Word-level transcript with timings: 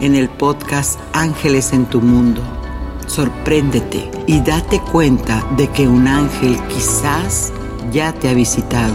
en 0.00 0.14
el 0.14 0.28
podcast 0.28 1.00
Ángeles 1.12 1.72
en 1.72 1.86
tu 1.86 2.00
Mundo. 2.00 2.42
Sorpréndete 3.06 4.10
y 4.26 4.40
date 4.40 4.80
cuenta 4.80 5.46
de 5.56 5.68
que 5.68 5.88
un 5.88 6.06
ángel 6.08 6.58
quizás 6.68 7.52
ya 7.92 8.12
te 8.12 8.28
ha 8.28 8.34
visitado. 8.34 8.94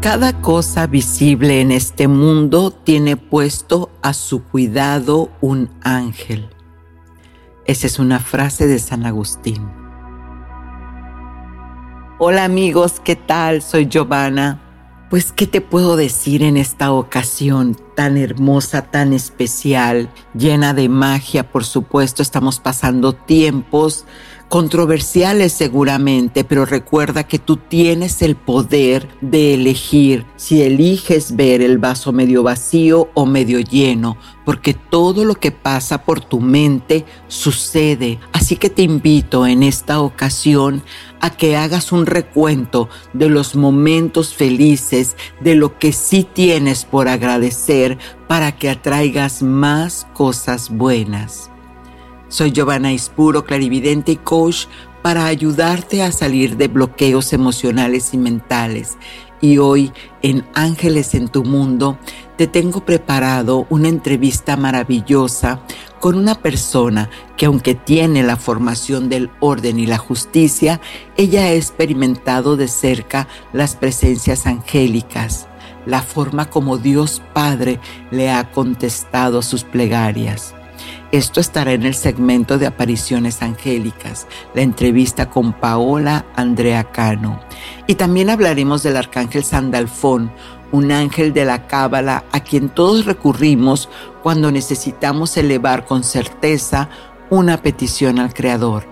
Cada 0.00 0.38
cosa 0.40 0.86
visible 0.86 1.60
en 1.60 1.72
este 1.72 2.08
mundo 2.08 2.70
tiene 2.70 3.16
puesto 3.16 3.90
a 4.02 4.12
su 4.12 4.42
cuidado 4.42 5.30
un 5.40 5.70
ángel. 5.82 6.50
Esa 7.64 7.86
es 7.86 7.98
una 7.98 8.20
frase 8.20 8.66
de 8.66 8.78
San 8.78 9.06
Agustín. 9.06 9.83
Hola 12.16 12.44
amigos, 12.44 13.00
¿qué 13.02 13.16
tal? 13.16 13.60
Soy 13.60 13.88
Giovanna. 13.88 14.60
Pues, 15.10 15.32
¿qué 15.32 15.48
te 15.48 15.60
puedo 15.60 15.96
decir 15.96 16.44
en 16.44 16.56
esta 16.56 16.92
ocasión 16.92 17.76
tan 17.96 18.16
hermosa, 18.16 18.82
tan 18.82 19.12
especial, 19.12 20.08
llena 20.32 20.74
de 20.74 20.88
magia? 20.88 21.50
Por 21.50 21.64
supuesto, 21.64 22.22
estamos 22.22 22.60
pasando 22.60 23.14
tiempos 23.14 24.06
controversiales 24.48 25.52
seguramente, 25.52 26.44
pero 26.44 26.64
recuerda 26.64 27.24
que 27.24 27.40
tú 27.40 27.56
tienes 27.56 28.22
el 28.22 28.36
poder 28.36 29.08
de 29.20 29.54
elegir 29.54 30.24
si 30.36 30.62
eliges 30.62 31.34
ver 31.34 31.60
el 31.62 31.78
vaso 31.78 32.12
medio 32.12 32.44
vacío 32.44 33.08
o 33.14 33.26
medio 33.26 33.58
lleno, 33.58 34.16
porque 34.44 34.74
todo 34.74 35.24
lo 35.24 35.34
que 35.34 35.50
pasa 35.50 36.04
por 36.04 36.20
tu 36.20 36.40
mente 36.40 37.04
sucede. 37.26 38.20
Así 38.32 38.56
que 38.56 38.70
te 38.70 38.82
invito 38.82 39.46
en 39.46 39.64
esta 39.64 40.00
ocasión 40.00 40.82
a 41.24 41.30
que 41.30 41.56
hagas 41.56 41.90
un 41.90 42.04
recuento 42.04 42.90
de 43.14 43.30
los 43.30 43.56
momentos 43.56 44.34
felices, 44.34 45.16
de 45.40 45.54
lo 45.54 45.78
que 45.78 45.90
sí 45.90 46.28
tienes 46.30 46.84
por 46.84 47.08
agradecer 47.08 47.96
para 48.28 48.58
que 48.58 48.68
atraigas 48.68 49.42
más 49.42 50.06
cosas 50.12 50.68
buenas. 50.68 51.50
Soy 52.28 52.52
Giovanna 52.52 52.92
Ispuro, 52.92 53.46
clarividente 53.46 54.12
y 54.12 54.16
coach 54.16 54.66
para 55.00 55.24
ayudarte 55.24 56.02
a 56.02 56.12
salir 56.12 56.58
de 56.58 56.68
bloqueos 56.68 57.32
emocionales 57.32 58.12
y 58.12 58.18
mentales. 58.18 58.98
Y 59.40 59.56
hoy 59.56 59.92
en 60.20 60.44
Ángeles 60.52 61.14
en 61.14 61.28
tu 61.28 61.42
Mundo 61.42 61.98
te 62.36 62.46
tengo 62.46 62.84
preparado 62.84 63.66
una 63.70 63.88
entrevista 63.88 64.56
maravillosa 64.56 65.60
con 66.00 66.16
una 66.16 66.34
persona 66.34 67.08
que 67.36 67.46
aunque 67.46 67.74
tiene 67.74 68.22
la 68.22 68.36
formación 68.36 69.08
del 69.08 69.30
orden 69.40 69.78
y 69.78 69.86
la 69.86 69.98
justicia, 69.98 70.80
ella 71.16 71.44
ha 71.44 71.52
experimentado 71.52 72.56
de 72.56 72.68
cerca 72.68 73.28
las 73.52 73.76
presencias 73.76 74.46
angélicas, 74.46 75.48
la 75.86 76.02
forma 76.02 76.50
como 76.50 76.78
Dios 76.78 77.22
Padre 77.32 77.80
le 78.10 78.30
ha 78.30 78.50
contestado 78.50 79.42
sus 79.42 79.64
plegarias. 79.64 80.54
Esto 81.12 81.40
estará 81.40 81.72
en 81.72 81.84
el 81.84 81.94
segmento 81.94 82.58
de 82.58 82.66
apariciones 82.66 83.40
angélicas, 83.40 84.26
la 84.52 84.62
entrevista 84.62 85.30
con 85.30 85.52
Paola 85.52 86.26
Andrea 86.34 86.90
Cano. 86.90 87.40
Y 87.86 87.94
también 87.94 88.30
hablaremos 88.30 88.82
del 88.82 88.96
arcángel 88.96 89.44
Sandalfón, 89.44 90.32
un 90.74 90.90
ángel 90.90 91.32
de 91.32 91.44
la 91.44 91.68
Cábala 91.68 92.24
a 92.32 92.40
quien 92.40 92.68
todos 92.68 93.04
recurrimos 93.04 93.88
cuando 94.24 94.50
necesitamos 94.50 95.36
elevar 95.36 95.84
con 95.84 96.02
certeza 96.02 96.88
una 97.30 97.62
petición 97.62 98.18
al 98.18 98.34
Creador. 98.34 98.84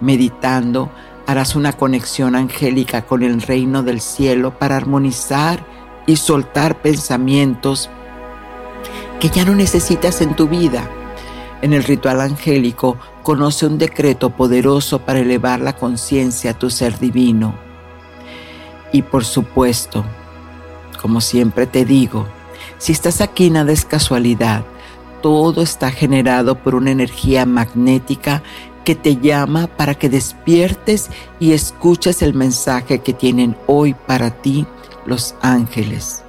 Meditando, 0.00 0.90
harás 1.28 1.54
una 1.54 1.72
conexión 1.74 2.34
angélica 2.34 3.02
con 3.02 3.22
el 3.22 3.40
reino 3.40 3.84
del 3.84 4.00
cielo 4.00 4.58
para 4.58 4.76
armonizar 4.76 5.64
y 6.06 6.16
soltar 6.16 6.82
pensamientos 6.82 7.88
que 9.20 9.28
ya 9.28 9.44
no 9.44 9.54
necesitas 9.54 10.20
en 10.20 10.34
tu 10.34 10.48
vida 10.48 10.90
en 11.62 11.72
el 11.72 11.84
ritual 11.84 12.20
angélico, 12.20 12.98
conoce 13.22 13.64
un 13.66 13.78
decreto 13.78 14.30
poderoso 14.30 14.98
para 14.98 15.20
elevar 15.20 15.60
la 15.60 15.74
conciencia 15.74 16.50
a 16.50 16.58
tu 16.58 16.68
ser 16.68 16.98
divino. 16.98 17.54
Y 18.92 19.02
por 19.02 19.24
supuesto, 19.24 20.04
como 21.06 21.20
siempre 21.20 21.68
te 21.68 21.84
digo, 21.84 22.26
si 22.78 22.90
estás 22.90 23.20
aquí 23.20 23.48
nada 23.48 23.70
es 23.70 23.84
casualidad, 23.84 24.64
todo 25.22 25.62
está 25.62 25.92
generado 25.92 26.60
por 26.60 26.74
una 26.74 26.90
energía 26.90 27.46
magnética 27.46 28.42
que 28.84 28.96
te 28.96 29.16
llama 29.18 29.68
para 29.68 29.94
que 29.94 30.08
despiertes 30.08 31.08
y 31.38 31.52
escuches 31.52 32.22
el 32.22 32.34
mensaje 32.34 32.98
que 33.02 33.12
tienen 33.12 33.56
hoy 33.68 33.94
para 33.94 34.30
ti 34.30 34.66
los 35.06 35.36
ángeles. 35.42 36.24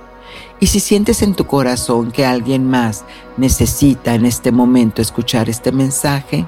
Y 0.59 0.67
si 0.67 0.79
sientes 0.79 1.23
en 1.23 1.33
tu 1.33 1.47
corazón 1.47 2.11
que 2.11 2.27
alguien 2.27 2.69
más 2.69 3.03
necesita 3.35 4.13
en 4.13 4.27
este 4.27 4.51
momento 4.51 5.01
escuchar 5.01 5.49
este 5.49 5.71
mensaje, 5.71 6.45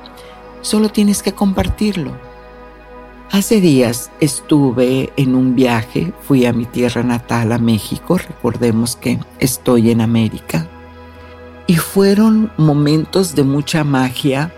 solo 0.62 0.90
tienes 0.90 1.24
que 1.24 1.34
compartirlo. 1.34 2.12
Hace 3.32 3.62
días 3.62 4.10
estuve 4.20 5.14
en 5.16 5.36
un 5.36 5.54
viaje, 5.54 6.14
fui 6.24 6.48
a 6.48 6.54
mi 6.54 6.66
tierra 6.66 7.04
natal, 7.04 7.52
a 7.52 7.60
México, 7.60 8.18
recordemos 8.18 8.96
que 8.96 9.20
estoy 9.38 9.92
en 9.92 10.02
América, 10.02 10.68
y 11.68 11.76
fueron 11.76 12.52
momentos 12.58 13.36
de 13.36 13.44
mucha 13.44 13.84
magia 13.84 14.52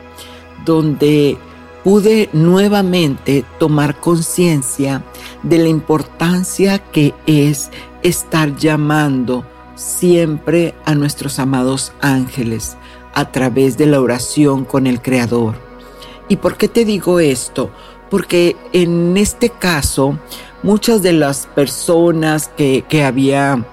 donde 0.64 1.38
pude 1.84 2.30
nuevamente 2.32 3.44
tomar 3.60 4.00
conciencia 4.00 5.04
de 5.44 5.58
la 5.58 5.68
importancia 5.68 6.80
que 6.80 7.14
es 7.26 7.72
estar 8.04 8.56
llamando 8.56 9.46
siempre 9.76 10.76
a 10.86 10.96
nuestros 10.96 11.40
amados 11.40 11.92
ángeles 12.00 12.78
a 13.14 13.34
través 13.34 13.78
de 13.78 13.88
la 13.88 14.00
oración 14.00 14.64
con 14.64 14.88
el 14.88 15.02
Creador. 15.02 15.56
¿Y 16.30 16.38
por 16.38 16.56
qué 16.56 16.70
te 16.70 16.86
digo 16.86 17.20
esto? 17.20 17.72
Porque 18.12 18.56
en 18.74 19.18
este 19.18 19.50
caso, 19.50 20.20
muchas 20.62 21.02
de 21.02 21.14
las 21.14 21.48
personas 21.48 22.52
que, 22.56 22.84
que 22.88 23.04
había 23.04 23.66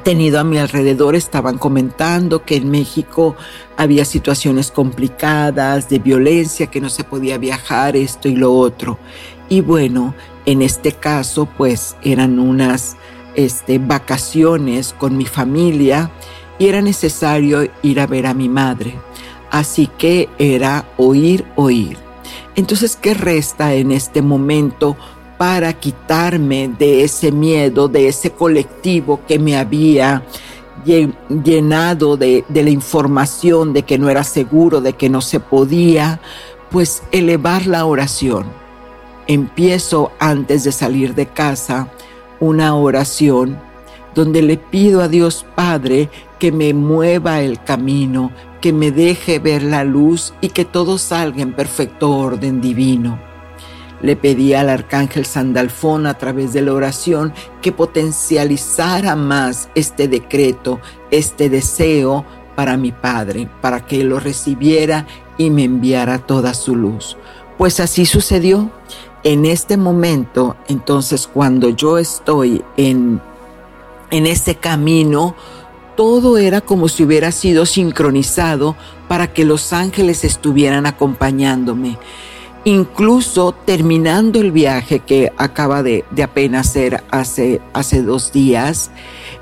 tenido 0.00 0.40
a 0.40 0.44
mi 0.44 0.58
alrededor 0.58 1.14
estaban 1.14 1.58
comentando 1.58 2.44
que 2.44 2.56
en 2.56 2.70
México 2.70 3.36
había 3.76 4.04
situaciones 4.04 4.70
complicadas 4.70 5.88
de 5.88 5.98
violencia, 5.98 6.66
que 6.66 6.80
no 6.80 6.90
se 6.90 7.04
podía 7.04 7.38
viajar, 7.38 7.96
esto 7.96 8.28
y 8.28 8.36
lo 8.36 8.52
otro. 8.52 8.98
Y 9.48 9.60
bueno, 9.60 10.14
en 10.46 10.62
este 10.62 10.92
caso, 10.92 11.46
pues 11.56 11.96
eran 12.02 12.38
unas 12.38 12.96
este, 13.34 13.78
vacaciones 13.78 14.94
con 14.98 15.16
mi 15.16 15.26
familia 15.26 16.10
y 16.58 16.66
era 16.66 16.82
necesario 16.82 17.70
ir 17.82 18.00
a 18.00 18.06
ver 18.06 18.26
a 18.26 18.34
mi 18.34 18.48
madre. 18.48 18.94
Así 19.50 19.86
que 19.86 20.28
era 20.38 20.86
oír, 20.96 21.44
oír. 21.56 21.98
Entonces, 22.54 22.96
¿qué 22.96 23.14
resta 23.14 23.74
en 23.74 23.92
este 23.92 24.22
momento 24.22 24.96
para 25.38 25.72
quitarme 25.72 26.68
de 26.78 27.02
ese 27.02 27.32
miedo, 27.32 27.88
de 27.88 28.08
ese 28.08 28.30
colectivo 28.30 29.20
que 29.26 29.38
me 29.38 29.56
había 29.56 30.22
llenado 30.84 32.16
de, 32.16 32.44
de 32.48 32.62
la 32.62 32.70
información 32.70 33.72
de 33.72 33.82
que 33.84 33.98
no 33.98 34.10
era 34.10 34.24
seguro, 34.24 34.80
de 34.80 34.92
que 34.92 35.08
no 35.08 35.20
se 35.20 35.40
podía? 35.40 36.20
Pues 36.70 37.02
elevar 37.10 37.66
la 37.66 37.86
oración. 37.86 38.46
Empiezo 39.26 40.12
antes 40.18 40.64
de 40.64 40.72
salir 40.72 41.14
de 41.14 41.26
casa 41.26 41.88
una 42.40 42.74
oración 42.74 43.58
donde 44.14 44.42
le 44.42 44.56
pido 44.56 45.00
a 45.00 45.08
Dios 45.08 45.46
Padre 45.54 46.10
que 46.38 46.52
me 46.52 46.74
mueva 46.74 47.40
el 47.40 47.62
camino, 47.62 48.30
que 48.62 48.72
me 48.72 48.92
deje 48.92 49.40
ver 49.40 49.62
la 49.62 49.84
luz 49.84 50.32
y 50.40 50.48
que 50.48 50.64
todo 50.64 50.96
salga 50.96 51.42
en 51.42 51.52
perfecto 51.52 52.10
orden 52.12 52.62
divino. 52.62 53.20
Le 54.00 54.16
pedí 54.16 54.54
al 54.54 54.70
arcángel 54.70 55.26
Sandalfón 55.26 56.06
a 56.06 56.14
través 56.14 56.52
de 56.52 56.62
la 56.62 56.72
oración 56.72 57.34
que 57.60 57.72
potencializara 57.72 59.16
más 59.16 59.68
este 59.74 60.08
decreto, 60.08 60.80
este 61.10 61.50
deseo 61.50 62.24
para 62.54 62.76
mi 62.76 62.92
Padre, 62.92 63.48
para 63.60 63.84
que 63.84 64.04
lo 64.04 64.20
recibiera 64.20 65.06
y 65.36 65.50
me 65.50 65.64
enviara 65.64 66.18
toda 66.18 66.54
su 66.54 66.76
luz. 66.76 67.16
Pues 67.58 67.80
así 67.80 68.06
sucedió. 68.06 68.70
En 69.24 69.44
este 69.46 69.76
momento, 69.76 70.56
entonces, 70.68 71.28
cuando 71.28 71.68
yo 71.68 71.98
estoy 71.98 72.64
en 72.76 73.20
en 74.12 74.26
ese 74.26 74.54
camino, 74.54 75.34
todo 75.96 76.38
era 76.38 76.60
como 76.60 76.88
si 76.88 77.04
hubiera 77.04 77.32
sido 77.32 77.66
sincronizado 77.66 78.76
para 79.08 79.32
que 79.32 79.44
los 79.44 79.72
ángeles 79.72 80.24
estuvieran 80.24 80.86
acompañándome. 80.86 81.98
Incluso 82.64 83.52
terminando 83.52 84.40
el 84.40 84.52
viaje 84.52 85.00
que 85.00 85.32
acaba 85.36 85.82
de, 85.82 86.04
de 86.10 86.22
apenas 86.22 86.68
ser 86.68 87.02
hace, 87.10 87.60
hace 87.72 88.02
dos 88.02 88.32
días, 88.32 88.92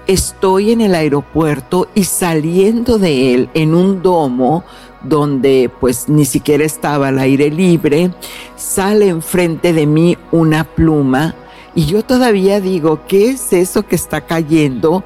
estoy 0.06 0.72
en 0.72 0.80
el 0.80 0.94
aeropuerto 0.94 1.88
y 1.94 2.04
saliendo 2.04 2.98
de 2.98 3.34
él 3.34 3.50
en 3.52 3.74
un 3.74 4.02
domo 4.02 4.64
donde 5.02 5.70
pues 5.80 6.08
ni 6.08 6.24
siquiera 6.24 6.64
estaba 6.64 7.08
al 7.08 7.18
aire 7.18 7.50
libre, 7.50 8.10
sale 8.56 9.08
enfrente 9.08 9.72
de 9.72 9.86
mí 9.86 10.16
una 10.30 10.64
pluma 10.64 11.34
y 11.74 11.86
yo 11.86 12.02
todavía 12.02 12.60
digo, 12.60 13.00
¿qué 13.06 13.30
es 13.30 13.52
eso 13.52 13.86
que 13.86 13.94
está 13.94 14.22
cayendo? 14.22 15.04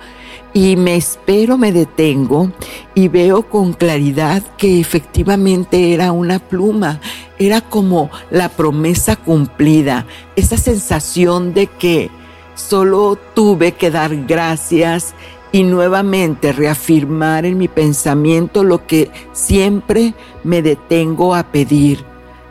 Y 0.57 0.77
me 0.77 0.95
espero, 0.95 1.59
me 1.59 1.73
detengo 1.73 2.53
y 2.95 3.09
veo 3.09 3.43
con 3.43 3.73
claridad 3.73 4.41
que 4.57 4.79
efectivamente 4.79 5.93
era 5.93 6.13
una 6.13 6.39
pluma. 6.39 7.01
Era 7.41 7.61
como 7.61 8.09
la 8.31 8.49
promesa 8.49 9.17
cumplida, 9.17 10.07
esa 10.37 10.57
sensación 10.57 11.55
de 11.55 11.67
que 11.67 12.09
solo 12.55 13.19
tuve 13.35 13.73
que 13.73 13.91
dar 13.91 14.15
gracias 14.27 15.15
y 15.51 15.65
nuevamente 15.65 16.53
reafirmar 16.53 17.45
en 17.47 17.59
mi 17.59 17.67
pensamiento 17.67 18.63
lo 18.63 18.87
que 18.87 19.11
siempre 19.33 20.15
me 20.45 20.63
detengo 20.63 21.35
a 21.35 21.43
pedir, 21.45 22.05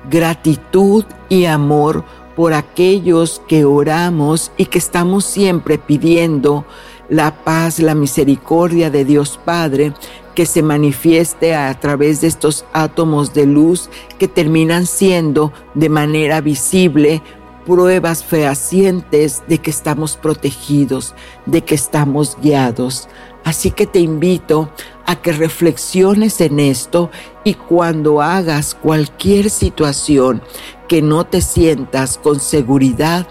gratitud 0.09 1.05
y 1.29 1.45
amor 1.45 2.03
por 2.35 2.53
aquellos 2.53 3.41
que 3.47 3.63
oramos 3.63 4.51
y 4.57 4.65
que 4.65 4.77
estamos 4.77 5.23
siempre 5.23 5.77
pidiendo 5.77 6.65
la 7.13 7.43
paz, 7.43 7.79
la 7.79 7.93
misericordia 7.93 8.89
de 8.89 9.05
Dios 9.05 9.39
Padre 9.43 9.93
que 10.33 10.47
se 10.47 10.63
manifieste 10.63 11.53
a 11.53 11.71
través 11.79 12.21
de 12.21 12.27
estos 12.27 12.65
átomos 12.73 13.35
de 13.35 13.45
luz 13.45 13.89
que 14.17 14.27
terminan 14.27 14.87
siendo 14.87 15.53
de 15.75 15.89
manera 15.89 16.41
visible 16.41 17.21
pruebas 17.67 18.23
fehacientes 18.23 19.43
de 19.47 19.59
que 19.59 19.69
estamos 19.69 20.17
protegidos, 20.17 21.13
de 21.45 21.61
que 21.61 21.75
estamos 21.75 22.35
guiados. 22.41 23.07
Así 23.43 23.69
que 23.69 23.85
te 23.85 23.99
invito 23.99 24.71
a 25.05 25.15
que 25.17 25.33
reflexiones 25.33 26.41
en 26.41 26.59
esto 26.59 27.11
y 27.43 27.53
cuando 27.53 28.23
hagas 28.23 28.73
cualquier 28.73 29.51
situación 29.51 30.41
que 30.87 31.03
no 31.03 31.25
te 31.25 31.41
sientas 31.41 32.17
con 32.17 32.39
seguridad, 32.39 33.27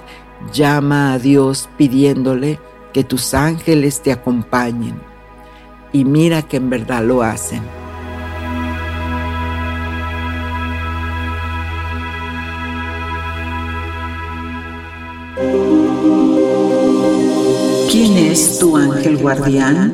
llama 0.53 1.15
a 1.15 1.19
Dios 1.19 1.69
pidiéndole 1.77 2.61
que 2.93 3.05
tus 3.05 3.35
ángeles 3.35 4.03
te 4.03 4.13
acompañen. 4.13 5.01
Y 5.93 6.05
mira 6.05 6.43
que 6.43 6.59
en 6.59 6.71
verdad 6.71 7.03
lo 7.03 7.23
hacen. 7.23 7.63
¿Quién 17.91 18.17
es 18.17 18.59
tu 18.59 18.77
ángel 18.77 19.19
guardián? 19.19 19.93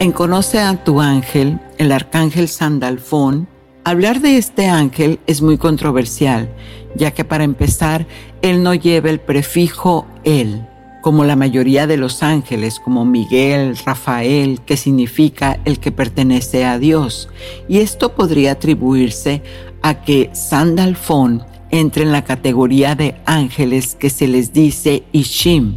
En 0.00 0.12
Conoce 0.12 0.60
a 0.60 0.84
tu 0.84 1.00
ángel, 1.00 1.60
el 1.76 1.92
arcángel 1.92 2.48
Sandalfón, 2.48 3.48
hablar 3.90 4.20
de 4.20 4.36
este 4.36 4.66
ángel 4.66 5.18
es 5.26 5.42
muy 5.42 5.58
controversial, 5.58 6.48
ya 6.94 7.12
que 7.12 7.24
para 7.24 7.44
empezar, 7.44 8.06
él 8.42 8.62
no 8.62 8.74
lleva 8.74 9.10
el 9.10 9.20
prefijo 9.20 10.06
él, 10.24 10.66
como 11.02 11.24
la 11.24 11.36
mayoría 11.36 11.86
de 11.86 11.96
los 11.96 12.22
ángeles, 12.22 12.80
como 12.80 13.04
Miguel, 13.04 13.76
Rafael, 13.84 14.60
que 14.60 14.76
significa 14.76 15.58
el 15.64 15.78
que 15.78 15.92
pertenece 15.92 16.64
a 16.64 16.78
Dios. 16.78 17.28
Y 17.68 17.78
esto 17.78 18.14
podría 18.14 18.52
atribuirse 18.52 19.42
a 19.82 20.02
que 20.02 20.30
Sandalfón 20.34 21.44
entre 21.70 22.02
en 22.02 22.12
la 22.12 22.24
categoría 22.24 22.94
de 22.94 23.16
ángeles 23.26 23.94
que 23.94 24.10
se 24.10 24.26
les 24.26 24.52
dice 24.52 25.04
Ishim, 25.12 25.76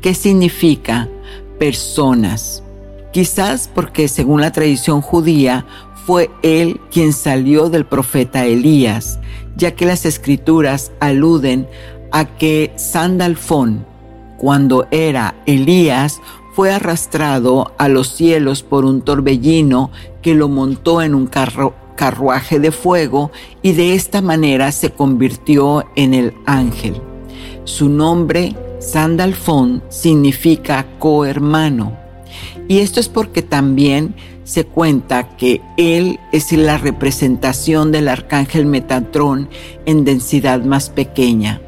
que 0.00 0.14
significa 0.14 1.08
personas. 1.58 2.62
Quizás 3.12 3.68
porque 3.72 4.08
según 4.08 4.40
la 4.40 4.52
tradición 4.52 5.02
judía 5.02 5.66
fue 6.06 6.30
él 6.42 6.80
quien 6.90 7.12
salió 7.12 7.68
del 7.68 7.86
profeta 7.86 8.44
Elías, 8.44 9.20
ya 9.56 9.74
que 9.74 9.86
las 9.86 10.04
escrituras 10.04 10.92
aluden 11.00 11.68
a 12.10 12.24
que 12.24 12.72
Sandalfón, 12.76 13.86
cuando 14.38 14.86
era 14.90 15.34
Elías, 15.46 16.20
fue 16.54 16.72
arrastrado 16.72 17.72
a 17.78 17.88
los 17.88 18.08
cielos 18.08 18.62
por 18.62 18.84
un 18.84 19.02
torbellino 19.02 19.90
que 20.20 20.34
lo 20.34 20.48
montó 20.48 21.02
en 21.02 21.14
un 21.14 21.26
carro 21.26 21.74
carruaje 21.96 22.58
de 22.58 22.72
fuego 22.72 23.30
y 23.62 23.72
de 23.72 23.94
esta 23.94 24.22
manera 24.22 24.72
se 24.72 24.90
convirtió 24.90 25.84
en 25.94 26.14
el 26.14 26.34
ángel. 26.46 27.00
Su 27.64 27.88
nombre, 27.88 28.56
Sandalfón, 28.80 29.82
significa 29.88 30.86
cohermano. 30.98 31.96
Y 32.66 32.78
esto 32.78 32.98
es 32.98 33.08
porque 33.08 33.42
también 33.42 34.16
se 34.44 34.64
cuenta 34.64 35.36
que 35.36 35.60
él 35.76 36.18
es 36.32 36.52
la 36.52 36.78
representación 36.78 37.92
del 37.92 38.08
arcángel 38.08 38.66
Metatrón 38.66 39.48
en 39.86 40.04
densidad 40.04 40.62
más 40.62 40.90
pequeña. 40.90 41.60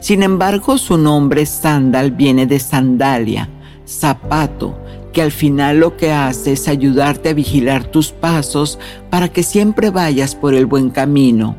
Sin 0.00 0.22
embargo, 0.22 0.78
su 0.78 0.96
nombre 0.96 1.46
Sandal 1.46 2.10
viene 2.10 2.46
de 2.46 2.58
sandalia, 2.58 3.48
zapato, 3.86 4.78
que 5.12 5.22
al 5.22 5.32
final 5.32 5.78
lo 5.80 5.96
que 5.96 6.12
hace 6.12 6.52
es 6.52 6.68
ayudarte 6.68 7.30
a 7.30 7.34
vigilar 7.34 7.84
tus 7.84 8.12
pasos 8.12 8.78
para 9.10 9.28
que 9.28 9.42
siempre 9.42 9.90
vayas 9.90 10.34
por 10.34 10.54
el 10.54 10.66
buen 10.66 10.90
camino. 10.90 11.56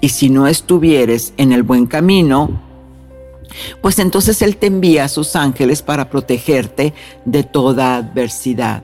Y 0.00 0.10
si 0.10 0.30
no 0.30 0.46
estuvieres 0.46 1.32
en 1.36 1.52
el 1.52 1.62
buen 1.62 1.86
camino, 1.86 2.60
pues 3.80 3.98
entonces 3.98 4.42
Él 4.42 4.56
te 4.56 4.66
envía 4.66 5.04
a 5.04 5.08
sus 5.08 5.34
ángeles 5.36 5.82
para 5.82 6.10
protegerte 6.10 6.92
de 7.24 7.42
toda 7.42 7.96
adversidad. 7.96 8.82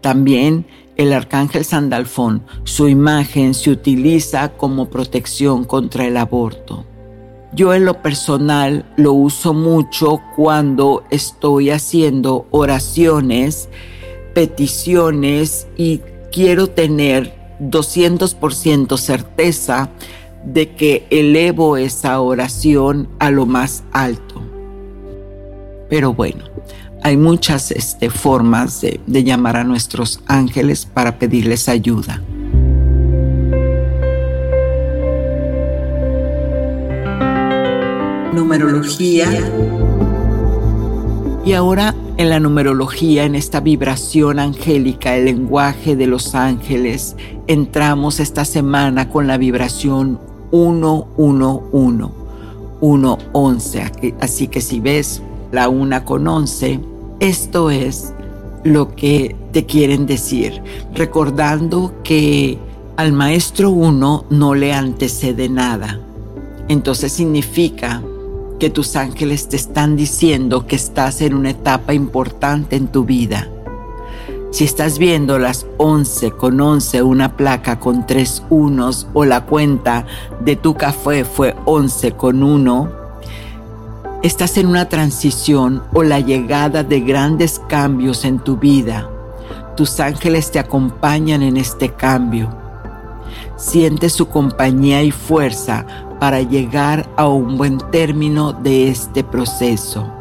También 0.00 0.66
el 0.96 1.12
arcángel 1.12 1.64
Sandalfón, 1.64 2.42
su 2.64 2.88
imagen 2.88 3.54
se 3.54 3.70
utiliza 3.70 4.50
como 4.50 4.90
protección 4.90 5.64
contra 5.64 6.06
el 6.06 6.16
aborto. 6.16 6.84
Yo 7.52 7.74
en 7.74 7.84
lo 7.84 8.02
personal 8.02 8.84
lo 8.96 9.12
uso 9.12 9.54
mucho 9.54 10.20
cuando 10.36 11.04
estoy 11.10 11.70
haciendo 11.70 12.46
oraciones, 12.50 13.68
peticiones 14.34 15.66
y 15.76 16.00
quiero 16.30 16.68
tener 16.68 17.34
200% 17.60 18.96
certeza 18.96 19.90
de 20.44 20.74
que 20.74 21.06
elevo 21.10 21.76
esa 21.76 22.20
oración 22.20 23.08
a 23.18 23.30
lo 23.30 23.46
más 23.46 23.84
alto. 23.92 24.42
Pero 25.88 26.14
bueno, 26.14 26.44
hay 27.02 27.16
muchas 27.16 27.70
este, 27.70 28.10
formas 28.10 28.80
de, 28.80 29.00
de 29.06 29.24
llamar 29.24 29.56
a 29.56 29.64
nuestros 29.64 30.20
ángeles 30.26 30.86
para 30.86 31.18
pedirles 31.18 31.68
ayuda. 31.68 32.22
numerología. 38.32 39.28
Y 41.44 41.52
ahora 41.52 41.94
en 42.16 42.30
la 42.30 42.40
numerología, 42.40 43.24
en 43.24 43.34
esta 43.34 43.60
vibración 43.60 44.38
angélica, 44.38 45.16
el 45.16 45.24
lenguaje 45.24 45.96
de 45.96 46.06
los 46.06 46.34
ángeles, 46.34 47.16
entramos 47.46 48.20
esta 48.20 48.44
semana 48.44 49.08
con 49.08 49.26
la 49.26 49.38
vibración 49.38 50.20
111, 50.50 52.08
111. 52.80 53.92
Así 54.20 54.48
que 54.48 54.60
si 54.60 54.80
ves 54.80 55.22
la 55.50 55.68
una 55.68 56.04
con 56.04 56.26
11, 56.26 56.80
esto 57.20 57.70
es 57.70 58.12
lo 58.64 58.94
que 58.94 59.36
te 59.52 59.66
quieren 59.66 60.06
decir, 60.06 60.62
recordando 60.94 61.94
que 62.02 62.58
al 62.96 63.12
maestro 63.12 63.70
uno 63.70 64.24
no 64.30 64.54
le 64.54 64.72
antecede 64.72 65.48
nada. 65.48 66.00
Entonces 66.68 67.12
significa 67.12 68.02
que 68.58 68.70
tus 68.70 68.96
ángeles 68.96 69.48
te 69.48 69.56
están 69.56 69.96
diciendo 69.96 70.66
que 70.66 70.76
estás 70.76 71.20
en 71.22 71.34
una 71.34 71.50
etapa 71.50 71.94
importante 71.94 72.76
en 72.76 72.88
tu 72.88 73.04
vida. 73.04 73.48
Si 74.50 74.64
estás 74.64 74.98
viendo 74.98 75.38
las 75.38 75.66
11 75.78 76.32
con 76.32 76.60
11, 76.60 77.02
una 77.02 77.36
placa 77.36 77.78
con 77.78 78.06
tres 78.06 78.42
unos 78.50 79.06
o 79.14 79.24
la 79.24 79.46
cuenta 79.46 80.06
de 80.44 80.56
tu 80.56 80.74
café 80.74 81.24
fue 81.24 81.54
11 81.66 82.12
con 82.12 82.42
1, 82.42 82.99
estás 84.22 84.58
en 84.58 84.66
una 84.66 84.88
transición 84.88 85.82
o 85.94 86.02
la 86.02 86.20
llegada 86.20 86.82
de 86.82 87.00
grandes 87.00 87.60
cambios 87.68 88.24
en 88.24 88.38
tu 88.38 88.56
vida. 88.56 89.08
Tus 89.76 89.98
ángeles 89.98 90.50
te 90.50 90.58
acompañan 90.58 91.42
en 91.42 91.56
este 91.56 91.94
cambio. 91.94 92.50
Siente 93.56 94.10
su 94.10 94.28
compañía 94.28 95.02
y 95.02 95.10
fuerza 95.10 95.86
para 96.18 96.42
llegar 96.42 97.08
a 97.16 97.28
un 97.28 97.56
buen 97.56 97.78
término 97.90 98.52
de 98.52 98.88
este 98.88 99.24
proceso. 99.24 100.12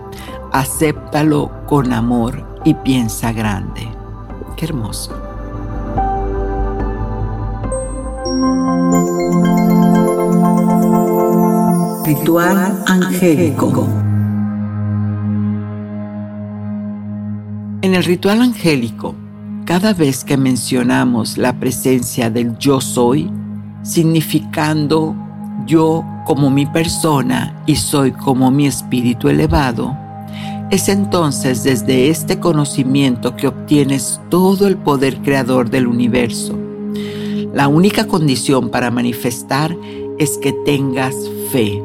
Acéptalo 0.51 1.51
con 1.68 1.91
amor 1.91 2.46
y 2.63 2.74
piensa 2.74 3.34
grande. 3.34 3.88
Qué 4.56 4.65
hermoso. 4.65 5.13
Ritual 12.10 12.84
angélico. 12.88 13.88
En 17.84 17.94
el 17.94 18.04
ritual 18.04 18.42
angélico, 18.42 19.13
cada 19.63 19.94
vez 19.94 20.24
que 20.24 20.36
mencionamos 20.36 21.38
la 21.38 21.60
presencia 21.60 22.32
del 22.32 22.58
yo 22.58 22.82
soy, 22.82 23.32
significando 23.84 25.16
yo 25.68 26.04
como 26.25 26.50
mi 26.50 26.66
persona 26.66 27.62
y 27.68 27.75
soy 27.75 28.12
como 28.12 28.50
mi 28.50 28.66
espíritu 28.66 29.30
elevado, 29.30 29.96
es 30.72 30.89
entonces 30.89 31.63
desde 31.63 32.10
este 32.10 32.39
conocimiento 32.39 33.36
que 33.36 33.50
obtienes 33.50 34.20
todo 34.30 34.66
el 34.66 34.78
poder 34.78 35.18
creador 35.18 35.70
del 35.70 35.86
universo. 35.86 36.58
La 37.54 37.68
única 37.68 38.08
condición 38.08 38.72
para 38.72 38.89
manifestar 38.89 39.78
es 40.18 40.39
que 40.39 40.54
tengas 40.66 41.13
fe, 41.51 41.80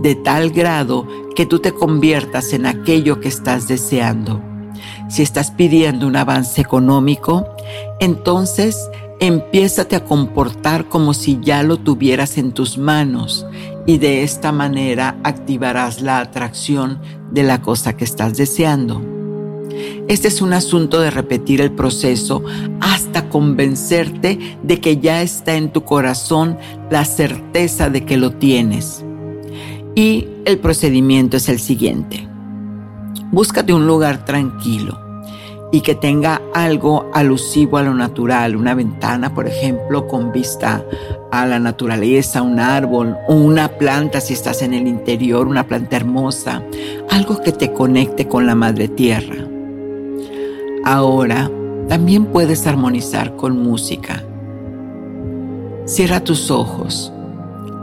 de 0.00 0.14
tal 0.14 0.50
grado 0.50 1.06
que 1.34 1.46
tú 1.46 1.58
te 1.58 1.72
conviertas 1.72 2.52
en 2.52 2.66
aquello 2.66 3.20
que 3.20 3.28
estás 3.28 3.68
deseando. 3.68 4.40
Si 5.08 5.22
estás 5.22 5.50
pidiendo 5.50 6.06
un 6.06 6.16
avance 6.16 6.60
económico, 6.60 7.46
entonces 8.00 8.88
empiézate 9.20 9.96
a 9.96 10.04
comportar 10.04 10.88
como 10.88 11.14
si 11.14 11.38
ya 11.40 11.62
lo 11.62 11.76
tuvieras 11.76 12.38
en 12.38 12.52
tus 12.52 12.78
manos 12.78 13.46
y 13.86 13.98
de 13.98 14.22
esta 14.22 14.52
manera 14.52 15.16
activarás 15.22 16.00
la 16.00 16.18
atracción 16.18 17.00
de 17.30 17.42
la 17.42 17.62
cosa 17.62 17.96
que 17.96 18.04
estás 18.04 18.36
deseando. 18.36 19.02
Este 20.08 20.28
es 20.28 20.42
un 20.42 20.52
asunto 20.52 21.00
de 21.00 21.10
repetir 21.10 21.60
el 21.60 21.72
proceso 21.72 22.42
hasta 22.80 23.28
convencerte 23.28 24.58
de 24.62 24.80
que 24.80 24.98
ya 24.98 25.22
está 25.22 25.54
en 25.54 25.72
tu 25.72 25.84
corazón 25.84 26.58
la 26.90 27.04
certeza 27.04 27.88
de 27.88 28.04
que 28.04 28.16
lo 28.16 28.32
tienes. 28.32 29.04
Y 29.94 30.28
el 30.44 30.58
procedimiento 30.58 31.36
es 31.36 31.48
el 31.48 31.58
siguiente. 31.58 32.26
Búscate 33.30 33.72
un 33.72 33.86
lugar 33.86 34.24
tranquilo 34.24 34.98
y 35.72 35.80
que 35.80 35.94
tenga 35.94 36.42
algo 36.52 37.10
alusivo 37.14 37.78
a 37.78 37.82
lo 37.82 37.94
natural, 37.94 38.56
una 38.56 38.74
ventana, 38.74 39.34
por 39.34 39.48
ejemplo, 39.48 40.06
con 40.06 40.30
vista 40.30 40.84
a 41.30 41.46
la 41.46 41.58
naturaleza, 41.58 42.42
un 42.42 42.60
árbol 42.60 43.16
o 43.26 43.34
una 43.34 43.68
planta 43.68 44.20
si 44.20 44.34
estás 44.34 44.60
en 44.60 44.74
el 44.74 44.86
interior, 44.86 45.48
una 45.48 45.66
planta 45.66 45.96
hermosa, 45.96 46.62
algo 47.10 47.40
que 47.40 47.52
te 47.52 47.72
conecte 47.72 48.28
con 48.28 48.46
la 48.46 48.54
madre 48.54 48.88
tierra. 48.88 49.46
Ahora, 50.84 51.50
también 51.88 52.26
puedes 52.26 52.66
armonizar 52.66 53.36
con 53.36 53.62
música. 53.62 54.22
Cierra 55.86 56.20
tus 56.20 56.50
ojos, 56.50 57.11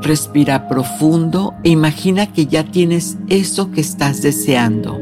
respira 0.02 0.68
profundo 0.68 1.54
e 1.64 1.70
imagina 1.70 2.32
que 2.32 2.46
ya 2.46 2.64
tienes 2.64 3.18
eso 3.28 3.72
que 3.72 3.82
estás 3.82 4.22
deseando. 4.22 5.00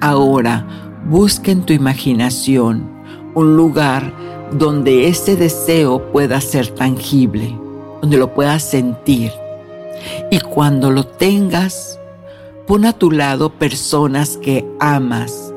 Ahora, 0.00 0.66
busca 1.08 1.50
en 1.50 1.62
tu 1.62 1.72
imaginación 1.72 2.90
un 3.34 3.56
lugar 3.56 4.12
donde 4.52 5.08
ese 5.08 5.36
deseo 5.36 6.10
pueda 6.12 6.40
ser 6.40 6.68
tangible, 6.68 7.58
donde 8.00 8.16
lo 8.16 8.34
puedas 8.34 8.62
sentir. 8.62 9.32
Y 10.30 10.40
cuando 10.40 10.90
lo 10.90 11.04
tengas, 11.04 11.98
pon 12.66 12.84
a 12.84 12.92
tu 12.92 13.10
lado 13.10 13.50
personas 13.50 14.36
que 14.36 14.64
amas 14.78 15.52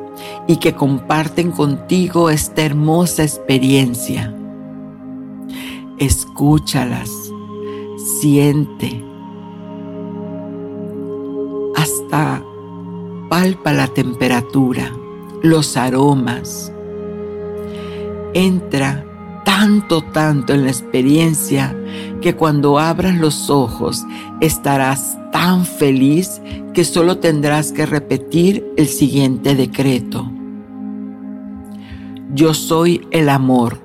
y 0.47 0.57
que 0.57 0.73
comparten 0.73 1.51
contigo 1.51 2.29
esta 2.29 2.63
hermosa 2.63 3.23
experiencia. 3.23 4.33
Escúchalas, 5.99 7.11
siente, 8.19 9.03
hasta 11.75 12.43
palpa 13.29 13.71
la 13.71 13.87
temperatura, 13.87 14.91
los 15.41 15.77
aromas. 15.77 16.71
Entra 18.33 19.05
tanto, 19.45 20.01
tanto 20.01 20.53
en 20.53 20.65
la 20.65 20.71
experiencia 20.71 21.75
que 22.21 22.35
cuando 22.35 22.79
abras 22.79 23.15
los 23.15 23.49
ojos 23.49 24.03
estarás 24.39 25.17
tan 25.31 25.65
feliz 25.65 26.41
que 26.73 26.83
solo 26.83 27.17
tendrás 27.17 27.71
que 27.71 27.85
repetir 27.85 28.65
el 28.77 28.87
siguiente 28.87 29.55
decreto. 29.55 30.29
Yo 32.33 32.53
soy 32.53 33.07
el 33.11 33.27
amor, 33.29 33.79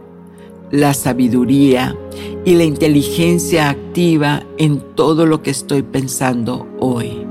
la 0.71 0.95
sabiduría 0.95 1.97
y 2.45 2.55
la 2.55 2.65
inteligencia 2.65 3.71
activa 3.71 4.43
en 4.59 4.81
todo 4.95 5.27
lo 5.27 5.43
que 5.43 5.51
estoy 5.51 5.83
pensando 5.83 6.67
hoy. 6.79 7.27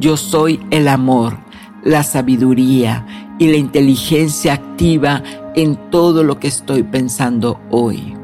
Yo 0.00 0.16
soy 0.16 0.60
el 0.70 0.88
amor, 0.88 1.38
la 1.84 2.02
sabiduría 2.02 3.34
y 3.38 3.48
la 3.48 3.56
inteligencia 3.56 4.54
activa 4.54 5.22
en 5.54 5.76
todo 5.90 6.22
lo 6.22 6.38
que 6.38 6.48
estoy 6.48 6.82
pensando 6.82 7.60
hoy. 7.70 8.14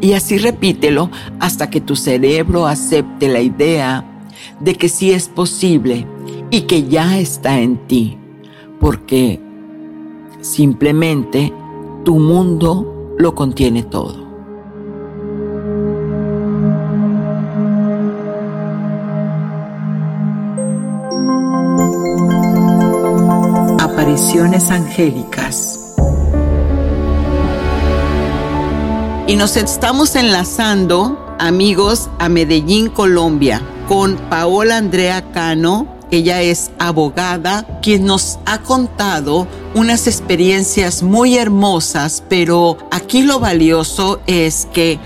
Y 0.00 0.14
así 0.14 0.36
repítelo 0.38 1.10
hasta 1.38 1.70
que 1.70 1.80
tu 1.80 1.94
cerebro 1.94 2.66
acepte 2.66 3.28
la 3.28 3.40
idea 3.40 4.04
de 4.58 4.74
que 4.74 4.88
sí 4.88 5.12
es 5.12 5.28
posible 5.28 6.06
y 6.50 6.62
que 6.62 6.88
ya 6.88 7.18
está 7.18 7.60
en 7.60 7.76
ti, 7.86 8.18
porque 8.80 9.40
simplemente 10.40 11.52
tu 12.04 12.18
mundo 12.18 12.91
lo 13.18 13.34
contiene 13.34 13.82
todo. 13.82 14.32
apariciones 24.02 24.70
angélicas. 24.70 25.94
Y 29.26 29.36
nos 29.36 29.56
estamos 29.56 30.16
enlazando, 30.16 31.36
amigos, 31.38 32.10
a 32.18 32.28
Medellín, 32.28 32.88
Colombia, 32.88 33.62
con 33.88 34.16
Paola 34.28 34.78
Andrea 34.78 35.30
Cano. 35.32 35.86
Ella 36.10 36.42
es 36.42 36.72
abogada, 36.78 37.80
quien 37.80 38.04
nos 38.04 38.38
ha 38.44 38.58
contado 38.58 39.46
unas 39.74 40.06
experiencias 40.06 41.02
muy 41.02 41.38
hermosas, 41.38 42.22
pero 42.28 42.76
aquí 42.90 43.22
lo 43.22 43.40
valioso 43.40 44.20
es 44.26 44.68
que 44.72 44.98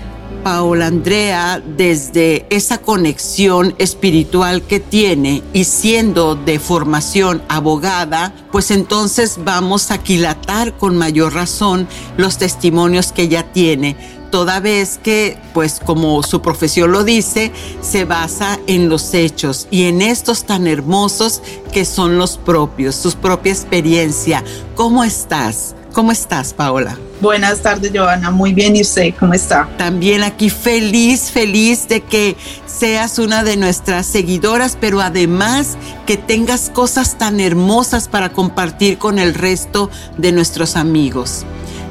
Paola 0.47 0.87
Andrea 0.87 1.61
desde 1.61 2.45
esa 2.49 2.77
conexión 2.77 3.75
espiritual 3.79 4.61
que 4.61 4.79
tiene 4.79 5.43
y 5.51 5.65
siendo 5.65 6.35
de 6.35 6.57
formación 6.57 7.41
abogada, 7.49 8.33
pues 8.49 8.71
entonces 8.71 9.39
vamos 9.43 9.91
a 9.91 9.95
aquilatar 9.95 10.77
con 10.77 10.95
mayor 10.95 11.33
razón 11.33 11.85
los 12.15 12.37
testimonios 12.37 13.11
que 13.11 13.23
ella 13.23 13.51
tiene 13.51 13.97
toda 14.31 14.61
vez 14.61 14.99
que, 15.03 15.37
pues 15.53 15.81
como 15.85 16.23
su 16.23 16.41
profesión 16.41 16.91
lo 16.93 17.03
dice, 17.03 17.51
se 17.81 18.05
basa 18.05 18.57
en 18.67 18.87
los 18.87 19.13
hechos 19.13 19.67
y 19.69 19.83
en 19.83 20.01
estos 20.01 20.45
tan 20.45 20.67
hermosos 20.67 21.41
que 21.73 21.83
son 21.83 22.17
los 22.17 22.37
propios, 22.37 22.95
su 22.95 23.11
propia 23.13 23.51
experiencia. 23.51 24.43
¿Cómo 24.75 25.03
estás? 25.03 25.76
¿Cómo 25.97 26.11
estás, 26.11 26.53
Paola? 26.53 26.95
Buenas 27.21 27.63
tardes, 27.63 27.91
Joana. 27.91 28.29
Muy 28.29 28.53
bien, 28.53 28.75
¿y 28.75 28.81
usted 28.81 29.15
cómo 29.19 29.33
está? 29.33 29.67
También 29.79 30.21
aquí 30.21 30.51
feliz, 30.51 31.31
feliz 31.31 31.87
de 31.87 32.01
que 32.01 32.37
seas 32.67 33.17
una 33.17 33.43
de 33.43 33.57
nuestras 33.57 34.05
seguidoras, 34.05 34.77
pero 34.79 35.01
además 35.01 35.75
que 36.05 36.15
tengas 36.15 36.69
cosas 36.69 37.17
tan 37.17 37.39
hermosas 37.39 38.09
para 38.09 38.29
compartir 38.29 38.99
con 38.99 39.17
el 39.17 39.33
resto 39.33 39.89
de 40.19 40.31
nuestros 40.33 40.75
amigos. 40.75 41.47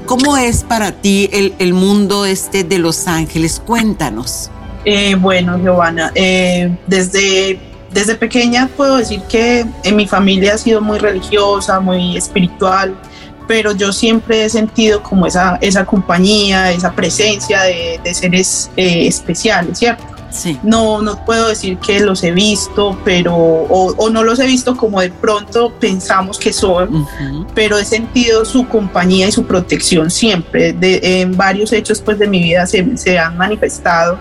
¿Cómo 0.06 0.36
es 0.36 0.62
para 0.62 0.92
ti 0.92 1.28
el, 1.32 1.74
mundo 1.74 2.26
este 2.26 2.62
de 2.62 2.78
Los 2.78 3.08
Ángeles? 3.08 3.60
Cuéntanos. 3.66 4.52
Eh, 4.84 5.16
bueno, 5.16 5.58
Giovanna, 5.58 6.12
eh, 6.14 6.72
desde, 6.86 7.58
desde 7.90 8.14
pequeña 8.14 8.70
puedo 8.76 8.98
decir 8.98 9.22
que 9.22 9.66
en 9.82 9.96
mi 9.96 10.06
familia 10.06 10.54
ha 10.54 10.58
sido 10.58 10.80
muy 10.80 11.00
religiosa, 11.00 11.80
muy 11.80 12.16
espiritual, 12.16 12.96
pero 13.46 13.72
yo 13.72 13.92
siempre 13.92 14.44
he 14.44 14.48
sentido 14.48 15.02
como 15.02 15.26
esa, 15.26 15.58
esa 15.60 15.84
compañía, 15.84 16.72
esa 16.72 16.92
presencia 16.92 17.62
de, 17.62 18.14
seres 18.14 18.70
eh, 18.76 19.06
especiales, 19.06 19.78
¿cierto? 19.78 20.16
No, 20.62 21.02
no 21.02 21.24
puedo 21.24 21.48
decir 21.48 21.78
que 21.78 22.00
los 22.00 22.22
he 22.22 22.30
visto, 22.30 22.98
pero, 23.04 23.34
o, 23.34 24.10
no 24.10 24.22
los 24.22 24.38
he 24.38 24.46
visto 24.46 24.76
como 24.76 25.00
de 25.00 25.10
pronto 25.10 25.72
pensamos 25.78 26.38
que 26.38 26.52
son, 26.52 27.06
pero 27.54 27.78
he 27.78 27.84
sentido 27.84 28.44
su 28.44 28.68
compañía 28.68 29.28
y 29.28 29.32
su 29.32 29.46
protección 29.46 30.10
siempre. 30.10 30.76
en 30.80 31.36
varios 31.36 31.72
hechos 31.72 32.00
pues 32.00 32.18
de 32.18 32.26
mi 32.26 32.42
vida 32.42 32.66
se, 32.66 33.18
han 33.18 33.36
manifestado 33.36 34.18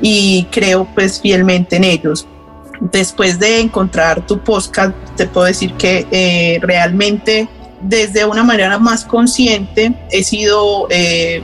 y 0.00 0.46
creo 0.50 0.86
pues 0.94 1.20
fielmente 1.20 1.76
en 1.76 1.84
ellos. 1.84 2.26
Después 2.80 3.38
de 3.38 3.60
encontrar 3.60 4.26
tu 4.26 4.38
podcast, 4.40 4.92
te 5.16 5.26
puedo 5.26 5.46
decir 5.46 5.72
que 5.74 6.06
eh, 6.10 6.58
realmente 6.60 7.48
desde 7.84 8.24
una 8.24 8.42
manera 8.42 8.78
más 8.78 9.04
consciente 9.04 9.94
he 10.10 10.24
sido... 10.24 10.88
Eh, 10.90 11.42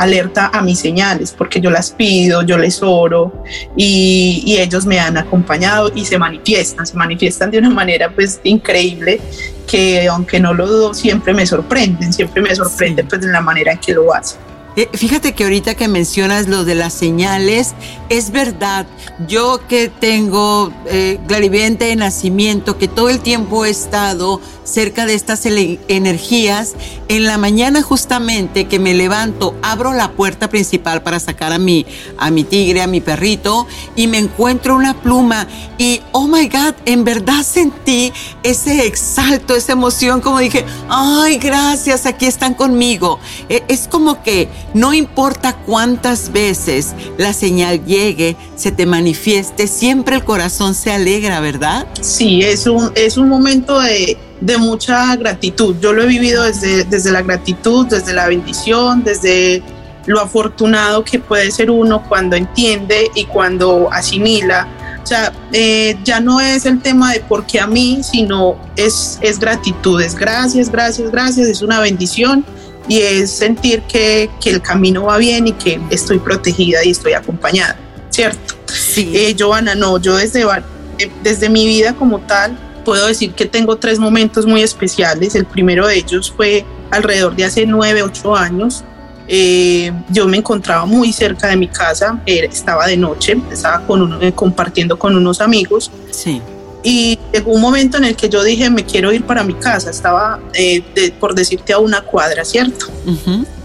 alerta 0.00 0.50
a 0.52 0.62
mis 0.62 0.78
señales, 0.78 1.34
porque 1.36 1.60
yo 1.60 1.70
las 1.70 1.90
pido, 1.90 2.42
yo 2.42 2.56
les 2.56 2.82
oro 2.82 3.44
y, 3.76 4.56
ellos 4.58 4.86
me 4.86 4.98
han 4.98 5.16
acompañado 5.16 5.90
y 5.94 6.04
se 6.04 6.18
manifiestan, 6.18 6.86
se 6.86 6.96
manifiestan 6.96 7.50
de 7.50 7.58
una 7.58 7.70
manera 7.70 8.10
pues 8.10 8.40
increíble 8.44 9.20
que 9.66 10.08
aunque 10.08 10.40
no 10.40 10.54
lo 10.54 10.66
dudo, 10.66 10.94
siempre 10.94 11.34
me 11.34 11.46
sorprenden, 11.46 12.12
siempre 12.12 12.42
me 12.42 12.54
sorprenden 12.54 13.06
pues 13.08 13.20
de 13.20 13.28
la 13.28 13.40
manera 13.40 13.72
en 13.72 13.78
que 13.78 13.92
lo 13.92 14.12
hacen. 14.12 14.49
Eh, 14.76 14.88
fíjate 14.92 15.34
que 15.34 15.44
ahorita 15.44 15.74
que 15.74 15.88
mencionas 15.88 16.46
lo 16.46 16.64
de 16.64 16.76
las 16.76 16.92
señales, 16.92 17.74
es 18.08 18.30
verdad, 18.30 18.86
yo 19.26 19.60
que 19.66 19.88
tengo 19.88 20.72
eh, 20.86 21.18
clarividente 21.26 21.86
de 21.86 21.96
nacimiento, 21.96 22.78
que 22.78 22.86
todo 22.86 23.08
el 23.08 23.20
tiempo 23.20 23.64
he 23.64 23.70
estado 23.70 24.40
cerca 24.62 25.06
de 25.06 25.14
estas 25.14 25.44
energías, 25.46 26.74
en 27.08 27.24
la 27.24 27.38
mañana 27.38 27.82
justamente 27.82 28.68
que 28.68 28.78
me 28.78 28.94
levanto, 28.94 29.56
abro 29.62 29.92
la 29.92 30.12
puerta 30.12 30.48
principal 30.48 31.02
para 31.02 31.18
sacar 31.18 31.52
a 31.52 31.58
mi, 31.58 31.86
a 32.18 32.30
mi 32.30 32.44
tigre, 32.44 32.80
a 32.80 32.86
mi 32.86 33.00
perrito, 33.00 33.66
y 33.96 34.06
me 34.06 34.18
encuentro 34.18 34.76
una 34.76 34.94
pluma 34.94 35.48
y, 35.76 36.00
oh 36.12 36.28
my 36.28 36.48
God, 36.48 36.74
en 36.84 37.02
verdad 37.02 37.42
sentí 37.42 38.12
ese 38.44 38.86
exalto, 38.86 39.56
esa 39.56 39.72
emoción, 39.72 40.20
como 40.20 40.38
dije, 40.38 40.64
ay, 40.88 41.38
gracias, 41.38 42.06
aquí 42.06 42.26
están 42.26 42.54
conmigo. 42.54 43.18
E, 43.48 43.64
es 43.66 43.88
como 43.88 44.22
que 44.22 44.48
no 44.74 44.94
importa 44.94 45.56
cuántas 45.56 46.32
veces 46.32 46.94
la 47.18 47.32
señal 47.32 47.84
llegue, 47.84 48.36
se 48.56 48.72
te 48.72 48.86
manifieste, 48.86 49.66
siempre 49.66 50.16
el 50.16 50.24
corazón 50.24 50.74
se 50.74 50.92
alegra, 50.92 51.40
¿verdad? 51.40 51.86
Sí, 52.00 52.42
es 52.42 52.66
un, 52.66 52.92
es 52.94 53.16
un 53.16 53.28
momento 53.28 53.80
de, 53.80 54.16
mucha 54.58 55.14
gratitud. 55.16 55.76
Yo 55.80 55.92
lo 55.92 56.02
he 56.02 56.06
vivido 56.06 56.44
desde, 56.44 56.84
desde 56.84 57.12
la 57.12 57.22
gratitud, 57.22 57.86
desde 57.86 58.12
la 58.12 58.26
bendición, 58.26 59.04
desde 59.04 59.62
lo 60.06 60.20
afortunado 60.20 61.04
que 61.04 61.18
puede 61.18 61.50
ser 61.50 61.70
uno 61.70 62.02
cuando 62.08 62.36
entiende 62.36 63.10
y 63.14 63.24
cuando 63.26 63.92
asimila. 63.92 64.66
O 65.02 65.06
sea, 65.06 65.32
eh, 65.52 65.96
ya 66.04 66.20
no 66.20 66.40
es 66.40 66.66
el 66.66 66.80
tema 66.80 67.12
de 67.12 67.20
por 67.20 67.46
qué 67.46 67.60
a 67.60 67.66
mí, 67.66 68.00
sino 68.02 68.56
es, 68.76 69.18
es 69.22 69.38
gratitud, 69.38 70.00
es 70.00 70.14
gracias, 70.14 70.70
gracias, 70.70 71.10
gracias, 71.10 71.48
es 71.48 71.62
una 71.62 71.80
bendición 71.80 72.44
y 72.90 73.02
es 73.02 73.30
sentir 73.30 73.82
que, 73.82 74.28
que, 74.40 74.50
el 74.50 74.60
camino 74.60 75.04
va 75.04 75.16
bien 75.16 75.46
y 75.46 75.52
que 75.52 75.80
estoy 75.90 76.18
protegida 76.18 76.84
y 76.84 76.90
estoy 76.90 77.12
acompañada, 77.12 77.78
¿cierto? 78.10 78.56
Sí. 78.66 79.12
Eh, 79.14 79.36
Joana, 79.38 79.76
no, 79.76 79.98
yo 79.98 80.16
desde, 80.16 80.42
eh, 80.42 81.08
desde 81.22 81.48
mi 81.48 81.68
vida 81.68 81.94
como 81.94 82.18
tal 82.18 82.58
puedo 82.84 83.06
decir 83.06 83.32
que 83.34 83.46
tengo 83.46 83.76
tres 83.76 84.00
momentos 84.00 84.44
muy 84.44 84.62
especiales. 84.62 85.36
El 85.36 85.46
primero 85.46 85.86
de 85.86 85.98
ellos 85.98 86.34
fue 86.36 86.64
alrededor 86.90 87.36
de 87.36 87.44
hace 87.44 87.64
nueve, 87.64 88.02
ocho 88.02 88.34
años. 88.34 88.82
Eh, 89.28 89.92
yo 90.08 90.26
me 90.26 90.38
encontraba 90.38 90.84
muy 90.84 91.12
cerca 91.12 91.46
de 91.46 91.56
mi 91.56 91.68
casa, 91.68 92.20
estaba 92.26 92.88
de 92.88 92.96
noche, 92.96 93.40
estaba 93.52 93.86
con 93.86 94.32
compartiendo 94.32 94.98
con 94.98 95.14
unos 95.14 95.40
amigos. 95.40 95.92
Sí 96.10 96.42
y 96.82 97.18
llegó 97.32 97.52
un 97.52 97.60
momento 97.60 97.98
en 97.98 98.04
el 98.04 98.16
que 98.16 98.28
yo 98.28 98.42
dije, 98.42 98.70
me 98.70 98.84
quiero 98.84 99.12
ir 99.12 99.24
para 99.24 99.44
mi 99.44 99.54
casa. 99.54 99.90
Estaba, 99.90 100.40
eh, 100.54 100.82
por 101.18 101.34
decirte, 101.34 101.72
a 101.72 101.78
una 101.78 102.00
cuadra, 102.00 102.44
¿cierto? 102.44 102.86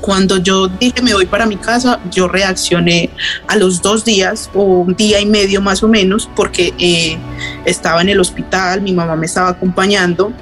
Cuando 0.01 0.37
yo 0.37 0.67
dije, 0.67 1.01
me 1.01 1.13
voy 1.13 1.25
para 1.25 1.45
mi 1.45 1.57
casa, 1.57 1.99
yo 2.11 2.27
reaccioné 2.27 3.09
a 3.47 3.55
los 3.55 3.81
dos 3.81 4.03
días 4.03 4.49
o 4.53 4.63
un 4.63 4.95
día 4.95 5.19
y 5.19 5.25
medio 5.25 5.61
más 5.61 5.81
o 5.81 5.87
menos, 5.87 6.29
porque 6.35 6.73
eh, 6.77 7.17
estaba 7.63 8.01
en 8.01 8.09
el 8.09 8.19
hospital, 8.19 8.81
mi 8.81 8.93
mamá 8.93 9.15
me 9.15 9.25
estaba 9.25 9.49
acompañando, 9.49 10.33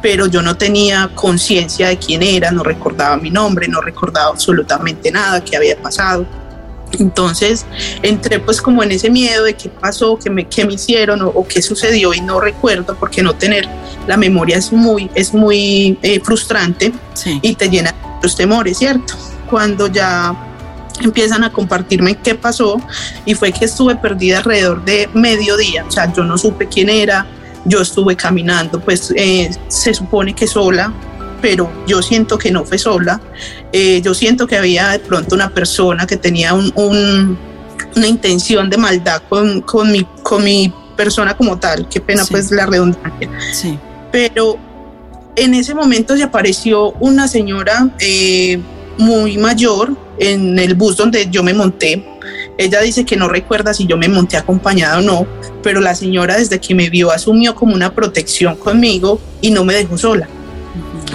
pero 0.00 0.26
yo 0.26 0.42
no 0.42 0.56
tenía 0.56 1.10
conciencia 1.14 1.88
de 1.88 1.98
quién 1.98 2.22
era, 2.22 2.50
no 2.50 2.62
recordaba 2.62 3.16
mi 3.16 3.30
nombre, 3.30 3.68
no 3.68 3.80
recordaba 3.80 4.30
absolutamente 4.30 5.12
nada 5.12 5.44
que 5.44 5.56
había 5.56 5.76
pasado. 5.80 6.26
Entonces 6.98 7.66
entré 8.02 8.38
pues 8.38 8.60
como 8.60 8.82
en 8.82 8.92
ese 8.92 9.10
miedo 9.10 9.44
de 9.44 9.54
qué 9.54 9.68
pasó, 9.68 10.18
qué 10.22 10.30
me, 10.30 10.46
qué 10.46 10.64
me 10.64 10.74
hicieron 10.74 11.22
o, 11.22 11.46
qué 11.46 11.62
sucedió 11.62 12.14
y 12.14 12.20
no 12.20 12.40
recuerdo 12.40 12.96
porque 12.98 13.22
no 13.22 13.34
tener 13.34 13.68
la 14.06 14.16
memoria 14.16 14.56
es 14.56 14.72
muy, 14.72 15.10
es 15.14 15.32
muy 15.32 15.98
eh, 16.02 16.20
frustrante 16.20 16.92
y 17.40 17.54
te 17.54 17.68
llena 17.68 17.94
los 18.22 18.36
temores, 18.36 18.78
¿cierto? 18.78 19.14
Cuando 19.48 19.86
ya 19.86 20.34
empiezan 21.00 21.44
a 21.44 21.52
compartirme 21.52 22.16
qué 22.16 22.34
pasó 22.34 22.80
y 23.24 23.34
fue 23.34 23.52
que 23.52 23.64
estuve 23.64 23.96
perdida 23.96 24.38
alrededor 24.38 24.84
de 24.84 25.08
mediodía, 25.14 25.84
o 25.86 25.90
sea, 25.90 26.12
yo 26.12 26.24
no 26.24 26.38
supe 26.38 26.68
quién 26.68 26.88
era, 26.88 27.26
yo 27.64 27.80
estuve 27.80 28.16
caminando, 28.16 28.80
pues 28.80 29.12
eh, 29.16 29.50
se 29.68 29.94
supone 29.94 30.34
que 30.34 30.46
sola, 30.46 30.92
pero 31.42 31.70
yo 31.86 32.00
siento 32.00 32.38
que 32.38 32.50
no 32.50 32.64
fue 32.64 32.78
sola. 32.78 33.20
Eh, 33.72 34.00
yo 34.00 34.14
siento 34.14 34.46
que 34.46 34.56
había 34.56 34.90
de 34.90 35.00
pronto 35.00 35.34
una 35.34 35.52
persona 35.52 36.06
que 36.06 36.16
tenía 36.16 36.54
una 36.54 38.06
intención 38.06 38.70
de 38.70 38.78
maldad 38.78 39.22
con, 39.28 39.60
con, 39.60 39.90
mi, 39.90 40.06
con 40.22 40.44
mi 40.44 40.72
persona 40.96 41.36
como 41.36 41.58
tal. 41.58 41.88
Qué 41.88 42.00
pena 42.00 42.24
pues 42.24 42.50
la 42.52 42.64
redundancia. 42.64 43.28
Sí. 43.52 43.76
Pero 44.12 44.56
en 45.34 45.54
ese 45.54 45.74
momento 45.74 46.16
se 46.16 46.22
apareció 46.22 46.92
una 46.92 47.26
señora 47.26 47.90
eh, 47.98 48.60
muy 48.96 49.36
mayor 49.36 49.96
en 50.18 50.58
el 50.58 50.74
bus 50.74 50.96
donde 50.96 51.28
yo 51.28 51.42
me 51.42 51.52
monté. 51.52 52.06
Ella 52.56 52.80
dice 52.82 53.04
que 53.04 53.16
no 53.16 53.28
recuerda 53.28 53.74
si 53.74 53.86
yo 53.86 53.96
me 53.96 54.08
monté 54.08 54.36
acompañada 54.36 54.98
o 54.98 55.02
no, 55.02 55.26
pero 55.62 55.80
la 55.80 55.94
señora 55.94 56.36
desde 56.36 56.60
que 56.60 56.74
me 56.74 56.88
vio 56.90 57.10
asumió 57.10 57.54
como 57.54 57.74
una 57.74 57.92
protección 57.94 58.54
conmigo 58.56 59.20
y 59.40 59.50
no 59.50 59.64
me 59.64 59.74
dejó 59.74 59.98
sola 59.98 60.28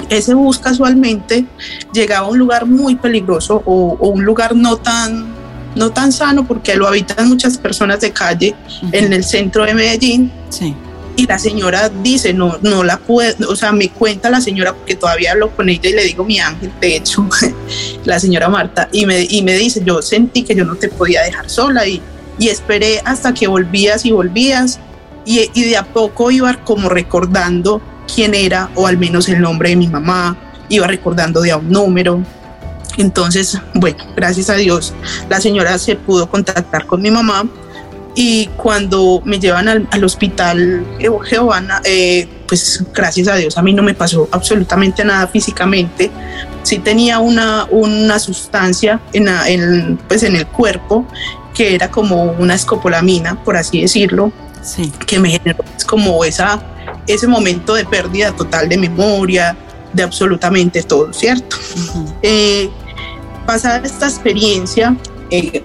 ese 0.10 0.34
bus 0.34 0.60
casualmente 0.60 1.46
llegaba 1.94 2.28
a 2.28 2.30
un 2.30 2.38
lugar 2.38 2.66
muy 2.66 2.96
peligroso 2.96 3.62
o, 3.66 3.98
un 4.10 4.24
lugar 4.24 4.56
no 4.56 4.78
tan, 4.78 5.28
no 5.76 5.92
tan 5.92 6.12
sano 6.12 6.48
porque 6.48 6.76
lo 6.76 6.88
habitan 6.88 7.28
muchas 7.30 7.58
personas 7.58 8.02
de 8.02 8.12
calle 8.12 8.56
en 8.92 9.14
el 9.14 9.24
centro 9.24 9.66
de 9.66 9.74
Medellín. 9.74 10.32
Sí. 10.50 10.76
Y 11.16 11.26
la 11.26 11.40
señora 11.40 11.90
dice, 11.90 12.32
no, 12.32 12.60
no 12.62 12.84
la 12.84 13.00
puedo, 13.00 13.50
o 13.50 13.56
sea, 13.56 13.72
me 13.72 13.90
cuenta 13.90 14.30
la 14.30 14.40
señora, 14.40 14.74
porque 14.76 14.96
todavía 14.96 15.32
hablo 15.32 15.50
con 15.50 15.68
ella 15.68 15.90
y 15.90 15.94
le 15.94 16.04
digo 16.04 16.24
mi 16.24 16.40
ángel, 16.40 16.72
de 16.80 16.96
hecho, 16.96 17.28
la 18.06 18.20
señora 18.20 18.50
Marta, 18.50 18.88
y 18.92 19.08
me, 19.08 19.26
y 19.28 19.42
me 19.42 19.54
dice, 19.58 19.82
yo 19.84 20.04
sentí 20.04 20.44
que 20.44 20.54
yo 20.54 20.64
no 20.64 20.76
te 20.76 20.90
podía 20.90 21.24
dejar 21.24 21.50
sola 21.50 21.88
y, 21.88 22.04
y 22.38 22.50
esperé 22.50 23.02
hasta 23.04 23.34
que 23.34 23.48
volvías 23.48 24.06
y 24.06 24.12
volvías 24.12 24.80
y, 25.26 25.50
y 25.56 25.64
de 25.64 25.78
a 25.78 25.86
poco 25.86 26.30
iba 26.30 26.54
como 26.64 26.88
recordando 26.88 27.82
quién 28.14 28.34
era 28.34 28.70
o 28.76 28.88
al 28.88 28.98
menos 28.98 29.30
el 29.30 29.42
nombre 29.42 29.70
de 29.70 29.76
mi 29.76 29.88
mamá, 29.88 30.38
iba 30.70 30.88
recordando 30.88 31.42
de 31.42 31.52
a 31.52 31.58
un 31.58 31.70
número 31.70 32.22
Entonces, 32.98 33.60
bueno, 33.74 34.04
gracias 34.16 34.50
a 34.50 34.56
Dios, 34.56 34.94
la 35.30 35.40
señora 35.40 35.78
se 35.78 35.96
pudo 35.96 36.30
contactar 36.30 36.86
con 36.88 37.02
mi 37.02 37.12
mamá 37.12 37.46
y 38.16 38.48
cuando 38.58 39.22
me 39.26 39.40
llevan 39.40 39.68
al, 39.68 40.04
hospital 40.04 40.84
Jehová, 41.26 41.64
eh, 41.84 42.28
pues 42.48 42.84
gracias 42.92 43.28
a 43.28 43.36
Dios 43.36 43.56
a 43.60 43.62
mí 43.62 43.74
no 43.74 43.84
me 43.84 43.94
pasó 43.94 44.28
absolutamente 44.32 45.06
nada 45.06 45.28
físicamente. 45.28 46.10
Sí 46.64 46.80
tenía 46.80 47.20
una, 47.20 47.66
una 47.70 48.18
sustancia 48.18 49.00
en, 49.14 49.28
en, 49.28 49.98
pues 50.08 50.24
en 50.24 50.36
el 50.36 50.48
cuerpo 50.48 51.06
que 51.54 51.76
era 51.76 51.90
como 51.90 52.24
una 52.34 52.56
escopolamina, 52.56 53.36
por 53.44 53.58
así 53.58 53.82
decirlo, 53.82 54.32
que 55.06 55.20
me 55.20 55.32
generó 55.32 55.64
pues, 55.64 55.86
como 55.86 56.24
esa, 56.24 56.60
ese 57.08 57.28
momento 57.28 57.74
de 57.74 57.86
pérdida 57.86 58.36
total 58.36 58.70
de 58.70 58.78
memoria, 58.78 59.58
de 59.94 60.04
absolutamente 60.04 60.84
todo, 60.84 61.12
¿cierto? 61.14 61.56
Eh, 62.22 62.70
pasada 63.46 63.82
esta 63.84 64.08
experiencia, 64.08 64.96
eh, 65.32 65.64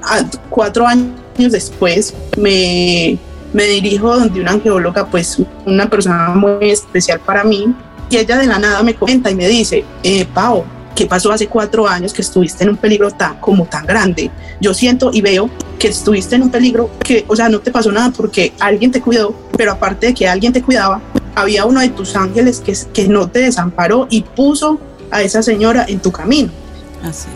cuatro 0.49 0.87
años 0.87 1.13
después 1.37 2.15
me, 2.37 3.19
me 3.53 3.65
dirijo 3.65 4.17
donde 4.17 4.41
una 4.41 4.53
angeóloga, 4.53 5.07
pues 5.07 5.39
una 5.67 5.89
persona 5.91 6.29
muy 6.29 6.71
especial 6.71 7.21
para 7.21 7.45
mí, 7.45 7.75
y 8.09 8.17
ella 8.17 8.39
de 8.39 8.47
la 8.47 8.59
nada 8.59 8.83
me 8.83 8.95
comenta 8.95 9.31
y 9.31 9.35
me 9.35 9.49
dice, 9.49 9.85
eh, 10.03 10.27
Pau, 10.33 10.65
¿qué 10.95 11.07
pasó 11.07 11.33
hace 11.33 11.47
cuatro 11.47 11.89
años 11.89 12.13
que 12.13 12.23
estuviste 12.23 12.63
en 12.63 12.71
un 12.71 12.77
peligro 12.77 13.11
tan, 13.11 13.39
como 13.41 13.65
tan 13.65 13.87
grande? 13.87 14.31
Yo 14.61 14.75
siento 14.75 15.11
y 15.13 15.23
veo 15.23 15.49
que 15.79 15.89
estuviste 15.89 16.37
en 16.37 16.43
un 16.43 16.51
peligro 16.51 16.91
que, 17.03 17.25
o 17.27 17.35
sea, 17.35 17.49
no 17.49 17.61
te 17.61 17.71
pasó 17.71 17.91
nada 17.91 18.13
porque 18.15 18.53
alguien 18.61 18.91
te 18.91 19.01
cuidó, 19.01 19.35
pero 19.57 19.73
aparte 19.73 20.09
de 20.09 20.15
que 20.15 20.29
alguien 20.29 20.53
te 20.53 20.63
cuidaba, 20.63 21.01
había 21.35 21.65
uno 21.65 21.81
de 21.81 21.89
tus 21.89 22.17
ángeles 22.17 22.61
que, 22.61 22.77
que 22.93 23.09
no 23.09 23.29
te 23.29 23.41
desamparó 23.41 24.07
y 24.11 24.23
puso 24.23 24.81
a 25.11 25.23
esa 25.23 25.43
señora 25.43 25.85
en 25.89 26.01
tu 26.01 26.11
camino. 26.13 26.51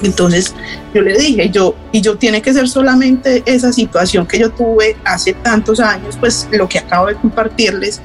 Entonces 0.02 0.54
yo 0.94 1.02
le 1.02 1.16
dije, 1.16 1.50
yo, 1.50 1.74
y 1.92 2.00
yo 2.00 2.16
tiene 2.16 2.40
que 2.40 2.52
ser 2.52 2.68
solamente 2.68 3.42
esa 3.46 3.72
situación 3.72 4.26
que 4.26 4.38
yo 4.38 4.50
tuve 4.50 4.96
hace 5.04 5.32
tantos 5.34 5.80
años, 5.80 6.16
pues 6.18 6.48
lo 6.52 6.68
que 6.68 6.78
acabo 6.78 7.06
de 7.06 7.16
compartirles. 7.16 8.00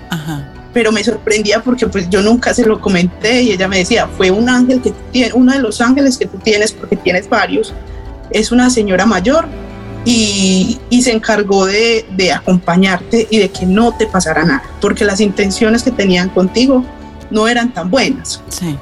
Pero 0.74 0.92
me 0.92 1.04
sorprendía 1.04 1.62
porque 1.62 1.86
pues 1.88 2.10
yo 2.10 2.22
nunca 2.22 2.54
se 2.54 2.66
lo 2.66 2.80
comenté 2.80 3.44
y 3.44 3.52
ella 3.52 3.68
me 3.68 3.80
decía, 3.80 4.08
fue 4.08 4.32
un 4.32 4.50
ángel 4.50 4.82
que 4.82 4.94
tiene 5.12 5.34
uno 5.34 5.52
de 5.52 5.60
los 5.60 5.82
ángeles 5.82 6.18
que 6.18 6.26
tú 6.26 6.38
tienes, 6.38 6.72
porque 6.72 6.96
tienes 6.96 7.30
varios, 7.30 7.74
es 8.32 8.52
una 8.52 8.70
señora 8.70 9.06
mayor 9.06 9.48
y, 10.06 10.80
y, 10.90 11.02
se 11.04 11.12
encargó 11.12 11.66
de, 11.66 12.06
de, 12.12 12.32
acompañarte 12.32 13.28
y 13.30 13.38
de 13.38 13.50
que 13.50 13.66
no 13.66 13.96
te 13.96 14.08
pasara 14.08 14.44
nada, 14.44 14.64
porque 14.80 15.06
las 15.06 15.20
intenciones 15.20 15.84
que 15.84 15.92
tenían 15.92 16.30
contigo 16.30 16.84
no 17.30 17.48
eran 17.48 17.74
tan 17.74 17.90
buenas. 17.92 18.42
Sí. 18.50 18.76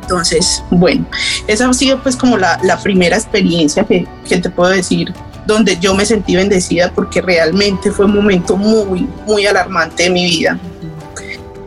Entonces, 0.00 0.62
bueno, 0.70 1.06
esa 1.46 1.68
ha 1.68 1.74
sido 1.74 2.02
pues 2.02 2.16
como 2.16 2.36
la, 2.36 2.58
la 2.62 2.78
primera 2.78 3.16
experiencia 3.16 3.84
que, 3.84 4.06
que, 4.28 4.38
te 4.38 4.50
puedo 4.50 4.70
decir 4.70 5.12
donde 5.46 5.78
yo 5.78 5.94
me 5.94 6.04
sentí 6.06 6.36
bendecida 6.36 6.92
porque 6.92 7.20
realmente 7.20 7.90
fue 7.90 8.06
un 8.06 8.14
momento 8.14 8.56
muy, 8.56 9.06
muy 9.26 9.46
alarmante 9.46 10.04
de 10.04 10.10
mi 10.10 10.24
vida. 10.24 10.58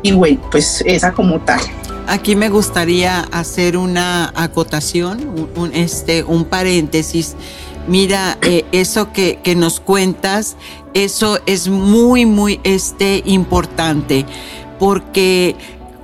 Y 0.02 0.12
bueno, 0.12 0.42
pues 0.52 0.84
esa 0.86 1.12
como 1.12 1.40
tal. 1.42 1.62
Aquí 2.08 2.36
me 2.36 2.50
gustaría 2.50 3.22
hacer 3.32 3.78
una 3.78 4.32
acotación, 4.36 5.50
un, 5.56 5.74
este, 5.74 6.24
un 6.24 6.46
paréntesis. 6.46 7.36
Mira, 7.88 8.38
eh, 8.42 8.66
eso 8.74 9.14
que, 9.14 9.40
que, 9.42 9.56
nos 9.56 9.80
cuentas, 9.80 10.58
eso 10.94 11.40
es 11.46 11.70
muy, 11.70 12.26
muy 12.26 12.60
este, 12.64 13.24
importante, 13.26 14.26
porque 14.78 15.56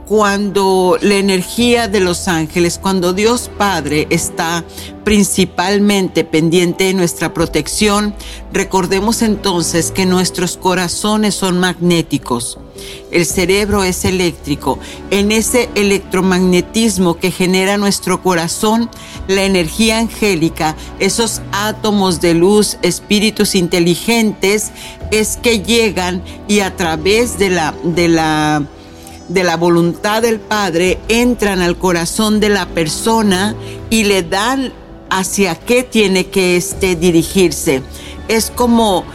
cuando 0.08 0.98
la 1.02 1.16
energía 1.16 1.88
de 1.88 2.00
los 2.00 2.28
ángeles, 2.28 2.80
cuando 2.82 3.14
Dios 3.14 3.50
Padre 3.58 4.08
está 4.10 4.64
principalmente 5.04 6.24
pendiente 6.24 6.86
de 6.86 6.94
nuestra 6.94 7.34
protección, 7.34 8.14
recordemos 8.52 9.22
entonces 9.22 9.92
que 9.92 10.06
nuestros 10.06 10.56
corazones 10.56 11.36
son 11.36 11.60
magnéticos. 11.60 12.60
El 13.12 13.26
cerebro 13.26 13.84
es 13.84 14.06
eléctrico. 14.06 14.80
En 15.12 15.32
ese 15.32 15.70
electromagnetismo 15.76 17.18
que 17.18 17.32
genera 17.32 17.78
nuestro 17.78 18.22
corazón, 18.22 18.90
la 19.28 19.44
energía 19.44 20.00
angélica, 20.00 20.76
esos 21.00 21.42
átomos 21.52 22.22
de 22.22 22.34
luz, 22.34 22.78
espíritus 22.82 23.56
inteligentes, 23.56 24.72
es 25.12 25.38
que 25.38 25.62
llegan 25.62 26.24
y 26.48 26.62
a 26.62 26.76
través 26.76 27.38
de 27.38 27.50
la, 27.50 27.74
de 27.84 28.08
la 28.08 28.68
de 29.30 29.44
la 29.44 29.56
voluntad 29.58 30.22
del 30.22 30.40
Padre 30.40 31.00
entran 31.08 31.62
al 31.62 31.78
corazón 31.78 32.40
de 32.40 32.50
la 32.50 32.68
persona 32.68 33.56
y 33.90 34.04
le 34.04 34.22
dan 34.22 34.74
hacia 35.10 35.56
qué 35.56 35.84
tiene 35.84 36.26
que 36.28 36.58
este, 36.58 36.96
dirigirse. 36.96 37.84
Es 38.28 38.52
como 38.52 39.06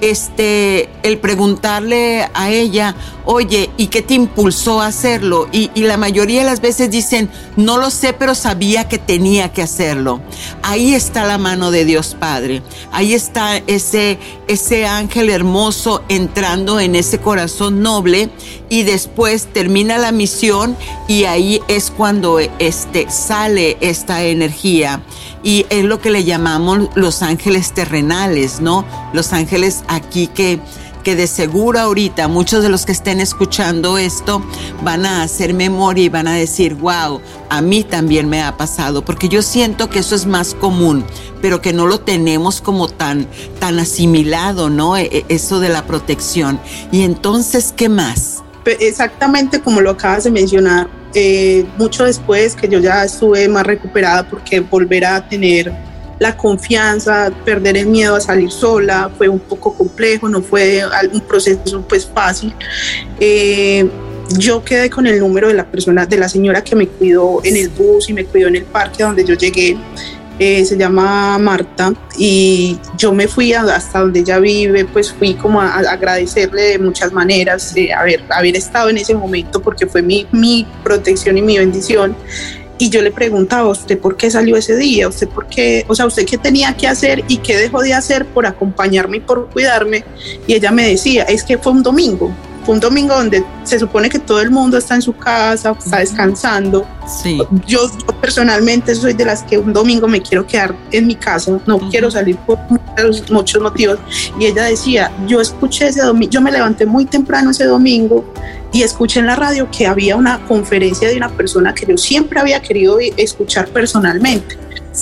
este, 0.00 0.88
el 1.02 1.18
preguntarle 1.18 2.28
a 2.34 2.50
ella, 2.50 2.94
oye, 3.24 3.70
¿y 3.76 3.88
qué 3.88 4.02
te 4.02 4.14
impulsó 4.14 4.80
a 4.80 4.86
hacerlo? 4.86 5.48
Y, 5.52 5.70
la 5.82 5.96
mayoría 5.96 6.40
de 6.40 6.46
las 6.46 6.60
veces 6.60 6.90
dicen, 6.90 7.28
no 7.56 7.76
lo 7.76 7.90
sé, 7.90 8.12
pero 8.12 8.34
sabía 8.34 8.88
que 8.88 8.98
tenía 8.98 9.52
que 9.52 9.62
hacerlo. 9.62 10.20
Ahí 10.62 10.94
está 10.94 11.24
la 11.24 11.38
mano 11.38 11.70
de 11.70 11.84
Dios 11.84 12.16
Padre. 12.18 12.62
Ahí 12.92 13.14
está 13.14 13.56
ese, 13.66 14.18
ese 14.46 14.86
ángel 14.86 15.28
hermoso 15.28 16.02
entrando 16.08 16.78
en 16.78 16.94
ese 16.94 17.18
corazón 17.18 17.82
noble 17.82 18.30
y 18.68 18.84
después 18.84 19.52
termina 19.52 19.98
la 19.98 20.12
misión 20.12 20.76
y 21.08 21.24
ahí 21.24 21.60
es 21.68 21.90
cuando 21.90 22.38
este, 22.38 23.10
sale 23.10 23.76
esta 23.80 24.22
energía. 24.22 25.02
Y 25.42 25.66
es 25.70 25.84
lo 25.84 26.00
que 26.00 26.10
le 26.10 26.24
llamamos 26.24 26.88
los 26.94 27.22
ángeles 27.22 27.72
terrenales, 27.72 28.60
¿no? 28.60 28.84
Los 29.12 29.32
ángeles 29.32 29.82
aquí 29.88 30.28
que 30.28 30.60
que 31.02 31.16
de 31.16 31.26
seguro 31.26 31.80
ahorita 31.80 32.28
muchos 32.28 32.62
de 32.62 32.68
los 32.68 32.86
que 32.86 32.92
estén 32.92 33.20
escuchando 33.20 33.98
esto 33.98 34.42
van 34.82 35.04
a 35.04 35.22
hacer 35.22 35.52
memoria 35.54 36.04
y 36.04 36.08
van 36.08 36.28
a 36.28 36.34
decir, 36.34 36.74
wow, 36.74 37.20
a 37.50 37.60
mí 37.60 37.84
también 37.84 38.28
me 38.28 38.42
ha 38.42 38.56
pasado, 38.56 39.04
porque 39.04 39.28
yo 39.28 39.42
siento 39.42 39.90
que 39.90 39.98
eso 39.98 40.14
es 40.14 40.26
más 40.26 40.54
común, 40.54 41.04
pero 41.40 41.60
que 41.60 41.72
no 41.72 41.86
lo 41.86 42.00
tenemos 42.00 42.60
como 42.60 42.88
tan, 42.88 43.26
tan 43.58 43.78
asimilado, 43.78 44.70
¿no? 44.70 44.96
E, 44.96 45.08
e, 45.12 45.24
eso 45.28 45.60
de 45.60 45.68
la 45.68 45.86
protección. 45.86 46.60
Y 46.92 47.02
entonces, 47.02 47.74
¿qué 47.76 47.88
más? 47.88 48.41
Exactamente 48.64 49.60
como 49.60 49.80
lo 49.80 49.90
acabas 49.90 50.24
de 50.24 50.30
mencionar, 50.30 50.88
eh, 51.14 51.66
mucho 51.76 52.04
después 52.04 52.54
que 52.54 52.68
yo 52.68 52.78
ya 52.78 53.04
estuve 53.04 53.48
más 53.48 53.66
recuperada 53.66 54.28
porque 54.28 54.60
volver 54.60 55.04
a 55.04 55.28
tener 55.28 55.72
la 56.18 56.36
confianza, 56.36 57.32
perder 57.44 57.76
el 57.76 57.86
miedo 57.86 58.14
a 58.14 58.20
salir 58.20 58.50
sola, 58.50 59.10
fue 59.18 59.28
un 59.28 59.40
poco 59.40 59.74
complejo, 59.74 60.28
no 60.28 60.40
fue 60.40 60.82
un 61.12 61.20
proceso 61.20 61.84
pues 61.88 62.06
fácil. 62.06 62.54
Eh, 63.18 63.88
yo 64.38 64.64
quedé 64.64 64.88
con 64.88 65.06
el 65.06 65.18
número 65.18 65.48
de 65.48 65.54
la 65.54 65.66
persona, 65.66 66.06
de 66.06 66.16
la 66.16 66.28
señora 66.28 66.62
que 66.62 66.76
me 66.76 66.86
cuidó 66.86 67.40
en 67.44 67.56
el 67.56 67.68
bus 67.68 68.08
y 68.08 68.12
me 68.12 68.24
cuidó 68.24 68.48
en 68.48 68.56
el 68.56 68.64
parque 68.64 69.02
donde 69.02 69.24
yo 69.24 69.34
llegué. 69.34 69.76
Eh, 70.44 70.64
se 70.64 70.76
llama 70.76 71.38
Marta 71.38 71.94
y 72.18 72.76
yo 72.98 73.12
me 73.12 73.28
fui 73.28 73.52
hasta 73.52 74.00
donde 74.00 74.18
ella 74.18 74.40
vive, 74.40 74.84
pues 74.86 75.12
fui 75.12 75.34
como 75.34 75.60
a, 75.60 75.76
agradecerle 75.76 76.62
de 76.62 76.78
muchas 76.80 77.12
maneras 77.12 77.72
de 77.74 77.92
haber, 77.92 78.24
haber 78.28 78.56
estado 78.56 78.90
en 78.90 78.98
ese 78.98 79.14
momento 79.14 79.62
porque 79.62 79.86
fue 79.86 80.02
mi, 80.02 80.26
mi 80.32 80.66
protección 80.82 81.38
y 81.38 81.42
mi 81.42 81.58
bendición. 81.58 82.16
Y 82.76 82.90
yo 82.90 83.02
le 83.02 83.12
preguntaba, 83.12 83.68
¿usted 83.68 83.96
por 84.00 84.16
qué 84.16 84.32
salió 84.32 84.56
ese 84.56 84.74
día? 84.74 85.06
¿Usted 85.06 85.28
por 85.28 85.46
qué? 85.46 85.84
O 85.86 85.94
sea, 85.94 86.06
¿usted 86.06 86.26
qué 86.26 86.38
tenía 86.38 86.76
que 86.76 86.88
hacer 86.88 87.22
y 87.28 87.36
qué 87.36 87.56
dejó 87.56 87.80
de 87.80 87.94
hacer 87.94 88.26
por 88.26 88.44
acompañarme 88.44 89.18
y 89.18 89.20
por 89.20 89.48
cuidarme? 89.48 90.02
Y 90.48 90.54
ella 90.54 90.72
me 90.72 90.88
decía, 90.88 91.22
es 91.22 91.44
que 91.44 91.56
fue 91.56 91.70
un 91.70 91.84
domingo. 91.84 92.34
Un 92.66 92.80
domingo 92.80 93.14
donde 93.14 93.44
se 93.64 93.78
supone 93.78 94.08
que 94.08 94.18
todo 94.18 94.40
el 94.40 94.50
mundo 94.50 94.78
está 94.78 94.94
en 94.94 95.02
su 95.02 95.16
casa, 95.16 95.74
está 95.78 95.98
descansando. 95.98 96.86
Sí. 97.22 97.40
Yo, 97.66 97.90
personalmente 98.20 98.94
soy 98.94 99.14
de 99.14 99.24
las 99.24 99.42
que 99.42 99.58
un 99.58 99.72
domingo 99.72 100.06
me 100.06 100.22
quiero 100.22 100.46
quedar 100.46 100.74
en 100.92 101.06
mi 101.06 101.16
casa, 101.16 101.58
no 101.66 101.78
quiero 101.90 102.10
salir 102.10 102.36
por 102.36 102.58
muchos, 102.68 103.30
muchos 103.30 103.62
motivos. 103.62 103.98
Y 104.38 104.46
ella 104.46 104.64
decía, 104.64 105.10
yo 105.26 105.40
escuché 105.40 105.88
ese 105.88 106.02
domingo, 106.02 106.30
yo 106.30 106.40
me 106.40 106.52
levanté 106.52 106.86
muy 106.86 107.04
temprano 107.04 107.50
ese 107.50 107.64
domingo 107.64 108.24
y 108.72 108.82
escuché 108.82 109.20
en 109.20 109.26
la 109.26 109.36
radio 109.36 109.68
que 109.70 109.86
había 109.86 110.16
una 110.16 110.44
conferencia 110.46 111.08
de 111.08 111.16
una 111.16 111.28
persona 111.28 111.74
que 111.74 111.86
yo 111.86 111.96
siempre 111.96 112.40
había 112.40 112.62
querido 112.62 112.98
escuchar 113.16 113.68
personalmente 113.68 114.56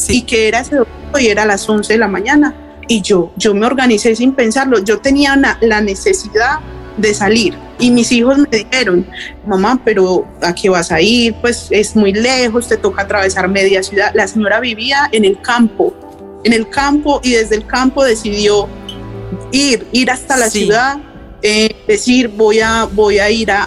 y 0.08 0.22
que 0.22 0.48
era 0.48 0.60
ese 0.60 0.76
domingo 0.76 1.18
y 1.18 1.26
era 1.26 1.42
a 1.42 1.46
las 1.46 1.68
11 1.68 1.92
de 1.92 1.98
la 1.98 2.08
mañana 2.08 2.54
y 2.88 3.02
yo, 3.02 3.30
yo 3.36 3.54
me 3.54 3.66
organicé 3.66 4.16
sin 4.16 4.32
pensarlo, 4.32 4.80
yo 4.80 4.98
tenía 4.98 5.40
la 5.60 5.80
necesidad 5.80 6.58
de 6.96 7.14
salir 7.14 7.54
y 7.78 7.90
mis 7.90 8.12
hijos 8.12 8.38
me 8.38 8.58
dijeron, 8.58 9.06
mamá, 9.46 9.80
pero 9.84 10.26
¿a 10.42 10.54
qué 10.54 10.68
vas 10.68 10.92
a 10.92 11.00
ir? 11.00 11.34
Pues 11.40 11.68
es 11.70 11.96
muy 11.96 12.12
lejos, 12.12 12.68
te 12.68 12.76
toca 12.76 13.02
atravesar 13.02 13.48
media 13.48 13.82
ciudad. 13.82 14.12
La 14.14 14.28
señora 14.28 14.60
vivía 14.60 15.08
en 15.12 15.24
el 15.24 15.40
campo, 15.40 15.94
en 16.44 16.52
el 16.52 16.68
campo 16.68 17.20
y 17.24 17.32
desde 17.32 17.56
el 17.56 17.66
campo 17.66 18.04
decidió 18.04 18.68
ir, 19.50 19.86
ir 19.92 20.10
hasta 20.10 20.36
la 20.36 20.50
ciudad 20.50 20.98
decir 21.86 22.28
voy 22.28 22.60
a, 22.60 22.84
voy 22.84 23.18
a 23.18 23.30
ir 23.30 23.50
a, 23.50 23.66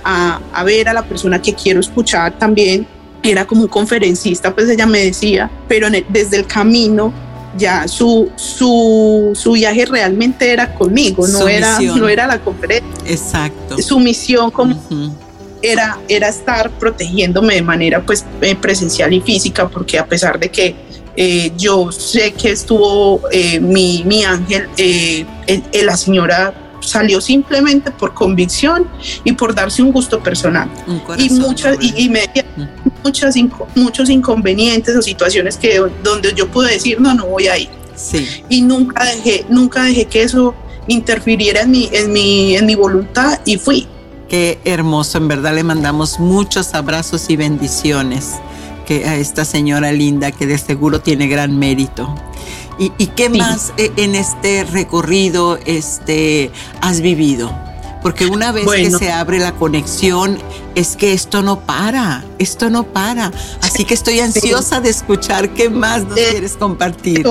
a, 0.54 0.64
ver 0.64 0.88
a 0.88 0.94
la 0.94 1.04
persona 1.04 1.42
que 1.42 1.54
quiero 1.54 1.80
escuchar 1.80 2.38
también 2.38 2.86
era 3.24 3.46
como 3.46 3.64
un 3.64 3.68
conferencista, 3.68 4.54
pues 4.54 4.70
ella 4.70 4.86
me 4.86 5.00
decía, 5.00 5.50
pero 5.68 5.88
desde 6.10 6.38
el 6.38 6.46
camino 6.46 7.14
ya 7.58 7.88
su, 7.88 8.32
su, 8.36 9.32
su 9.36 9.52
viaje 9.54 9.86
realmente 9.86 10.52
era 10.52 10.74
conmigo, 10.74 11.28
no 11.28 11.48
era, 11.48 11.80
no 11.80 12.08
era 12.08 12.28
la 12.28 12.40
conferencia. 12.40 12.90
Exacto. 13.06 13.78
Su 13.82 14.00
misión 14.00 14.52
como 14.52 14.76
era, 15.62 16.00
era 16.08 16.30
estar 16.30 16.70
protegiéndome 16.72 17.56
de 17.56 17.62
manera 17.62 18.02
pues 18.02 18.26
eh, 18.42 18.56
presencial 18.56 19.14
y 19.14 19.22
física, 19.22 19.68
porque 19.68 19.98
a 19.98 20.06
pesar 20.06 20.40
de 20.40 20.50
que 20.50 20.76
eh, 21.16 21.52
yo 21.58 21.92
sé 21.92 22.34
que 22.34 22.52
estuvo 22.52 23.22
eh, 23.32 23.60
mi, 23.60 24.04
mi, 24.06 24.24
ángel, 24.24 24.68
la 25.84 25.96
señora 25.96 26.54
salió 26.86 27.22
simplemente 27.22 27.92
por 27.92 28.14
convicción 28.14 28.88
y 29.24 29.34
por 29.34 29.56
darse 29.56 29.82
un 29.82 29.92
gusto 29.92 30.22
personal. 30.22 30.70
y 31.18 31.30
muchas, 31.30 31.78
y, 31.80 32.10
me, 32.10 32.30
muchas, 33.04 33.36
muchos 33.76 34.10
inconvenientes 34.10 34.96
o 34.96 35.02
situaciones 35.02 35.58
que 35.58 35.82
donde 36.04 36.34
yo 36.34 36.50
pude 36.50 36.72
decir, 36.72 37.00
no, 37.00 37.14
no 37.14 37.26
voy 37.28 37.48
a 37.48 37.58
ir. 37.58 37.70
Sí. 37.96 38.28
Y 38.50 38.62
nunca 38.62 39.04
dejé, 39.06 39.46
nunca 39.50 39.84
dejé 39.84 40.06
que 40.06 40.24
eso 40.24 40.56
interfiriera 40.88 41.62
en 41.62 41.72
mi, 41.72 41.90
en 41.92 42.12
mi, 42.12 42.56
en 42.56 42.66
mi 42.66 42.76
voluntad 42.76 43.40
y 43.46 43.58
fui. 43.58 43.88
Qué 44.30 44.60
hermoso, 44.66 45.18
en 45.20 45.28
verdad 45.28 45.54
le 45.54 45.64
mandamos 45.64 46.20
muchos 46.20 46.74
abrazos 46.74 47.30
y 47.30 47.36
bendiciones 47.36 48.32
que 48.86 49.06
a 49.06 49.16
esta 49.16 49.46
señora 49.46 49.92
linda 49.92 50.32
que 50.32 50.48
de 50.48 50.58
seguro 50.58 51.02
tiene 51.02 51.28
gran 51.28 51.58
mérito. 51.58 52.14
¿Y, 52.80 53.08
qué 53.08 53.30
más 53.30 53.72
eh, 53.78 53.92
en 53.98 54.16
este 54.16 54.64
recorrido 54.64 55.60
este, 55.66 56.52
has 56.82 57.02
vivido? 57.02 57.54
Porque 58.04 58.28
una 58.28 58.52
vez 58.52 58.70
que 58.70 58.92
se 58.92 59.12
abre 59.12 59.40
la 59.40 59.54
conexión, 59.54 60.38
es 60.76 60.96
que 60.96 61.14
esto 61.14 61.42
no 61.42 61.62
para, 61.62 62.24
esto 62.38 62.70
no 62.70 62.84
para. 62.84 63.32
Así 63.62 63.86
que 63.86 63.94
estoy 63.94 64.20
ansiosa 64.20 64.82
de 64.82 64.90
escuchar 64.90 65.54
qué 65.54 65.70
más 65.70 66.04
nos 66.04 66.18
eh, 66.18 66.28
quieres 66.32 66.58
compartir. 66.58 67.26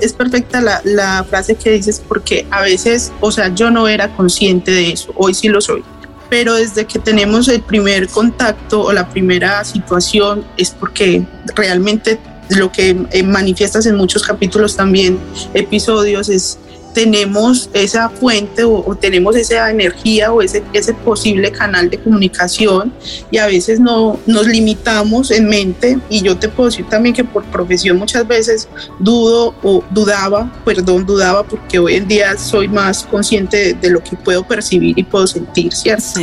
Es 0.00 0.14
perfecta 0.14 0.62
la, 0.62 0.80
la 0.84 1.26
frase 1.28 1.56
que 1.56 1.72
dices 1.72 2.00
porque 2.06 2.46
a 2.50 2.62
veces, 2.62 3.12
o 3.20 3.30
sea, 3.30 3.54
yo 3.54 3.70
no 3.70 3.88
era 3.88 4.16
consciente 4.16 4.70
de 4.70 4.92
eso, 4.92 5.12
hoy 5.16 5.34
sí 5.34 5.48
lo 5.48 5.60
soy 5.60 5.84
pero 6.30 6.54
desde 6.54 6.86
que 6.86 7.00
tenemos 7.00 7.48
el 7.48 7.60
primer 7.60 8.08
contacto 8.08 8.82
o 8.82 8.92
la 8.92 9.10
primera 9.10 9.64
situación 9.64 10.44
es 10.56 10.70
porque 10.70 11.26
realmente 11.56 12.20
lo 12.50 12.72
que 12.72 12.96
eh, 13.10 13.22
manifiestas 13.22 13.86
en 13.86 13.96
muchos 13.96 14.22
capítulos 14.22 14.76
también, 14.76 15.18
episodios, 15.54 16.28
es 16.28 16.58
tenemos 16.92 17.70
esa 17.72 18.08
fuente 18.08 18.64
o, 18.64 18.96
tenemos 19.00 19.36
esa 19.36 19.70
energía 19.70 20.32
o 20.32 20.42
ese, 20.42 20.62
ese 20.72 20.94
posible 20.94 21.50
canal 21.50 21.88
de 21.90 21.98
comunicación 21.98 22.92
y 23.30 23.38
a 23.38 23.46
veces 23.46 23.80
no 23.80 24.18
nos 24.26 24.46
limitamos 24.46 25.30
en 25.30 25.48
mente 25.48 25.98
y 26.08 26.22
yo 26.22 26.36
te 26.36 26.48
puedo 26.48 26.70
decir 26.70 26.86
también 26.88 27.14
que 27.14 27.24
por 27.24 27.44
profesión 27.44 27.96
muchas 27.96 28.26
veces 28.26 28.68
dudo 28.98 29.54
o 29.62 29.84
dudaba, 29.90 30.52
perdón, 30.64 31.06
dudaba 31.06 31.42
porque 31.44 31.78
hoy 31.78 31.94
en 31.94 32.08
día 32.08 32.36
soy 32.36 32.68
más 32.68 33.04
consciente 33.04 33.74
de, 33.74 33.90
lo 33.90 34.02
que 34.02 34.16
puedo 34.16 34.46
percibir 34.46 34.96
y 34.98 35.02
puedo 35.02 35.26
sentir, 35.26 35.72
¿cierto? 35.72 36.20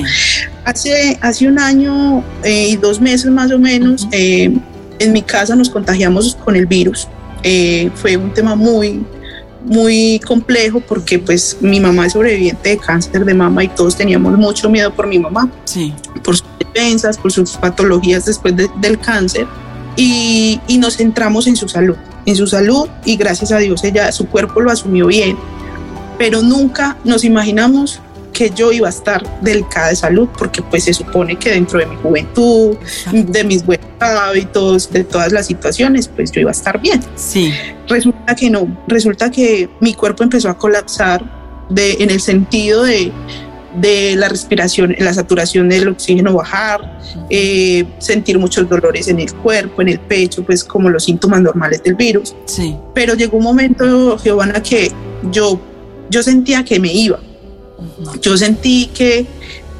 Hace, 0.63 1.17
hace 1.21 1.47
un 1.47 1.59
año 1.59 2.23
eh, 2.43 2.69
y 2.69 2.77
dos 2.77 3.01
meses 3.01 3.29
más 3.29 3.51
o 3.51 3.59
menos, 3.59 4.07
en 4.99 5.13
mi 5.13 5.21
casa 5.21 5.55
nos 5.55 5.69
contagiamos 5.69 6.35
con 6.35 6.55
el 6.55 6.65
virus. 6.65 7.07
Eh, 7.43 7.89
fue 7.95 8.17
un 8.17 8.33
tema 8.33 8.55
muy, 8.55 9.05
muy 9.67 10.19
complejo 10.25 10.79
porque 10.79 11.19
pues 11.19 11.57
mi 11.59 11.79
mamá 11.79 12.05
es 12.05 12.13
sobreviviente 12.13 12.69
de 12.69 12.77
cáncer 12.77 13.25
de 13.25 13.33
mama 13.33 13.63
y 13.63 13.67
todos 13.67 13.95
teníamos 13.95 14.37
mucho 14.37 14.69
miedo 14.69 14.93
por 14.93 15.07
mi 15.07 15.19
mamá, 15.19 15.49
sí. 15.65 15.93
por 16.23 16.37
sus 16.37 16.47
defensas, 16.57 17.17
por 17.17 17.31
sus 17.31 17.51
patologías 17.57 18.25
después 18.25 18.55
del 18.55 18.99
cáncer 18.99 19.45
y, 19.95 20.59
y, 20.67 20.77
nos 20.77 20.97
centramos 20.97 21.47
en 21.47 21.55
su 21.55 21.67
salud, 21.67 21.97
en 22.25 22.35
su 22.35 22.47
salud 22.47 22.87
y 23.03 23.17
gracias 23.17 23.51
a 23.51 23.57
Dios 23.57 23.83
ella, 23.83 24.11
su 24.11 24.27
cuerpo 24.27 24.61
lo 24.61 24.71
asumió 24.71 25.07
bien, 25.07 25.37
pero 26.17 26.41
nunca 26.41 26.97
nos 27.03 27.23
imaginamos 27.23 27.99
que 28.37 28.51
yo 28.51 28.71
iba 28.71 28.85
a 28.85 28.91
estar 28.91 29.41
delicada 29.41 29.89
de 29.89 29.95
salud, 29.95 30.29
porque 30.37 30.61
pues 30.61 30.83
se 30.83 30.93
supone 30.93 31.39
que 31.39 31.49
dentro 31.49 31.79
de 31.79 31.87
mi 31.87 31.95
juventud, 31.95 32.77
de 33.11 33.43
mis 33.43 33.65
buenos 33.65 33.87
hábitos, 33.99 34.91
de 34.91 35.03
todas 35.03 35.31
las 35.31 35.47
situaciones, 35.47 36.07
pues 36.07 36.31
yo 36.31 36.41
iba 36.41 36.51
a 36.51 36.53
estar 36.53 36.79
bien. 36.79 37.01
Sí. 37.15 37.51
Resulta 37.87 38.35
que 38.35 38.51
no, 38.51 38.67
resulta 38.87 39.31
que 39.31 39.67
mi 39.79 39.95
cuerpo 39.95 40.21
empezó 40.21 40.49
a 40.49 40.57
colapsar 40.57 41.65
de, 41.71 41.93
en 41.93 42.11
el 42.11 42.21
sentido 42.21 42.83
de, 42.83 43.11
de 43.81 44.15
la 44.15 44.29
respiración, 44.29 44.95
la 44.99 45.15
saturación 45.15 45.67
del 45.67 45.87
oxígeno 45.87 46.33
bajar, 46.33 46.99
eh, 47.31 47.85
sentir 47.97 48.37
muchos 48.37 48.69
dolores 48.69 49.07
en 49.07 49.19
el 49.19 49.33
cuerpo, 49.33 49.81
en 49.81 49.89
el 49.89 49.99
pecho, 49.99 50.43
pues 50.43 50.63
como 50.63 50.91
los 50.91 51.05
síntomas 51.05 51.41
normales 51.41 51.81
del 51.81 51.95
virus. 51.95 52.35
Sí. 52.45 52.77
Pero 52.93 53.15
llegó 53.15 53.37
un 53.37 53.45
momento, 53.45 54.15
Giovanna, 54.23 54.61
que 54.61 54.91
yo, 55.31 55.59
yo 56.11 56.21
sentía 56.21 56.63
que 56.63 56.79
me 56.79 56.93
iba, 56.93 57.19
yo 58.21 58.37
sentí 58.37 58.89
que, 58.93 59.25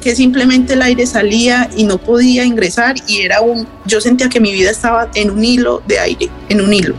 que 0.00 0.14
simplemente 0.14 0.74
el 0.74 0.82
aire 0.82 1.06
salía 1.06 1.68
y 1.76 1.84
no 1.84 1.98
podía 1.98 2.44
ingresar 2.44 2.96
y 3.06 3.22
era 3.22 3.40
un, 3.40 3.66
yo 3.86 4.00
sentía 4.00 4.28
que 4.28 4.40
mi 4.40 4.52
vida 4.52 4.70
estaba 4.70 5.10
en 5.14 5.30
un 5.30 5.44
hilo 5.44 5.82
de 5.86 5.98
aire, 5.98 6.28
en 6.48 6.60
un 6.60 6.72
hilo. 6.72 6.94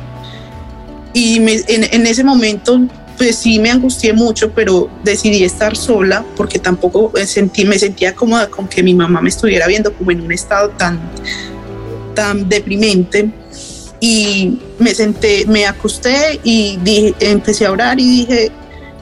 Y 1.14 1.38
en, 1.38 2.08
ese 2.08 2.24
momento 2.24 2.80
pues 3.18 3.36
sí 3.36 3.60
me 3.60 3.70
angustié 3.70 4.14
mucho, 4.14 4.52
pero 4.52 4.90
decidí 5.04 5.44
estar 5.44 5.76
sola 5.76 6.24
porque 6.38 6.60
tampoco 6.60 7.12
sentí, 7.26 7.66
me 7.66 7.78
sentía 7.78 8.16
cómoda 8.16 8.48
con 8.48 8.68
que 8.68 8.82
mi 8.82 8.94
mamá 8.94 9.20
me 9.20 9.30
estuviera 9.30 9.68
viendo 9.68 9.94
como 9.94 10.12
en 10.12 10.22
un 10.22 10.32
estado 10.32 10.70
tan, 10.70 11.00
tan 12.16 12.48
deprimente. 12.48 13.30
Y 14.02 14.60
me 14.78 14.96
senté, 14.96 15.46
me 15.46 15.66
acosté 15.66 16.40
y 16.44 16.78
dije, 16.78 17.14
empecé 17.20 17.66
a 17.66 17.74
orar 17.74 18.00
y 18.00 18.20
dije, 18.20 18.52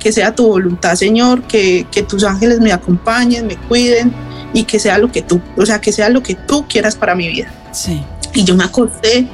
que 0.08 0.13
sea 0.13 0.34
tu 0.34 0.48
voluntad, 0.48 0.96
Señor, 0.96 1.43
que, 1.43 1.86
que 1.91 2.02
tus 2.02 2.24
ángeles 2.24 2.62
me 2.62 2.72
acompañen, 2.72 3.46
me 3.46 3.58
cuiden 3.58 4.13
y 4.54 4.63
que 4.63 4.80
sea 4.80 4.98
lo 4.98 5.12
que 5.12 5.22
tú, 5.22 5.41
o 5.58 5.65
sea, 5.65 5.82
que 5.82 5.91
sea 5.91 6.08
lo 6.08 6.24
que 6.24 6.34
tú 6.34 6.65
quieras 6.65 6.96
para 6.96 7.13
mi 7.13 7.28
vida. 7.28 7.52
Sí. 7.74 8.02
Y 8.34 8.46
yo 8.46 8.56
me 8.56 8.63
acosté 8.63 9.28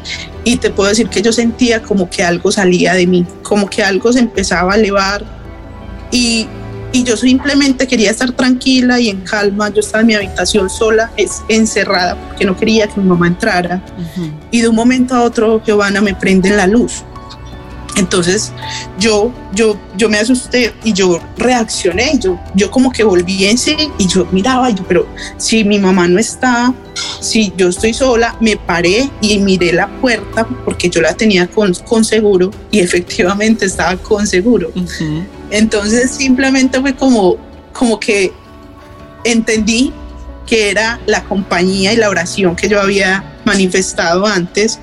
y 0.44 0.56
te 0.58 0.72
puedo 0.72 0.90
decir 0.90 1.10
que 1.10 1.22
yo 1.22 1.32
sentía 1.32 1.84
como 1.84 2.10
que 2.10 2.24
algo 2.24 2.52
salía 2.52 2.96
de 2.96 3.06
mí, 3.06 3.24
como 3.44 3.70
que 3.70 3.84
algo 3.84 4.12
se 4.12 4.18
empezaba 4.18 4.74
a 4.74 4.76
elevar 4.76 5.24
y, 6.10 6.48
y 6.92 7.04
yo 7.04 7.16
simplemente 7.18 7.86
quería 7.86 8.10
estar 8.10 8.32
tranquila 8.32 9.00
y 9.00 9.10
en 9.10 9.22
calma. 9.22 9.70
Yo 9.70 9.82
estaba 9.82 10.02
en 10.02 10.08
mi 10.08 10.16
habitación 10.16 10.72
sola, 10.72 11.12
es, 11.18 11.44
encerrada, 11.50 12.16
porque 12.16 12.46
no 12.46 12.58
quería 12.58 12.88
que 12.88 13.00
mi 13.00 13.08
mamá 13.08 13.28
entrara. 13.28 13.80
Y 14.50 14.62
de 14.62 14.70
un 14.70 14.76
momento 14.76 15.14
a 15.14 15.22
otro, 15.22 15.62
Giovanna 15.64 16.02
me 16.02 16.16
prende 16.16 16.50
la 16.50 16.66
luz 16.66 17.04
entonces 17.96 18.52
yo, 18.98 19.32
yo, 19.54 19.78
yo 19.96 20.10
me 20.10 20.18
asusté 20.18 20.74
y 20.84 20.94
yo 20.94 21.20
reaccioné, 21.38 22.18
yo, 22.20 22.40
yo 22.56 22.72
como 22.72 22.92
que 22.92 23.04
volví 23.04 23.46
en 23.46 23.58
sí 23.58 23.76
y 23.98 24.08
yo 24.08 24.28
miraba, 24.32 24.70
yo, 24.72 24.84
pero 24.88 25.08
si 25.38 25.64
mi 25.64 25.80
mamá 25.80 26.08
no 26.08 26.20
está, 26.20 26.74
si 27.20 27.54
yo 27.56 27.70
estoy 27.70 27.94
sola, 27.94 28.36
me 28.40 28.58
paré 28.58 29.10
y 29.22 29.40
miré 29.40 29.74
la 29.74 29.88
puerta 30.00 30.48
porque 30.66 30.90
yo 30.90 31.02
la 31.02 31.14
tenía 31.14 31.48
con, 31.48 31.74
con 31.74 32.04
seguro 32.04 32.52
y 32.72 32.80
efectivamente 32.80 33.66
estaba 33.66 33.96
con 33.98 34.26
seguro. 34.26 34.72
Entonces 35.50 36.12
simplemente 36.12 36.80
fue 36.82 36.96
como, 36.96 37.38
como 37.74 38.00
que 38.00 38.34
entendí 39.24 39.94
que 40.46 40.72
era 40.72 41.00
la 41.06 41.24
compañía 41.24 41.94
y 41.94 41.96
la 41.96 42.10
oración 42.10 42.56
que 42.56 42.68
yo 42.68 42.82
había 42.82 43.24
manifestado 43.46 44.26
antes 44.26 44.80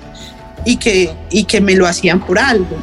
y 0.65 0.77
que, 0.77 1.15
y 1.31 1.45
que 1.45 1.61
me 1.61 1.75
lo 1.75 1.87
hacían 1.87 2.21
por 2.21 2.39
algo. 2.39 2.77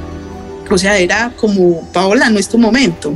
O 0.69 0.77
sea, 0.77 0.97
era 0.97 1.31
como, 1.35 1.81
Paola, 1.93 2.29
no 2.29 2.39
es 2.39 2.49
tu 2.49 2.57
momento. 2.57 3.13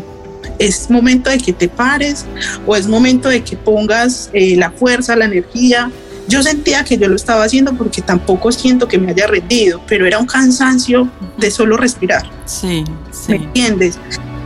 Es 0.57 0.89
momento 0.89 1.29
de 1.29 1.37
que 1.37 1.53
te 1.53 1.67
pares 1.67 2.25
o 2.65 2.75
es 2.75 2.87
momento 2.87 3.29
de 3.29 3.43
que 3.43 3.55
pongas 3.57 4.29
eh, 4.33 4.55
la 4.55 4.71
fuerza, 4.71 5.15
la 5.15 5.25
energía. 5.25 5.91
Yo 6.27 6.43
sentía 6.43 6.83
que 6.83 6.97
yo 6.97 7.07
lo 7.07 7.15
estaba 7.15 7.43
haciendo 7.43 7.73
porque 7.73 8.01
tampoco 8.01 8.51
siento 8.51 8.87
que 8.87 8.97
me 8.97 9.11
haya 9.11 9.27
rendido, 9.27 9.81
pero 9.87 10.05
era 10.05 10.19
un 10.19 10.27
cansancio 10.27 11.09
de 11.37 11.51
solo 11.51 11.77
respirar. 11.77 12.29
Sí, 12.45 12.83
sí. 13.11 13.31
¿Me 13.31 13.35
entiendes? 13.37 13.97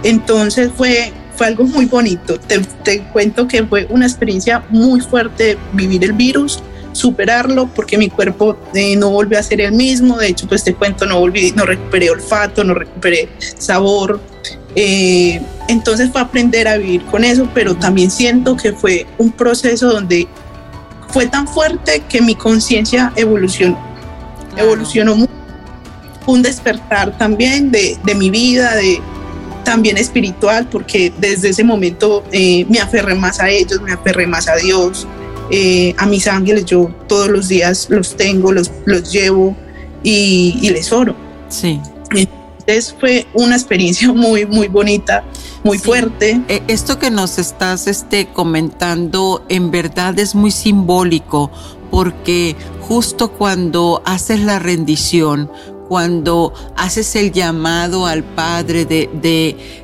Entonces 0.03 0.71
fue, 0.75 1.13
fue 1.35 1.47
algo 1.47 1.65
muy 1.65 1.85
bonito. 1.85 2.39
Te, 2.39 2.59
te, 2.83 3.03
cuento 3.05 3.47
que 3.47 3.63
fue 3.65 3.87
una 3.89 4.05
experiencia 4.05 4.63
muy 4.69 5.01
fuerte 5.01 5.57
vivir 5.73 6.03
el 6.03 6.13
virus, 6.13 6.61
superarlo 6.95 7.67
porque 7.67 7.97
mi 7.97 8.09
cuerpo 8.09 8.57
eh, 8.73 8.95
no 8.95 9.09
volvió 9.09 9.37
a 9.37 9.43
ser 9.43 9.61
el 9.61 9.73
mismo. 9.73 10.17
De 10.17 10.29
hecho, 10.29 10.47
pues 10.47 10.63
te 10.63 10.73
cuento, 10.73 11.05
no 11.05 11.19
volví, 11.19 11.51
no 11.51 11.65
recuperé 11.65 12.09
olfato, 12.09 12.63
no 12.63 12.73
recuperé 12.73 13.29
sabor. 13.57 14.19
Eh, 14.75 15.41
entonces 15.67 16.09
fue 16.11 16.21
aprender 16.21 16.67
a 16.67 16.77
vivir 16.77 17.03
con 17.05 17.23
eso, 17.23 17.49
pero 17.53 17.75
también 17.75 18.09
siento 18.11 18.55
que 18.55 18.73
fue 18.73 19.05
un 19.17 19.31
proceso 19.31 19.91
donde 19.91 20.27
fue 21.09 21.27
tan 21.27 21.47
fuerte 21.47 22.03
que 22.09 22.21
mi 22.21 22.35
conciencia 22.35 23.11
evolucionó. 23.15 23.77
Evolucionó 24.57 25.15
mucho. 25.15 25.31
Un 26.27 26.41
despertar 26.41 27.17
también 27.17 27.71
de, 27.71 27.97
de, 28.03 28.15
mi 28.15 28.31
vida, 28.31 28.73
de 28.75 28.99
también 29.63 29.97
espiritual, 29.97 30.67
porque 30.69 31.13
desde 31.19 31.49
ese 31.49 31.63
momento 31.63 32.23
eh, 32.31 32.65
me 32.69 32.79
aferré 32.79 33.15
más 33.15 33.39
a 33.39 33.49
ellos, 33.49 33.81
me 33.81 33.91
aferré 33.91 34.25
más 34.25 34.47
a 34.47 34.55
Dios, 34.55 35.07
eh, 35.51 35.93
a 35.97 36.05
mis 36.05 36.27
ángeles 36.27 36.65
yo 36.65 36.89
todos 37.07 37.29
los 37.29 37.47
días 37.47 37.87
los 37.89 38.15
tengo, 38.15 38.51
los, 38.51 38.71
los 38.85 39.11
llevo 39.11 39.55
y, 40.03 40.57
y 40.61 40.69
les 40.69 40.91
oro. 40.91 41.15
Sí. 41.49 41.79
Entonces 42.67 42.95
fue 42.99 43.27
una 43.33 43.55
experiencia 43.55 44.11
muy, 44.13 44.45
muy 44.45 44.67
bonita, 44.67 45.23
muy 45.63 45.77
fuerte. 45.77 46.41
Eh, 46.47 46.61
esto 46.67 46.97
que 46.99 47.11
nos 47.11 47.37
estás 47.37 47.87
este, 47.87 48.27
comentando 48.27 49.45
en 49.49 49.71
verdad 49.71 50.17
es 50.19 50.35
muy 50.35 50.51
simbólico 50.51 51.51
porque 51.91 52.55
justo 52.81 53.31
cuando 53.31 54.01
haces 54.05 54.39
la 54.41 54.59
rendición, 54.59 55.49
cuando 55.87 56.53
haces 56.75 57.15
el 57.15 57.31
llamado 57.31 58.07
al 58.07 58.23
Padre 58.23 58.85
de, 58.85 59.09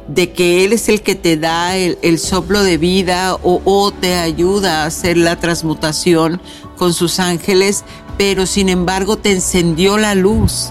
de, 0.07 0.31
que 0.31 0.65
Él 0.65 0.73
es 0.73 0.89
el 0.89 1.01
que 1.01 1.15
te 1.15 1.37
da 1.37 1.75
el, 1.77 2.19
soplo 2.19 2.63
de 2.63 2.77
vida 2.77 3.35
o, 3.35 3.61
o, 3.65 3.91
te 3.91 4.15
ayuda 4.15 4.83
a 4.83 4.85
hacer 4.87 5.17
la 5.17 5.37
transmutación 5.37 6.41
con 6.77 6.93
sus 6.93 7.19
ángeles, 7.19 7.83
pero 8.17 8.45
sin 8.45 8.69
embargo 8.69 9.17
te 9.17 9.31
encendió 9.31 9.97
la 9.97 10.15
luz. 10.15 10.69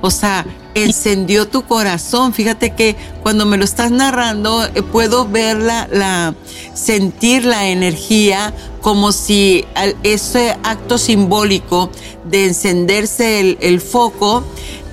O 0.00 0.10
sea, 0.10 0.46
encendió 0.74 1.48
tu 1.48 1.64
corazón. 1.64 2.32
Fíjate 2.32 2.70
que 2.74 2.96
cuando 3.22 3.46
me 3.46 3.56
lo 3.56 3.64
estás 3.64 3.90
narrando 3.90 4.64
eh, 4.64 4.82
puedo 4.82 5.26
ver 5.26 5.56
la, 5.56 6.34
sentir 6.74 7.44
la 7.44 7.68
energía 7.68 8.54
como 8.80 9.12
si 9.12 9.64
ese 10.02 10.56
acto 10.62 10.98
simbólico 10.98 11.90
de 12.24 12.46
encenderse 12.46 13.40
el, 13.40 13.58
el 13.60 13.80
foco 13.80 14.44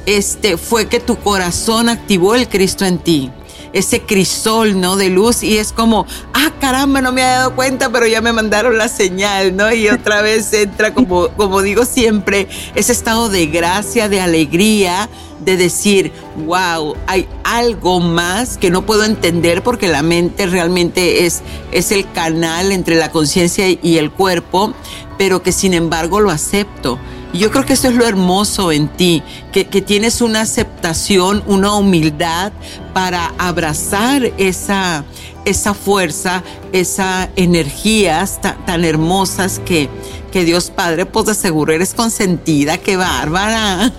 este, 0.06 0.58
fue 0.58 0.88
que 0.88 1.00
tu 1.00 1.18
corazón 1.18 1.90
activó 1.90 2.36
el 2.36 2.48
Cristo 2.48 2.86
en 2.86 2.98
ti 2.98 3.32
ese 3.76 4.02
crisol, 4.02 4.80
¿no? 4.80 4.96
De 4.96 5.10
luz 5.10 5.44
y 5.44 5.58
es 5.58 5.74
como, 5.74 6.08
ah, 6.34 6.52
caramba, 6.62 7.02
no 7.02 7.12
me 7.12 7.22
había 7.22 7.40
dado 7.40 7.56
cuenta, 7.56 7.90
pero 7.90 8.08
ya 8.08 8.22
me 8.22 8.32
mandaron 8.32 8.78
la 8.78 8.88
señal, 8.88 9.56
¿no? 9.56 9.72
Y 9.74 9.90
otra 9.90 10.22
vez 10.22 10.52
entra, 10.54 10.94
como, 10.94 11.28
como 11.30 11.62
digo 11.62 11.84
siempre, 11.84 12.48
ese 12.74 12.94
estado 12.94 13.28
de 13.28 13.48
gracia, 13.48 14.08
de 14.08 14.22
alegría, 14.22 15.10
de 15.42 15.58
decir, 15.58 16.14
wow, 16.46 16.96
hay 17.06 17.28
algo 17.44 18.00
más 18.00 18.58
que 18.58 18.70
no 18.70 18.86
puedo 18.86 19.04
entender 19.04 19.62
porque 19.62 19.90
la 19.90 20.02
mente 20.02 20.48
realmente 20.48 21.26
es, 21.26 21.42
es 21.74 21.92
el 21.92 22.10
canal 22.14 22.72
entre 22.72 22.96
la 22.96 23.12
conciencia 23.12 23.68
y 23.70 23.98
el 23.98 24.10
cuerpo, 24.10 24.74
pero 25.18 25.44
que 25.44 25.52
sin 25.52 25.74
embargo 25.74 26.22
lo 26.22 26.32
acepto 26.32 26.98
y 27.36 27.38
yo 27.38 27.52
creo 27.52 27.66
que 27.66 27.74
eso 27.74 27.90
es 27.90 27.96
lo 27.96 28.06
hermoso 28.06 28.72
en 28.72 28.88
ti, 28.88 29.22
que, 29.52 29.66
tienes 29.66 30.22
una 30.22 30.40
aceptación, 30.40 31.44
una 31.48 31.74
humildad 31.76 32.54
para 32.94 33.34
abrazar 33.38 34.32
esa, 34.38 35.04
esa 35.44 35.74
fuerza, 35.74 36.44
esas 36.72 37.28
energías 37.36 38.40
tan, 38.42 38.86
hermosas 38.86 39.60
que, 39.66 39.90
que 40.32 40.46
Dios 40.46 40.70
Padre, 40.70 41.06
pues 41.06 41.26
de 41.26 41.34
seguro 41.34 41.74
eres 41.74 41.94
consentida, 41.94 42.78
qué 42.78 42.96
bárbara. 42.96 43.92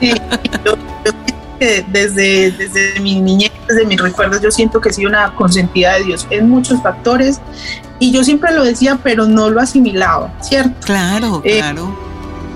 Sí, 0.00 0.14
yo, 0.64 0.78
desde, 1.92 2.50
desde 2.50 2.98
mi 3.00 3.20
niñez, 3.20 3.52
desde 3.68 3.84
mis 3.84 4.00
recuerdos, 4.00 4.40
yo 4.40 4.50
siento 4.50 4.80
que 4.80 4.90
soy 4.90 5.04
una 5.04 5.34
consentida 5.34 5.98
de 5.98 6.04
Dios 6.04 6.26
en 6.30 6.48
muchos 6.48 6.82
factores 6.82 7.42
y 7.98 8.10
yo 8.10 8.24
siempre 8.24 8.54
lo 8.54 8.64
decía, 8.64 8.98
pero 9.02 9.26
no 9.26 9.50
lo 9.50 9.60
asimilaba, 9.60 10.32
¿cierto? 10.40 10.74
Claro, 10.86 11.42
eh, 11.44 11.58
claro 11.58 12.13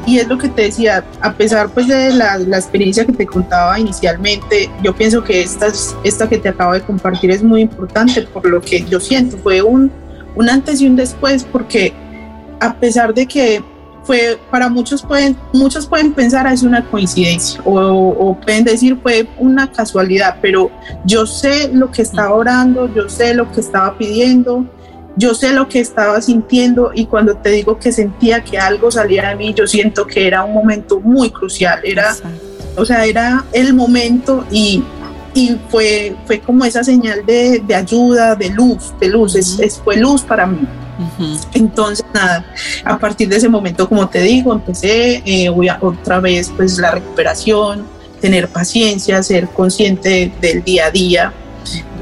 y 0.08 0.18
es 0.18 0.26
lo 0.26 0.38
que 0.38 0.48
te 0.48 0.62
decía, 0.62 1.04
a 1.20 1.32
pesar 1.34 1.68
pues 1.68 1.86
de 1.86 2.14
la, 2.14 2.36
experiencia 2.36 3.04
que 3.04 3.12
te 3.12 3.26
contaba 3.26 3.78
inicialmente, 3.78 4.70
yo 4.82 4.94
pienso 4.94 5.22
que 5.22 5.42
esta, 5.42 5.66
esta 6.02 6.26
que 6.26 6.38
te 6.38 6.48
acabo 6.48 6.72
de 6.72 6.80
compartir 6.80 7.30
es 7.30 7.42
muy 7.42 7.60
importante 7.60 8.22
por 8.22 8.46
lo 8.46 8.58
que 8.62 8.82
yo 8.86 9.00
siento, 9.00 9.36
fue 9.36 9.60
un, 9.60 9.92
un 10.34 10.48
antes 10.48 10.80
y 10.80 10.86
un 10.86 10.96
después, 10.96 11.44
porque 11.44 11.92
a 12.58 12.74
pesar 12.74 13.12
de 13.12 13.26
que 13.26 13.62
fue, 14.04 14.38
para 14.50 14.70
muchos 14.70 15.02
pueden, 15.02 15.36
muchos 15.52 15.86
pueden 15.86 16.14
pensar 16.14 16.46
es 16.46 16.62
una 16.62 16.82
coincidencia 16.86 17.60
o, 17.66 17.74
o, 17.74 18.40
pueden 18.40 18.64
decir 18.64 18.98
fue 19.02 19.28
una 19.36 19.70
casualidad, 19.70 20.38
pero 20.40 20.70
yo 21.04 21.26
sé 21.26 21.68
lo 21.70 21.90
que 21.90 22.00
estaba 22.00 22.34
orando, 22.34 22.90
yo 22.94 23.10
sé 23.10 23.34
lo 23.34 23.52
que 23.52 23.60
estaba 23.60 23.98
pidiendo, 23.98 24.64
yo 25.18 25.34
sé 25.34 25.52
lo 25.52 25.68
que 25.68 25.80
estaba 25.80 26.20
sintiendo 26.20 26.92
y 26.94 27.06
cuando 27.06 27.36
te 27.36 27.50
digo 27.50 27.78
que 27.78 27.90
sentía 27.90 28.44
que 28.44 28.56
algo 28.56 28.90
salía 28.90 29.28
de 29.30 29.34
mí, 29.34 29.52
yo 29.52 29.66
siento 29.66 30.06
que 30.06 30.26
era 30.26 30.44
un 30.44 30.54
momento 30.54 31.00
muy 31.00 31.30
crucial, 31.30 31.80
era, 31.82 32.16
o 32.76 32.84
sea, 32.84 33.04
era 33.04 33.44
el 33.52 33.74
momento 33.74 34.46
y, 34.50 34.82
y 35.34 35.56
fue, 35.68 36.14
fue 36.24 36.38
como 36.38 36.64
esa 36.64 36.84
señal 36.84 37.26
de, 37.26 37.58
de 37.66 37.74
ayuda, 37.74 38.36
de 38.36 38.50
luz, 38.50 38.94
de 39.00 39.08
luz, 39.08 39.34
es, 39.34 39.80
fue 39.82 39.96
luz 39.96 40.22
para 40.22 40.46
mí. 40.46 40.60
Entonces, 41.52 42.04
nada, 42.14 42.44
a 42.84 42.98
partir 42.98 43.28
de 43.28 43.36
ese 43.36 43.48
momento, 43.48 43.88
como 43.88 44.08
te 44.08 44.20
digo, 44.20 44.52
empecé 44.52 45.22
eh, 45.24 45.48
otra 45.80 46.20
vez 46.20 46.52
pues 46.56 46.78
la 46.78 46.92
recuperación, 46.92 47.84
tener 48.20 48.48
paciencia, 48.48 49.22
ser 49.22 49.48
consciente 49.48 50.32
del 50.40 50.62
día 50.64 50.86
a 50.86 50.90
día, 50.90 51.32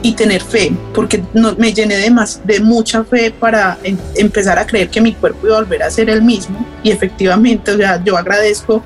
y 0.06 0.12
tener 0.12 0.40
fe, 0.40 0.72
porque 0.94 1.20
no, 1.34 1.56
me 1.56 1.72
llené 1.72 1.96
de, 1.96 2.10
más, 2.12 2.40
de 2.44 2.60
mucha 2.60 3.02
fe 3.02 3.32
para 3.32 3.76
em, 3.82 3.98
empezar 4.14 4.56
a 4.56 4.64
creer 4.64 4.88
que 4.88 5.00
mi 5.00 5.12
cuerpo 5.12 5.48
iba 5.48 5.56
a 5.56 5.60
volver 5.62 5.82
a 5.82 5.90
ser 5.90 6.08
el 6.08 6.22
mismo. 6.22 6.64
Y 6.84 6.92
efectivamente, 6.92 7.72
o 7.72 7.76
sea, 7.76 8.00
yo 8.04 8.16
agradezco, 8.16 8.84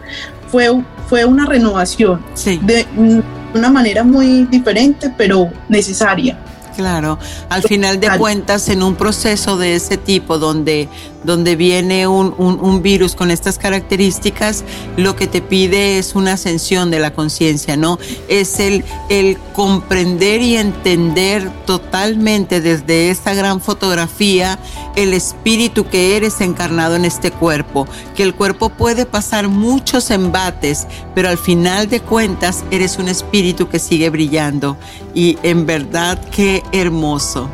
fue, 0.51 0.71
fue 1.11 1.27
una 1.27 1.45
renovación 1.45 2.25
de 2.63 2.87
una 3.53 3.71
manera 3.71 4.03
muy 4.03 4.47
diferente, 4.47 5.13
pero 5.15 5.51
necesaria. 5.69 6.39
Claro, 6.75 7.19
al 7.51 7.63
final 7.65 8.01
de 8.01 8.09
cuentas, 8.17 8.71
en 8.71 8.83
un 8.83 8.95
proceso 8.95 9.59
de 9.59 9.75
ese 9.75 9.99
tipo, 9.99 10.39
donde 10.39 10.89
donde 11.25 11.57
viene 11.57 12.07
un, 12.07 12.35
un, 12.39 12.83
virus 12.83 13.15
con 13.15 13.31
estas 13.31 13.59
características, 13.59 14.65
lo 14.97 15.17
que 15.17 15.27
te 15.27 15.43
pide 15.43 15.99
es 15.99 16.15
una 16.15 16.35
ascensión 16.35 16.91
de 16.91 16.99
la 16.99 17.13
conciencia, 17.13 17.77
¿no? 17.77 17.99
Es 18.29 18.59
el, 18.61 18.85
el 19.09 19.39
comprender 19.55 20.41
y 20.41 20.57
entender 20.57 21.51
totalmente 21.67 22.61
desde 22.61 23.11
esta 23.11 23.35
gran 23.35 23.61
fotografía 23.61 24.59
el 24.97 25.15
espíritu 25.15 25.87
que 25.89 26.17
eres 26.17 26.41
encarnado 26.41 26.97
en 26.97 27.05
este 27.05 27.31
cuerpo, 27.31 27.87
que 28.15 28.23
el 28.23 28.35
cuerpo 28.35 28.71
puede 28.71 29.07
pasar 29.07 29.49
muchos 29.49 30.11
embates, 30.11 30.87
pero 31.15 31.29
al 31.29 31.39
final 31.39 31.89
de 31.89 32.01
cuentas 32.01 32.65
eres 32.71 32.99
un 32.99 33.09
espíritu 33.09 33.69
que 33.69 33.79
sigue 33.79 34.11
brillando 34.11 34.77
y 35.15 35.39
en 35.43 35.67
verdad 35.67 36.21
qué 36.31 36.63
hermoso. 36.73 37.49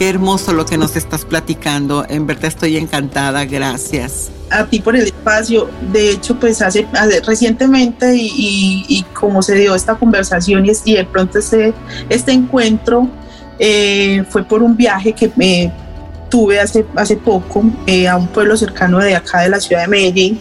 Qué 0.00 0.08
hermoso 0.08 0.54
lo 0.54 0.64
que 0.64 0.78
nos 0.78 0.96
estás 0.96 1.26
platicando. 1.26 2.06
En 2.08 2.26
verdad 2.26 2.46
estoy 2.46 2.78
encantada. 2.78 3.44
Gracias. 3.44 4.30
A 4.48 4.64
ti 4.64 4.80
por 4.80 4.96
el 4.96 5.04
espacio. 5.04 5.68
De 5.92 6.12
hecho, 6.12 6.40
pues 6.40 6.62
hace, 6.62 6.88
recientemente 7.26 8.16
y, 8.16 9.04
como 9.12 9.42
se 9.42 9.56
dio 9.56 9.74
esta 9.74 9.96
conversación 9.96 10.64
y, 10.64 10.72
y 10.86 10.94
de 10.94 11.04
pronto 11.04 11.38
este, 11.38 11.74
este 12.08 12.32
encuentro 12.32 13.10
eh, 13.58 14.24
fue 14.30 14.42
por 14.42 14.62
un 14.62 14.74
viaje 14.74 15.12
que 15.12 15.30
me 15.36 15.70
tuve 16.30 16.60
hace, 16.60 16.86
hace 16.96 17.18
poco 17.18 17.62
eh, 17.86 18.08
a 18.08 18.16
un 18.16 18.28
pueblo 18.28 18.56
cercano 18.56 19.00
de 19.00 19.14
acá 19.14 19.42
de 19.42 19.50
la 19.50 19.60
ciudad 19.60 19.82
de 19.82 19.88
Medellín 19.88 20.40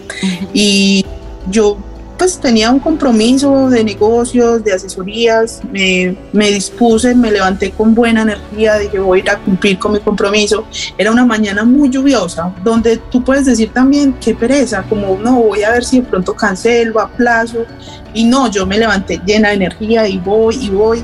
y 0.53 1.05
yo 1.49 1.77
pues 2.19 2.37
tenía 2.37 2.69
un 2.69 2.79
compromiso 2.79 3.69
de 3.69 3.81
negocios, 3.81 4.61
de 4.61 4.73
asesorías, 4.73 5.61
me, 5.71 6.17
me, 6.33 6.51
dispuse, 6.51 7.15
me 7.15 7.31
levanté 7.31 7.71
con 7.71 7.95
buena 7.95 8.23
energía, 8.23 8.77
dije 8.77 8.99
voy 8.99 9.19
a 9.19 9.23
ir 9.23 9.29
a 9.29 9.37
cumplir 9.37 9.79
con 9.79 9.93
mi 9.93 9.99
compromiso. 10.01 10.65
Era 10.97 11.11
una 11.13 11.25
mañana 11.25 11.63
muy 11.63 11.89
lluviosa, 11.89 12.53
donde 12.61 12.97
tú 12.97 13.23
puedes 13.23 13.45
decir 13.45 13.71
también 13.71 14.13
qué 14.19 14.35
pereza, 14.35 14.83
como 14.83 15.17
no, 15.17 15.41
voy 15.41 15.63
a 15.63 15.71
ver 15.71 15.85
si 15.85 16.01
de 16.01 16.07
pronto 16.07 16.35
cancelo, 16.35 16.99
aplazo. 16.99 17.65
Y 18.13 18.25
no, 18.25 18.51
yo 18.51 18.65
me 18.65 18.77
levanté 18.77 19.21
llena 19.25 19.49
de 19.49 19.55
energía 19.55 20.05
y 20.05 20.17
voy 20.17 20.57
y 20.61 20.69
voy. 20.69 21.01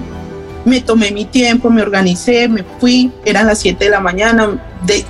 Me 0.65 0.81
tomé 0.81 1.11
mi 1.11 1.23
tiempo, 1.23 1.69
me 1.69 1.81
organicé, 1.81 2.49
me 2.49 2.63
fui, 2.79 3.09
eran 3.23 3.47
las 3.47 3.59
7 3.59 3.85
de 3.85 3.91
la 3.91 4.01
mañana, 4.01 4.61
de, 4.85 5.05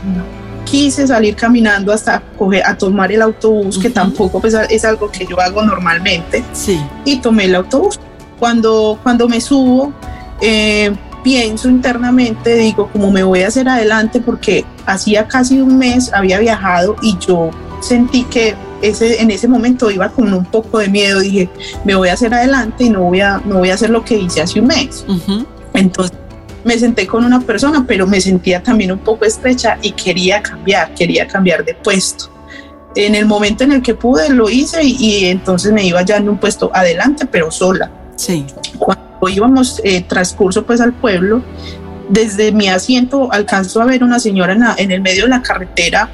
quise 0.66 1.08
salir 1.08 1.36
caminando 1.36 1.94
hasta 1.94 2.22
coger, 2.38 2.66
a 2.66 2.78
tomar 2.78 3.12
el 3.12 3.22
autobús, 3.22 3.78
que 3.78 3.90
tampoco 3.90 4.42
pues, 4.42 4.54
es 4.70 4.84
algo 4.84 5.10
que 5.10 5.26
yo 5.26 5.40
hago 5.40 5.64
normalmente. 5.64 6.44
Sí. 6.52 6.80
Y 7.06 7.18
tomé 7.18 7.46
el 7.46 7.56
autobús. 7.56 8.00
Cuando, 8.40 9.00
cuando 9.02 9.30
me 9.30 9.40
subo, 9.40 9.94
eh, 10.42 10.94
pienso 11.24 11.70
internamente, 11.70 12.56
digo, 12.56 12.90
como 12.92 13.10
me 13.12 13.24
voy 13.24 13.44
a 13.44 13.48
hacer 13.48 13.70
adelante, 13.70 14.20
porque 14.20 14.66
hacía 14.86 15.28
casi 15.28 15.62
un 15.62 15.78
mes 15.78 16.12
había 16.14 16.40
viajado 16.40 16.98
y 17.02 17.18
yo 17.18 17.50
sentí 17.80 18.24
que 18.26 18.56
ese, 18.82 19.22
en 19.22 19.32
ese 19.32 19.48
momento 19.48 19.90
iba 19.90 20.10
con 20.10 20.34
un 20.34 20.46
poco 20.46 20.80
de 20.80 20.90
miedo, 20.90 21.22
dije, 21.22 21.50
me 21.86 21.96
voy 21.96 22.10
a 22.10 22.14
hacer 22.14 22.34
adelante 22.34 22.84
y 22.84 22.90
no 22.90 23.04
voy 23.04 23.22
a, 23.22 23.42
no 23.46 23.60
voy 23.60 23.70
a 23.70 23.76
hacer 23.76 23.90
lo 23.90 24.04
que 24.04 24.18
hice 24.18 24.42
hace 24.42 24.60
un 24.60 24.68
mes. 24.68 25.06
Entonces 25.74 26.18
me 26.66 26.80
senté 26.80 27.06
con 27.06 27.24
una 27.24 27.40
persona, 27.40 27.86
pero 27.88 28.08
me 28.08 28.20
sentía 28.20 28.62
también 28.62 28.92
un 28.92 28.98
poco 28.98 29.24
estrecha 29.24 29.78
y 29.84 29.92
quería 29.92 30.42
cambiar, 30.42 30.94
quería 30.96 31.28
cambiar 31.28 31.64
de 31.64 31.76
puesto. 31.76 32.32
En 32.96 33.14
el 33.14 33.28
momento 33.28 33.64
en 33.64 33.72
el 33.72 33.82
que 33.84 33.94
pude 33.94 34.30
lo 34.30 34.50
hice 34.50 34.84
y, 34.84 35.26
entonces 35.26 35.72
me 35.72 35.86
iba 35.86 36.02
ya 36.02 36.18
en 36.18 36.28
un 36.28 36.40
puesto 36.40 36.72
adelante, 36.74 37.28
pero 37.28 37.52
sola. 37.52 37.92
Sí. 38.16 38.48
Cuando 38.80 39.30
íbamos 39.30 39.80
eh, 39.84 40.02
transcurso 40.02 40.66
pues 40.66 40.82
al 40.82 40.94
pueblo, 40.94 41.44
desde 42.10 42.52
mi 42.52 42.68
asiento 42.68 43.32
alcanzo 43.32 43.82
a 43.82 43.86
ver 43.86 44.04
una 44.04 44.20
señora 44.20 44.54
en, 44.54 44.64
en 44.78 44.92
el 44.92 45.02
medio 45.02 45.24
de 45.24 45.30
la 45.30 45.44
carretera 45.44 46.10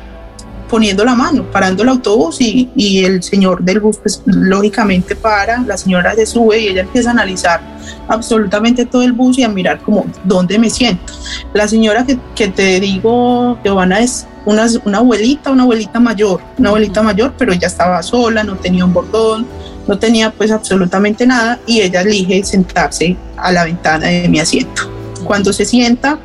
poniendo 0.72 1.04
la 1.04 1.16
mano, 1.16 1.44
parando 1.52 1.84
el 1.84 1.90
autobús 1.90 2.40
y, 2.40 2.70
y, 2.78 3.04
el 3.04 3.22
señor 3.22 3.62
del 3.62 3.82
bus, 3.82 3.98
pues 3.98 4.24
lógicamente 4.26 5.18
para, 5.18 5.60
la 5.64 5.78
señora 5.78 6.16
se 6.16 6.26
sube 6.26 6.60
y 6.60 6.70
ella 6.70 6.82
empieza 6.82 7.10
a 7.10 7.12
analizar 7.12 7.60
absolutamente 8.08 8.86
todo 8.86 9.04
el 9.04 9.12
bus 9.12 9.38
y 9.38 9.44
a 9.44 9.50
mirar 9.50 9.82
como 9.82 10.06
dónde 10.24 10.58
me 10.58 10.70
siento. 10.70 11.12
La 11.54 11.68
señora 11.68 12.06
que, 12.06 12.18
que 12.36 12.48
te 12.48 12.80
digo, 12.80 13.60
Giovanna, 13.66 14.00
es 14.00 14.26
una, 14.46 14.66
una 14.86 15.00
abuelita, 15.00 15.52
una 15.52 15.64
abuelita 15.64 16.00
mayor, 16.00 16.42
una 16.58 16.70
abuelita 16.70 17.02
mayor, 17.02 17.34
pero 17.38 17.52
ella 17.52 17.68
estaba 17.68 18.02
sola, 18.02 18.42
no 18.46 18.56
tenía 18.56 18.86
un 18.86 18.94
bordón, 18.94 19.46
no 19.88 20.00
tenía 20.00 20.32
pues 20.32 20.52
absolutamente 20.52 21.28
nada 21.28 21.60
y 21.68 21.82
ella 21.82 22.02
elige 22.02 22.46
sentarse 22.46 23.18
a 23.36 23.52
la 23.52 23.66
ventana 23.66 24.08
de 24.08 24.30
mi 24.30 24.40
asiento. 24.40 25.01
Cuando 25.32 25.54
se 25.54 25.64
sienta, 25.64 26.20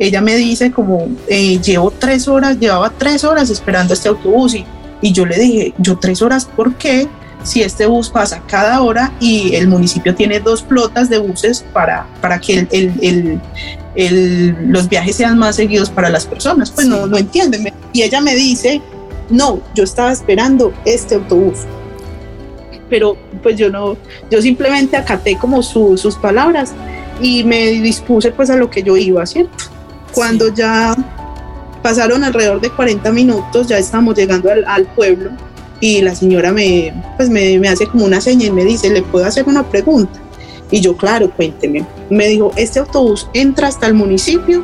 ella 0.00 0.20
me 0.20 0.34
dice 0.34 0.72
como, 0.72 1.06
eh, 1.28 1.60
llevo 1.60 1.92
tres 1.92 2.26
horas, 2.26 2.58
llevaba 2.58 2.90
tres 2.90 3.22
horas 3.22 3.50
esperando 3.50 3.94
este 3.94 4.08
autobús 4.08 4.56
y, 4.56 4.66
y 5.00 5.12
yo 5.12 5.24
le 5.26 5.38
dije, 5.38 5.74
yo 5.78 5.96
tres 5.96 6.22
horas, 6.22 6.44
¿por 6.44 6.74
qué? 6.74 7.06
Si 7.44 7.62
este 7.62 7.86
bus 7.86 8.10
pasa 8.10 8.42
cada 8.48 8.82
hora 8.82 9.12
y 9.20 9.54
el 9.54 9.68
municipio 9.68 10.12
tiene 10.12 10.40
dos 10.40 10.64
flotas 10.64 11.08
de 11.08 11.18
buses 11.18 11.64
para, 11.72 12.08
para 12.20 12.40
que 12.40 12.66
el, 12.72 12.90
el, 13.00 13.40
el, 13.94 14.56
los 14.72 14.88
viajes 14.88 15.14
sean 15.14 15.38
más 15.38 15.54
seguidos 15.54 15.88
para 15.88 16.10
las 16.10 16.26
personas, 16.26 16.72
pues 16.72 16.88
no, 16.88 17.06
no 17.06 17.16
entienden. 17.16 17.72
Y 17.92 18.02
ella 18.02 18.20
me 18.20 18.34
dice, 18.34 18.82
no, 19.30 19.62
yo 19.76 19.84
estaba 19.84 20.10
esperando 20.10 20.74
este 20.84 21.14
autobús 21.14 21.58
pero 22.90 23.18
pues 23.42 23.56
yo 23.56 23.68
no, 23.68 23.98
yo 24.30 24.40
simplemente 24.40 24.96
acaté 24.96 25.36
como 25.36 25.62
sus 25.62 26.16
palabras 26.16 26.72
y 27.20 27.44
me 27.44 27.66
dispuse 27.66 28.30
pues 28.32 28.50
a 28.50 28.56
lo 28.56 28.70
que 28.70 28.82
yo 28.82 28.96
iba, 28.96 29.24
¿cierto? 29.26 29.64
Cuando 30.12 30.52
ya 30.52 30.94
pasaron 31.82 32.24
alrededor 32.24 32.60
de 32.60 32.70
40 32.70 33.10
minutos, 33.12 33.66
ya 33.66 33.78
estamos 33.78 34.16
llegando 34.16 34.50
al, 34.50 34.86
pueblo 34.86 35.30
y 35.80 36.02
la 36.02 36.14
señora 36.14 36.52
me, 36.52 36.92
pues 37.16 37.28
me, 37.30 37.58
me, 37.58 37.68
hace 37.68 37.86
como 37.86 38.04
una 38.04 38.20
seña 38.20 38.46
y 38.46 38.50
me 38.50 38.64
dice, 38.64 38.90
¿le 38.90 39.02
puedo 39.02 39.24
hacer 39.26 39.44
una 39.46 39.68
pregunta? 39.68 40.20
Y 40.70 40.80
yo, 40.80 40.96
claro, 40.96 41.30
cuénteme. 41.30 41.86
Me 42.10 42.26
dijo, 42.28 42.52
¿este 42.56 42.80
autobús 42.80 43.28
entra 43.32 43.68
hasta 43.68 43.86
el 43.86 43.94
municipio 43.94 44.62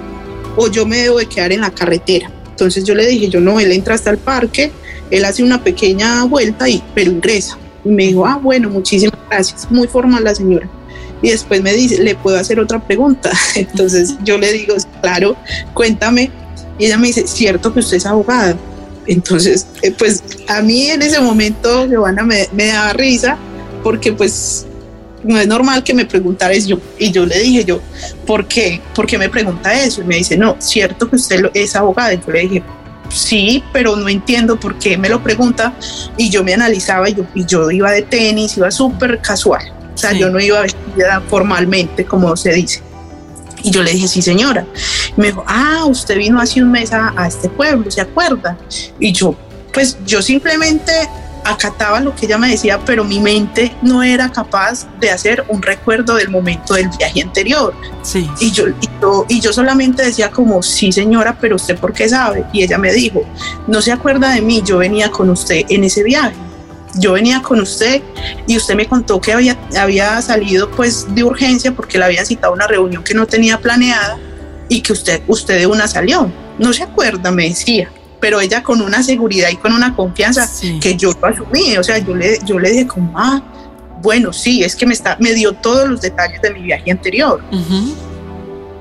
o 0.57 0.69
yo 0.69 0.87
me 0.87 0.99
debo 0.99 1.19
de 1.19 1.27
quedar 1.27 1.53
en 1.53 1.61
la 1.61 1.71
carretera? 1.71 2.31
Entonces 2.51 2.85
yo 2.85 2.95
le 2.95 3.07
dije, 3.07 3.29
yo 3.29 3.41
no, 3.41 3.59
él 3.59 3.73
entra 3.73 3.95
hasta 3.95 4.11
el 4.11 4.19
parque, 4.19 4.71
él 5.11 5.25
hace 5.25 5.43
una 5.43 5.63
pequeña 5.65 6.25
vuelta, 6.25 6.69
y, 6.69 6.83
pero 6.95 7.11
ingresa. 7.11 7.59
Y 7.85 7.89
me 7.89 8.05
dijo, 8.05 8.27
ah, 8.27 8.39
bueno, 8.43 8.71
muchísimas 8.71 9.19
gracias. 9.29 9.71
Muy 9.71 9.87
formal 9.89 10.25
la 10.25 10.35
señora. 10.35 10.69
Y 11.23 11.31
después 11.31 11.63
me 11.63 11.73
dice, 11.73 12.03
¿le 12.03 12.15
puedo 12.15 12.39
hacer 12.39 12.61
otra 12.61 12.85
pregunta? 12.85 13.31
Entonces 13.55 14.15
yo 14.25 14.39
le 14.39 14.53
digo, 14.53 14.75
claro, 15.01 15.37
cuéntame. 15.73 16.31
Y 16.79 16.87
ella 16.87 16.99
me 16.99 17.09
dice, 17.09 17.27
¿cierto 17.27 17.73
que 17.73 17.81
usted 17.81 17.99
es 17.99 18.07
abogada? 18.07 18.57
Entonces, 19.07 19.67
eh, 19.83 19.93
pues 19.97 20.23
a 20.49 20.63
mí 20.63 20.87
en 20.87 21.03
ese 21.03 21.21
momento, 21.21 21.87
Giovanna, 21.87 22.23
me, 22.23 22.49
me 22.53 22.67
daba 22.67 22.93
risa 22.95 23.37
porque 23.83 24.13
pues 24.13 24.67
no 25.23 25.39
es 25.39 25.47
normal 25.47 25.83
que 25.83 25.95
me 25.95 26.05
preguntara 26.05 26.53
eso. 26.53 26.81
Y 26.99 27.11
yo 27.11 27.27
le 27.27 27.39
dije, 27.41 27.65
yo, 27.65 27.81
¿por 28.27 28.47
qué? 28.47 28.81
¿Por 28.95 29.07
qué 29.07 29.19
me 29.19 29.29
pregunta 29.29 29.73
eso? 29.83 30.03
Y 30.03 30.05
me 30.05 30.17
dice, 30.17 30.37
no, 30.37 30.57
cierto 30.59 31.09
que 31.09 31.17
usted 31.17 31.51
es 31.55 31.75
abogada. 31.75 32.15
Y 32.15 32.21
yo 32.25 32.33
le 32.33 32.41
dije, 32.41 32.63
sí, 33.15 33.63
pero 33.73 33.97
no 33.97 34.09
entiendo 34.09 34.59
por 34.59 34.79
qué 34.79 34.99
me 34.99 35.09
lo 35.09 35.23
pregunta. 35.23 35.75
Y 36.17 36.31
yo 36.31 36.45
me 36.45 36.55
analizaba 36.55 37.09
y 37.09 37.15
yo, 37.15 37.25
y 37.35 37.45
yo 37.45 37.71
iba 37.71 37.91
de 37.91 38.03
tenis, 38.03 38.57
iba 38.57 38.71
súper 38.71 39.21
casual. 39.21 39.73
O 39.95 39.97
sea, 39.97 40.13
yo 40.13 40.29
no 40.29 40.41
iba 40.41 40.61
vestida 40.61 41.23
formalmente, 41.29 42.05
como 42.05 42.37
se 42.37 42.53
dice. 42.53 42.83
Y 43.63 43.71
yo 43.71 43.83
le 43.83 43.93
dije, 43.93 44.09
sí, 44.09 44.21
señora. 44.21 44.67
me 45.17 45.29
dijo, 45.29 45.45
ah, 45.47 45.85
usted 45.87 46.19
vino 46.19 46.41
hace 46.41 46.63
un 46.63 46.71
mes 46.71 46.93
a, 46.93 47.15
a 47.17 47.29
este 47.29 47.49
pueblo, 47.49 47.91
¿se 47.91 48.01
acuerda? 48.01 48.59
Y 48.99 49.13
yo, 49.13 49.35
pues 49.73 49.97
yo 50.05 50.21
simplemente 50.21 50.93
acataba 51.45 52.01
lo 52.01 52.15
que 52.15 52.27
ella 52.27 52.39
me 52.39 52.49
decía, 52.51 52.81
pero 52.85 53.05
mi 53.05 53.21
mente 53.21 53.75
no 53.83 54.03
era 54.03 54.31
capaz 54.31 54.87
de 54.99 55.11
hacer 55.11 55.45
un 55.49 55.63
recuerdo 55.63 56.15
del 56.15 56.31
momento 56.31 56.75
del 56.75 56.89
viaje 56.99 57.23
anterior. 57.23 57.75
Sí. 58.03 58.29
Y, 58.41 58.51
yo, 58.51 58.65
y, 59.29 59.41
yo, 59.41 59.53
solamente 59.53 60.03
decía 60.05 60.31
como, 60.31 60.63
sí 60.63 60.91
señora, 60.91 61.37
pero 61.41 61.57
usted 61.57 61.79
por 61.79 61.93
qué 61.93 62.09
sabe? 62.09 62.45
Y 62.53 62.63
ella 62.63 62.79
me 62.79 62.93
dijo, 62.93 63.23
no 63.67 63.83
se 63.83 63.93
acuerda 63.93 64.33
de 64.33 64.41
mí, 64.41 64.63
yo 64.65 64.79
venía 64.79 65.11
con 65.11 65.29
usted 65.31 65.65
en 65.69 65.85
ese 65.85 66.03
viaje. 66.03 66.35
Yo 66.97 67.13
venía 67.13 67.43
con 67.43 67.61
usted 67.61 68.03
y 68.47 68.57
usted 68.57 68.77
me 68.77 68.87
contó 68.87 69.21
que 69.21 69.33
había, 69.33 69.59
había 69.77 70.23
salido 70.23 70.71
pues 70.71 71.13
de 71.13 71.25
urgencia 71.25 71.73
porque 71.73 71.99
le 71.99 72.05
había 72.05 72.25
citado 72.25 72.53
una 72.53 72.69
reunión 72.69 73.03
que 73.03 73.15
no 73.15 73.27
tenía 73.27 73.59
planeada 73.59 74.17
y 74.69 74.81
que 74.81 74.93
usted, 74.93 75.23
usted 75.27 75.59
de 75.59 75.67
una 75.67 75.89
salió. 75.89 76.31
No 76.57 76.73
se 76.73 76.85
acuerda, 76.85 77.33
me 77.33 77.49
decía 77.49 77.91
pero 78.25 78.41
ella 78.41 78.63
con 78.63 78.81
una 78.81 79.03
seguridad 79.03 79.51
y 79.51 79.57
con 79.57 79.75
una 79.75 79.95
confianza 79.95 80.49
que 80.81 80.97
yo 80.97 81.11
asumí, 81.21 81.77
o 81.77 81.83
sea, 81.85 81.99
yo 81.99 82.15
le, 82.15 82.39
yo 82.47 82.59
le 82.59 82.71
dije 82.71 82.87
como, 82.87 83.13
ah, 83.19 83.43
bueno, 84.01 84.33
sí, 84.33 84.65
es 84.65 84.75
que 84.75 84.87
me, 84.87 84.95
está, 84.95 85.19
me 85.21 85.35
dio 85.35 85.53
todos 85.53 85.87
los 85.87 86.01
detalles 86.01 86.41
de 86.41 86.51
mi 86.55 86.63
viaje 86.63 86.91
anterior. 86.91 87.43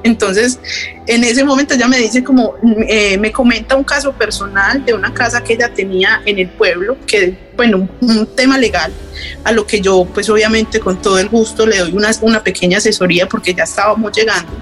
Entonces, 0.01 0.61
en 1.07 1.25
ese 1.25 1.43
momento 1.43 1.73
ella 1.73 1.89
me 1.89 1.97
dice 1.97 2.23
como, 2.23 2.53
eh, 2.87 3.17
me 3.17 3.33
comenta 3.33 3.75
un 3.75 3.83
caso 3.83 4.13
personal 4.13 4.85
de 4.85 4.93
una 4.93 5.13
casa 5.13 5.43
que 5.43 5.55
ella 5.55 5.73
tenía 5.73 6.21
en 6.25 6.39
el 6.39 6.47
pueblo, 6.47 6.95
que, 7.05 7.37
bueno, 7.57 7.89
un, 7.99 8.25
tema 8.37 8.57
legal, 8.57 8.93
a 9.43 9.51
lo 9.51 9.67
que 9.67 9.81
yo, 9.81 10.07
pues 10.13 10.29
obviamente 10.29 10.79
con 10.79 11.01
todo 11.01 11.19
el 11.19 11.27
gusto 11.27 11.65
le 11.65 11.79
doy 11.79 11.91
una, 11.91 12.11
una 12.21 12.41
pequeña 12.41 12.77
asesoría 12.77 13.27
porque 13.27 13.53
ya 13.53 13.65
estábamos 13.65 14.13
llegando 14.15 14.53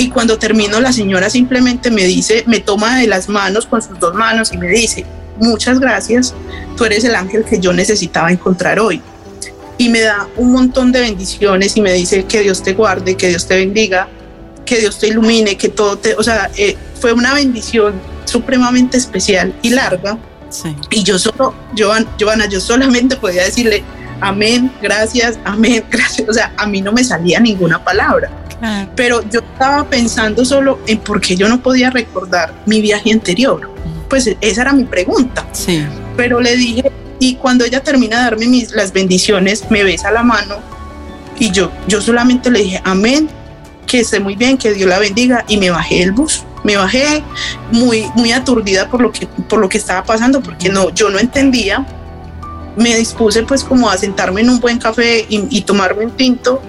y 0.00 0.08
cuando 0.08 0.38
termino 0.38 0.80
la 0.80 0.94
señora 0.94 1.28
simplemente 1.28 1.90
me 1.90 2.04
dice, 2.04 2.42
me 2.46 2.60
toma 2.60 2.98
de 2.98 3.06
las 3.06 3.28
manos 3.28 3.66
con 3.66 3.82
sus 3.82 4.00
dos 4.00 4.14
manos 4.14 4.50
y 4.50 4.56
me 4.56 4.68
dice, 4.68 5.04
muchas 5.38 5.78
gracias, 5.78 6.34
tú 6.74 6.86
eres 6.86 7.04
el 7.04 7.14
ángel 7.14 7.44
que 7.44 7.60
yo 7.60 7.74
necesitaba 7.74 8.32
encontrar 8.32 8.80
hoy. 8.80 9.02
Y 9.76 9.90
me 9.90 10.00
da 10.00 10.26
un 10.36 10.52
montón 10.52 10.90
de 10.90 11.00
bendiciones 11.00 11.76
y 11.76 11.82
me 11.82 11.92
dice 11.92 12.24
que 12.24 12.40
Dios 12.40 12.62
te 12.62 12.72
guarde, 12.72 13.14
que 13.14 13.28
Dios 13.28 13.46
te 13.46 13.56
bendiga, 13.56 14.08
que 14.64 14.78
Dios 14.78 14.98
te 14.98 15.08
ilumine, 15.08 15.58
que 15.58 15.68
todo 15.68 15.98
te, 15.98 16.14
o 16.14 16.22
sea, 16.22 16.50
eh, 16.56 16.78
fue 16.98 17.12
una 17.12 17.34
bendición 17.34 17.92
supremamente 18.24 18.96
especial 18.96 19.54
y 19.60 19.68
larga. 19.68 20.16
Y 20.90 21.02
yo 21.02 21.18
solo, 21.18 21.54
Joana, 21.78 22.46
yo 22.48 22.58
solamente 22.58 23.16
podía 23.16 23.44
decirle, 23.44 23.84
amén, 24.22 24.72
gracias, 24.80 25.38
amén, 25.44 25.84
gracias. 25.90 26.26
O 26.26 26.32
sea, 26.32 26.54
a 26.56 26.66
mí 26.66 26.80
no 26.80 26.90
me 26.90 27.04
salía 27.04 27.38
ninguna 27.38 27.84
palabra. 27.84 28.30
Pero 28.94 29.22
yo 29.30 29.40
estaba 29.40 29.88
pensando 29.88 30.44
solo 30.44 30.78
en 30.86 30.98
por 30.98 31.20
qué 31.20 31.36
yo 31.36 31.48
no 31.48 31.62
podía 31.62 31.90
recordar 31.90 32.52
mi 32.66 32.80
viaje 32.80 33.12
anterior. 33.12 33.70
Pues 34.08 34.36
esa 34.40 34.62
era 34.62 34.72
mi 34.72 34.84
pregunta. 34.84 35.46
Sí. 35.52 35.84
Pero 36.16 36.40
le 36.40 36.56
dije, 36.56 36.92
y 37.18 37.36
cuando 37.36 37.64
ella 37.64 37.82
termina 37.82 38.18
de 38.18 38.24
darme 38.24 38.46
mis, 38.46 38.72
las 38.72 38.92
bendiciones, 38.92 39.70
me 39.70 39.84
besa 39.84 40.10
la 40.10 40.22
mano 40.22 40.56
y 41.40 41.50
yo, 41.50 41.72
yo 41.88 42.00
solamente 42.02 42.50
le 42.50 42.60
dije, 42.62 42.82
amén, 42.84 43.28
que 43.86 44.00
esté 44.00 44.20
muy 44.20 44.36
bien, 44.36 44.58
que 44.58 44.72
Dios 44.72 44.88
la 44.88 44.98
bendiga 44.98 45.44
y 45.48 45.56
me 45.56 45.70
bajé 45.70 46.00
del 46.00 46.12
bus. 46.12 46.44
Me 46.62 46.76
bajé 46.76 47.24
muy, 47.72 48.04
muy 48.14 48.30
aturdida 48.32 48.88
por 48.90 49.00
lo, 49.00 49.10
que, 49.10 49.26
por 49.26 49.58
lo 49.58 49.68
que 49.68 49.78
estaba 49.78 50.04
pasando, 50.04 50.42
porque 50.42 50.68
no, 50.68 50.90
yo 50.90 51.08
no 51.08 51.18
entendía. 51.18 51.86
Me 52.76 52.94
dispuse 52.94 53.42
pues 53.42 53.64
como 53.64 53.88
a 53.88 53.96
sentarme 53.96 54.42
en 54.42 54.50
un 54.50 54.60
buen 54.60 54.78
café 54.78 55.24
y, 55.28 55.46
y 55.50 55.62
tomarme 55.62 56.04
un 56.04 56.12
tinto 56.12 56.62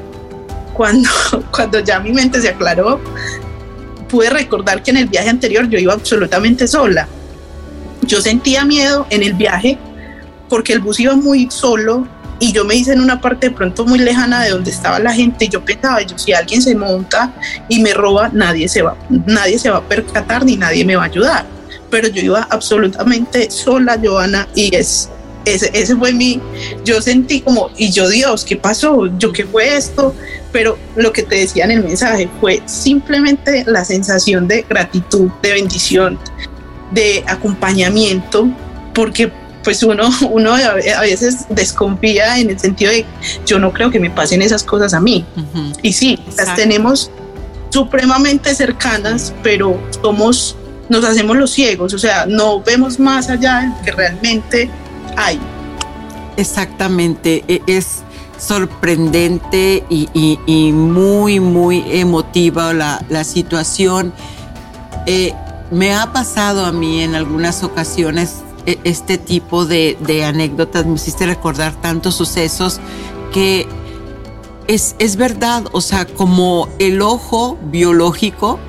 cuando, 0.81 1.09
cuando 1.51 1.79
ya 1.79 1.99
mi 1.99 2.11
mente 2.11 2.41
se 2.41 2.49
aclaró, 2.49 2.99
pude 4.09 4.31
recordar 4.31 4.81
que 4.81 4.89
en 4.89 4.97
el 4.97 5.05
viaje 5.05 5.29
anterior 5.29 5.69
yo 5.69 5.77
iba 5.77 5.93
absolutamente 5.93 6.67
sola. 6.67 7.07
Yo 8.01 8.19
sentía 8.19 8.65
miedo 8.65 9.05
en 9.11 9.21
el 9.21 9.33
viaje 9.33 9.77
porque 10.49 10.73
el 10.73 10.79
bus 10.79 10.99
iba 10.99 11.15
muy 11.15 11.47
solo 11.51 12.07
y 12.39 12.51
yo 12.51 12.65
me 12.65 12.73
hice 12.73 12.93
en 12.93 12.99
una 12.99 13.21
parte 13.21 13.49
de 13.49 13.55
pronto 13.55 13.85
muy 13.85 13.99
lejana 13.99 14.41
de 14.43 14.49
donde 14.49 14.71
estaba 14.71 14.97
la 14.97 15.13
gente 15.13 15.47
yo 15.47 15.63
pensaba, 15.63 16.01
yo 16.01 16.17
si 16.17 16.33
alguien 16.33 16.63
se 16.63 16.73
monta 16.73 17.31
y 17.69 17.79
me 17.79 17.93
roba, 17.93 18.31
nadie 18.33 18.67
se 18.67 18.81
va, 18.81 18.97
nadie 19.27 19.59
se 19.59 19.69
va 19.69 19.77
a 19.77 19.87
percatar 19.87 20.43
ni 20.43 20.57
nadie 20.57 20.83
me 20.83 20.95
va 20.95 21.03
a 21.03 21.05
ayudar. 21.05 21.45
Pero 21.91 22.07
yo 22.07 22.23
iba 22.23 22.47
absolutamente 22.49 23.51
sola, 23.51 23.99
Joana, 24.03 24.47
y 24.55 24.75
es 24.75 25.11
ese, 25.45 25.71
ese 25.73 25.95
fue 25.95 26.13
mi, 26.13 26.39
yo 26.83 27.01
sentí 27.01 27.41
como, 27.41 27.69
y 27.77 27.91
yo 27.91 28.09
Dios, 28.09 28.45
¿qué 28.45 28.55
pasó? 28.55 29.07
¿Yo 29.17 29.31
qué 29.31 29.45
fue 29.45 29.75
esto? 29.75 30.15
Pero 30.51 30.77
lo 30.95 31.11
que 31.11 31.23
te 31.23 31.35
decía 31.35 31.65
en 31.65 31.71
el 31.71 31.83
mensaje 31.83 32.29
fue 32.39 32.61
simplemente 32.65 33.63
la 33.65 33.85
sensación 33.85 34.47
de 34.47 34.63
gratitud, 34.63 35.29
de 35.41 35.53
bendición, 35.53 36.19
de 36.91 37.23
acompañamiento, 37.27 38.47
porque 38.93 39.31
pues 39.63 39.83
uno, 39.83 40.09
uno 40.31 40.53
a 40.53 41.01
veces 41.01 41.45
desconfía 41.49 42.39
en 42.39 42.49
el 42.49 42.59
sentido 42.59 42.91
de 42.91 43.05
yo 43.45 43.59
no 43.59 43.71
creo 43.71 43.89
que 43.91 43.99
me 43.99 44.09
pasen 44.09 44.41
esas 44.41 44.63
cosas 44.63 44.93
a 44.93 44.99
mí. 44.99 45.25
Y 45.81 45.93
sí, 45.93 46.19
las 46.37 46.55
tenemos 46.55 47.11
supremamente 47.69 48.53
cercanas, 48.53 49.33
pero 49.43 49.79
somos, 50.01 50.57
nos 50.89 51.05
hacemos 51.05 51.37
los 51.37 51.51
ciegos, 51.51 51.93
o 51.93 51.99
sea, 51.99 52.25
no 52.25 52.61
vemos 52.61 52.99
más 52.99 53.29
allá 53.29 53.61
de 53.61 53.85
que 53.85 53.91
realmente 53.91 54.69
hay. 55.17 55.39
Exactamente, 56.37 57.43
e, 57.47 57.61
es 57.67 58.03
sorprendente 58.37 59.85
y, 59.89 60.71
muy, 60.73 61.39
muy 61.39 61.83
emotiva 61.87 62.73
la, 62.73 63.23
situación. 63.23 64.13
Eh, 65.05 65.33
me 65.69 65.93
ha 65.93 66.11
pasado 66.11 66.65
a 66.65 66.71
mí 66.71 67.01
en 67.01 67.15
algunas 67.15 67.63
ocasiones 67.63 68.37
e, 68.65 68.79
este 68.83 69.17
tipo 69.17 69.65
de, 69.65 69.97
de 70.01 70.25
anécdotas, 70.25 70.85
me 70.85 70.95
hiciste 70.95 71.25
recordar 71.25 71.73
tantos 71.81 72.15
sucesos 72.15 72.79
que 73.31 73.67
es, 74.67 74.95
es 74.99 75.15
verdad, 75.15 75.65
o 75.71 75.81
sea, 75.81 76.05
como 76.05 76.67
el 76.79 77.01
ojo 77.01 77.57
biológico, 77.63 78.59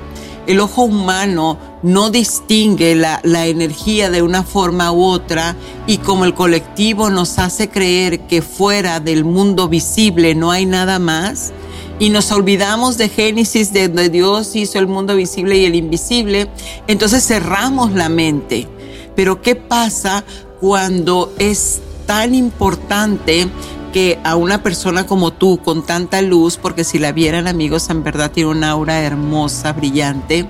el 0.47 0.59
ojo 0.59 0.83
humano 0.83 1.57
no 1.83 2.09
distingue 2.09 2.95
la, 2.95 3.19
la, 3.23 3.47
energía 3.47 4.09
de 4.09 4.21
una 4.21 4.43
forma 4.43 4.91
u 4.91 5.03
otra 5.03 5.55
y 5.87 5.97
como 5.97 6.25
el 6.25 6.33
colectivo 6.33 7.09
nos 7.09 7.39
hace 7.39 7.69
creer 7.69 8.21
que 8.21 8.41
fuera 8.41 8.99
del 8.99 9.23
mundo 9.23 9.67
visible 9.69 10.35
no 10.35 10.51
hay 10.51 10.65
nada 10.65 10.99
más 10.99 11.53
y 11.99 12.09
nos 12.09 12.31
olvidamos 12.31 12.97
de 12.97 13.09
Génesis, 13.09 13.71
de 13.71 13.87
donde 13.87 14.09
Dios 14.09 14.55
hizo 14.55 14.79
el 14.79 14.87
mundo 14.87 15.15
visible 15.15 15.57
y 15.57 15.65
el 15.65 15.75
invisible, 15.75 16.49
entonces 16.87 17.25
cerramos 17.25 17.93
la 17.93 18.09
mente. 18.09 18.67
Pero 19.15 19.41
¿qué 19.41 19.55
pasa 19.55 20.23
cuando 20.59 21.31
es 21.37 21.81
tan 22.05 22.35
importante 22.35 23.47
que 23.93 24.19
a 24.23 24.35
una 24.35 24.63
persona 24.63 25.05
como 25.05 25.31
tú, 25.31 25.59
con 25.63 25.85
tanta 25.85 26.21
luz, 26.21 26.57
porque 26.57 26.83
si 26.83 26.99
la 26.99 27.13
vieran 27.13 27.47
amigos, 27.47 27.89
en 27.89 28.03
verdad 28.03 28.31
tiene 28.31 28.49
una 28.49 28.71
aura 28.71 28.99
hermosa, 29.01 29.71
brillante, 29.71 30.47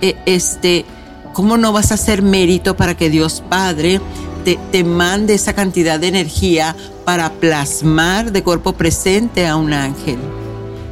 eh, 0.00 0.14
este, 0.26 0.84
¿cómo 1.32 1.56
no 1.56 1.72
vas 1.72 1.90
a 1.90 1.94
hacer 1.94 2.22
mérito 2.22 2.76
para 2.76 2.96
que 2.96 3.10
Dios 3.10 3.42
Padre 3.48 4.00
te, 4.44 4.58
te, 4.70 4.84
mande 4.84 5.34
esa 5.34 5.54
cantidad 5.54 5.98
de 5.98 6.08
energía 6.08 6.76
para 7.04 7.32
plasmar 7.32 8.30
de 8.30 8.42
cuerpo 8.44 8.74
presente 8.74 9.46
a 9.46 9.56
un 9.56 9.72
ángel? 9.72 10.18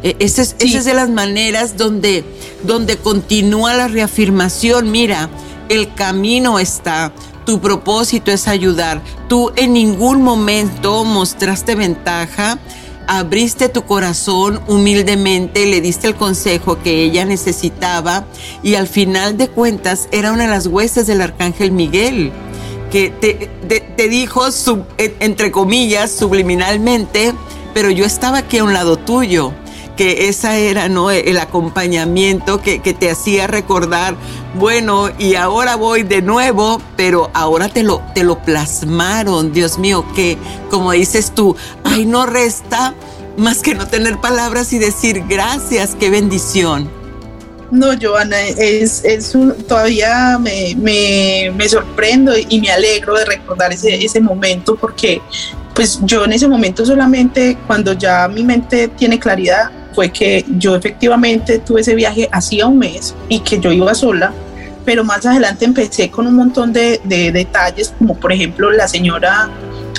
Eh, 0.02 0.16
esa, 0.18 0.42
es, 0.42 0.56
esa 0.58 0.78
es 0.78 0.84
de 0.86 0.94
las 0.94 1.10
maneras 1.10 1.76
donde, 1.76 2.24
donde 2.64 2.96
continúa 2.96 3.74
la 3.74 3.88
reafirmación. 3.88 4.90
Mira, 4.90 5.28
el 5.68 5.94
camino 5.94 6.58
está 6.58 7.12
tu 7.44 7.60
propósito 7.60 8.30
es 8.30 8.48
ayudar. 8.48 9.02
Tú 9.28 9.52
en 9.56 9.72
ningún 9.72 10.22
momento 10.22 11.04
mostraste 11.04 11.74
ventaja, 11.74 12.58
abriste 13.06 13.68
tu 13.68 13.84
corazón 13.84 14.60
humildemente, 14.68 15.66
le 15.66 15.80
diste 15.80 16.06
el 16.06 16.14
consejo 16.14 16.78
que 16.82 17.02
ella 17.02 17.24
necesitaba 17.24 18.24
y 18.62 18.74
al 18.76 18.86
final 18.86 19.36
de 19.36 19.48
cuentas 19.48 20.08
era 20.12 20.32
una 20.32 20.44
de 20.44 20.50
las 20.50 20.66
huestes 20.66 21.06
del 21.06 21.20
arcángel 21.20 21.72
Miguel 21.72 22.32
que 22.90 23.10
te, 23.96 24.08
dijo, 24.08 24.44
entre 24.98 25.50
comillas, 25.50 26.10
subliminalmente, 26.10 27.32
pero 27.72 27.90
yo 27.90 28.04
estaba 28.04 28.38
aquí 28.38 28.58
a 28.58 28.64
un 28.64 28.74
lado 28.74 28.98
tuyo 28.98 29.54
que 29.96 30.28
esa 30.28 30.56
era 30.56 30.88
¿no? 30.88 31.10
el 31.10 31.38
acompañamiento 31.38 32.60
que, 32.60 32.80
que, 32.80 32.94
te 32.94 33.10
hacía 33.10 33.46
recordar, 33.46 34.16
bueno, 34.54 35.10
y 35.18 35.34
ahora 35.34 35.76
voy 35.76 36.02
de 36.02 36.22
nuevo, 36.22 36.80
pero 36.96 37.30
ahora 37.34 37.68
te 37.68 37.82
lo, 37.82 38.02
te 38.14 38.24
lo 38.24 38.38
plasmaron, 38.38 39.52
Dios 39.52 39.78
mío, 39.78 40.04
que 40.14 40.38
como 40.70 40.92
dices 40.92 41.32
tú, 41.34 41.56
ay, 41.84 42.06
no 42.06 42.26
resta 42.26 42.94
más 43.36 43.62
que 43.62 43.74
no 43.74 43.86
tener 43.86 44.18
palabras 44.18 44.72
y 44.72 44.78
decir 44.78 45.24
gracias, 45.28 45.96
qué 45.98 46.10
bendición. 46.10 46.90
No, 47.70 47.86
Joana, 47.98 48.38
es, 48.42 49.02
es 49.02 49.34
un, 49.34 49.54
todavía 49.54 50.38
me, 50.38 50.74
me, 50.76 51.50
me, 51.56 51.68
sorprendo 51.70 52.32
y 52.36 52.60
me 52.60 52.70
alegro 52.70 53.14
de 53.14 53.24
recordar 53.24 53.72
ese, 53.72 54.04
ese 54.04 54.20
momento 54.20 54.76
porque 54.76 55.22
pues 55.74 55.98
yo 56.02 56.26
en 56.26 56.32
ese 56.32 56.48
momento 56.48 56.84
solamente 56.84 57.56
cuando 57.66 57.94
ya 57.94 58.28
mi 58.28 58.44
mente 58.44 58.88
tiene 58.88 59.18
claridad 59.18 59.70
fue 59.94 60.10
que 60.10 60.44
yo 60.58 60.74
efectivamente 60.74 61.58
tuve 61.58 61.82
ese 61.82 61.94
viaje 61.94 62.28
hacía 62.32 62.66
un 62.66 62.78
mes 62.78 63.14
y 63.28 63.40
que 63.40 63.58
yo 63.58 63.72
iba 63.72 63.94
sola, 63.94 64.32
pero 64.84 65.04
más 65.04 65.24
adelante 65.26 65.64
empecé 65.64 66.10
con 66.10 66.26
un 66.26 66.34
montón 66.34 66.72
de, 66.72 67.00
detalles, 67.04 67.94
como 67.98 68.16
por 68.16 68.32
ejemplo 68.32 68.70
la 68.70 68.88
señora, 68.88 69.48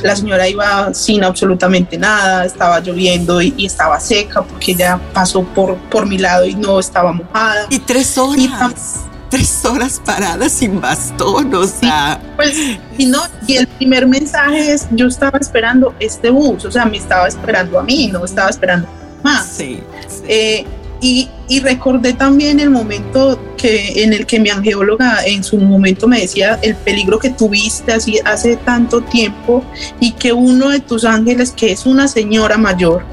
la 0.01 0.15
señora 0.15 0.47
iba 0.47 0.93
sin 0.93 1.23
absolutamente 1.23 1.97
nada, 1.97 2.45
estaba 2.45 2.79
lloviendo 2.79 3.41
y, 3.41 3.65
estaba 3.65 3.99
seca 3.99 4.41
porque 4.41 4.73
ella 4.73 4.99
pasó 5.13 5.43
por, 5.43 5.77
por 5.89 6.05
mi 6.05 6.17
lado 6.17 6.45
y 6.45 6.55
no 6.55 6.79
estaba 6.79 7.13
mojada. 7.13 7.67
Y 7.69 7.79
tres 7.79 8.17
horas. 8.17 9.05
tres 9.29 9.65
horas 9.65 10.01
paradas 10.05 10.51
sin 10.51 10.79
bastón, 10.81 11.53
o 11.55 11.65
sea. 11.65 12.19
pues, 12.35 12.55
y 12.97 13.05
no, 13.05 13.21
y 13.47 13.55
el 13.55 13.67
primer 13.67 14.05
mensaje 14.05 14.73
es: 14.73 14.87
yo 14.91 15.07
estaba 15.07 15.39
esperando 15.39 15.95
este 15.99 16.29
bus, 16.29 16.65
o 16.65 16.71
sea, 16.71 16.85
me 16.85 16.97
estaba 16.97 17.27
esperando 17.27 17.79
a 17.79 17.83
mí, 17.83 18.09
no 18.11 18.25
estaba 18.25 18.49
esperando 18.49 18.87
más. 19.23 19.47
Sí, 19.47 19.79
eh, 20.27 20.65
y, 21.01 21.29
y, 21.49 21.59
recordé 21.59 22.13
también 22.13 22.61
el 22.61 22.69
momento 22.69 23.37
que, 23.57 24.03
en 24.03 24.13
el 24.13 24.25
que 24.25 24.39
mi 24.39 24.49
angeóloga 24.49 25.25
en 25.25 25.43
su 25.43 25.57
momento 25.57 26.07
me 26.07 26.21
decía 26.21 26.57
el 26.61 26.75
peligro 26.75 27.19
que 27.19 27.29
tuviste 27.29 27.91
así, 27.91 28.19
hace 28.23 28.55
tanto 28.55 29.01
tiempo 29.01 29.65
y 29.99 30.13
que 30.13 30.31
uno 30.31 30.69
de 30.69 30.79
tus 30.79 31.03
ángeles, 31.03 31.51
que 31.51 31.73
es 31.73 31.85
una 31.85 32.07
señora 32.07 32.57
mayor, 32.57 33.05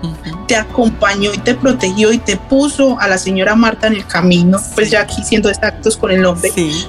te 0.47 0.55
acompañó 0.55 1.35
y 1.35 1.39
te 1.39 1.57
protegió 1.57 2.13
y 2.13 2.19
te 2.19 2.37
puso 2.37 2.97
a 3.01 3.09
la 3.09 3.19
señora 3.19 3.57
Marta 3.57 3.89
en 3.89 3.95
el 3.95 4.07
camino, 4.07 4.61
pues 4.77 4.89
ya 4.91 5.01
aquí 5.01 5.25
siendo 5.25 5.51
exactos 5.51 5.97
con 5.97 6.13
el 6.13 6.23
nombre. 6.23 6.53
Sí. 6.55 6.87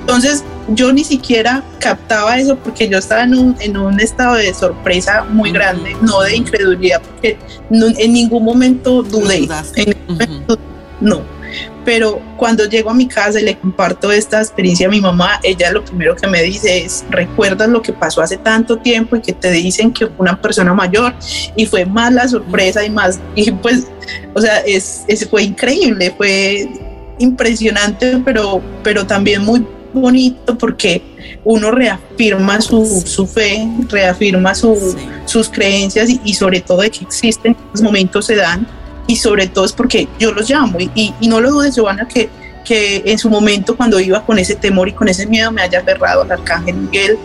Entonces, 0.00 0.42
yo 0.68 0.92
ni 0.92 1.04
siquiera 1.04 1.62
captaba 1.78 2.38
eso 2.38 2.56
porque 2.56 2.88
yo 2.88 2.98
estaba 2.98 3.22
en 3.22 3.34
un, 3.34 3.56
en 3.60 3.76
un 3.76 4.00
estado 4.00 4.36
de 4.36 4.52
sorpresa 4.54 5.24
muy 5.24 5.52
grande, 5.52 5.96
no 6.02 6.20
de 6.22 6.36
incredulidad, 6.36 7.02
porque 7.02 7.38
en 7.70 8.12
ningún 8.12 8.44
momento 8.44 9.02
dudé. 9.02 9.48
no. 11.00 11.22
Pero 11.84 12.20
cuando 12.36 12.64
llego 12.64 12.90
a 12.90 12.94
mi 12.94 13.06
casa 13.06 13.38
y 13.40 13.44
le 13.44 13.58
comparto 13.58 14.10
esta 14.10 14.40
experiencia 14.40 14.88
a 14.88 14.90
mi 14.90 15.00
mamá, 15.00 15.38
ella 15.42 15.70
lo 15.70 15.84
primero 15.84 16.16
que 16.16 16.26
me 16.26 16.42
dice 16.42 16.78
es, 16.78 17.04
¿recuerdas 17.10 17.68
lo 17.68 17.82
que 17.82 17.92
pasó 17.92 18.22
hace 18.22 18.38
tanto 18.38 18.78
tiempo 18.78 19.16
y 19.16 19.20
que 19.20 19.34
te 19.34 19.50
dicen 19.50 19.92
que 19.92 20.08
una 20.16 20.40
persona 20.40 20.72
mayor? 20.72 21.14
Y 21.54 21.66
fue 21.66 21.84
más 21.84 22.12
la 22.12 22.26
sorpresa 22.26 22.84
y 22.84 22.90
más, 22.90 23.20
y 23.34 23.50
pues, 23.50 23.86
o 24.34 24.40
sea, 24.40 24.60
es, 24.60 25.04
es 25.08 25.28
fue 25.28 25.42
increíble, 25.42 26.12
fue 26.16 26.66
impresionante, 27.18 28.20
pero, 28.24 28.62
pero 28.82 29.06
también 29.06 29.44
muy 29.44 29.64
bonito 29.94 30.56
porque 30.58 31.02
uno 31.44 31.70
reafirma 31.70 32.60
su, 32.60 33.02
su 33.06 33.26
fe, 33.26 33.68
reafirma 33.88 34.54
su, 34.54 34.96
sus 35.24 35.48
creencias 35.48 36.10
y, 36.24 36.34
sobre 36.34 36.60
todo 36.60 36.82
de 36.82 36.90
que 36.90 37.04
existen, 37.04 37.56
los 37.72 37.82
momentos 37.82 38.26
se 38.26 38.36
dan 38.36 38.66
y 39.06 39.16
sobre 39.16 39.46
todo 39.46 39.64
es 39.64 39.72
porque 39.72 40.08
yo 40.18 40.32
los 40.32 40.48
llamo 40.48 40.78
y, 40.78 41.14
y, 41.20 41.28
no 41.28 41.40
lo 41.40 41.50
dudes, 41.50 41.74
Giovanna, 41.74 42.06
que, 42.08 42.28
que 42.64 43.02
en 43.06 43.18
su 43.18 43.28
momento 43.28 43.76
cuando 43.76 44.00
iba 44.00 44.24
con 44.24 44.38
ese 44.38 44.54
temor 44.54 44.88
y 44.88 44.92
con 44.92 45.08
ese 45.08 45.26
miedo 45.26 45.50
me 45.50 45.62
haya 45.62 45.80
aferrado 45.80 46.22
al 46.22 46.32
arcángel 46.32 46.76
Miguel 46.76 47.18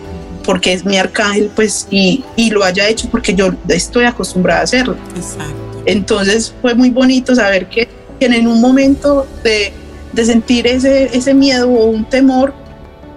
porque 0.44 0.72
es 0.72 0.84
mi 0.84 0.96
arcángel 0.96 1.50
pues 1.54 1.86
y, 1.90 2.24
y 2.36 2.50
lo 2.50 2.64
haya 2.64 2.88
hecho 2.88 3.08
porque 3.10 3.34
yo 3.34 3.54
estoy 3.68 4.04
acostumbrada 4.04 4.60
a 4.60 4.64
hacerlo. 4.64 4.96
Exacto. 5.16 5.54
Entonces 5.86 6.54
fue 6.60 6.74
muy 6.74 6.90
bonito 6.90 7.34
saber 7.34 7.68
que, 7.68 7.88
que 8.18 8.26
en 8.26 8.46
un 8.46 8.60
momento 8.60 9.26
de, 9.42 9.72
de 10.12 10.24
sentir 10.24 10.66
ese, 10.66 11.16
ese 11.16 11.34
miedo 11.34 11.68
o 11.68 11.86
un 11.86 12.04
temor, 12.04 12.54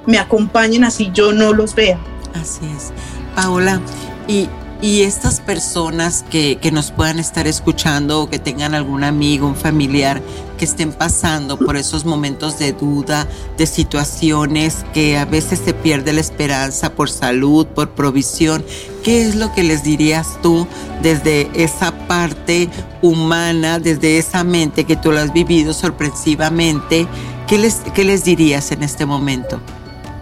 me 0.06 0.18
acompañen 0.18 0.84
así 0.84 1.12
yo 1.14 1.32
no 1.32 1.54
los 1.54 1.76
vea. 1.76 2.00
Así 2.34 2.66
es. 2.76 2.92
Paola, 3.36 3.80
y, 4.28 4.50
y 4.82 5.04
estas 5.04 5.40
personas 5.40 6.26
que, 6.30 6.58
que, 6.58 6.72
nos 6.72 6.92
puedan 6.92 7.20
estar 7.20 7.48
escuchando 7.48 8.22
o 8.22 8.30
que 8.30 8.40
tengan 8.40 8.76
algún 8.76 9.04
amigo, 9.04 9.48
un 9.48 9.56
familiar 9.56 10.22
que 10.58 10.66
estén 10.66 10.92
pasando 10.92 11.58
por 11.58 11.78
esos 11.78 12.06
momentos 12.06 12.60
de 12.60 12.74
duda, 12.74 13.28
de 13.58 13.66
situaciones 13.66 14.86
que 14.94 15.18
a 15.18 15.26
veces 15.26 15.62
se 15.64 15.74
pierde 15.74 16.14
la 16.14 16.22
esperanza 16.22 16.94
por 16.94 17.10
salud, 17.10 17.66
por 17.68 17.92
provisión, 17.92 18.64
¿qué 19.04 19.28
es 19.28 19.36
lo 19.36 19.54
que 19.54 19.64
les 19.64 19.84
dirías 19.84 20.40
tú 20.42 20.68
desde 21.02 21.50
esa 21.54 21.92
parte 22.08 22.70
humana, 23.02 23.80
desde 23.80 24.18
esa 24.18 24.44
mente 24.44 24.86
que 24.86 24.96
tú 24.96 25.12
lo 25.12 25.20
has 25.20 25.34
vivido 25.34 25.74
sorpresivamente? 25.74 27.08
¿Qué 27.48 27.58
les, 27.58 27.76
qué 27.94 28.04
les 28.04 28.24
dirías 28.24 28.72
en 28.72 28.84
este 28.84 29.06
momento? 29.06 29.60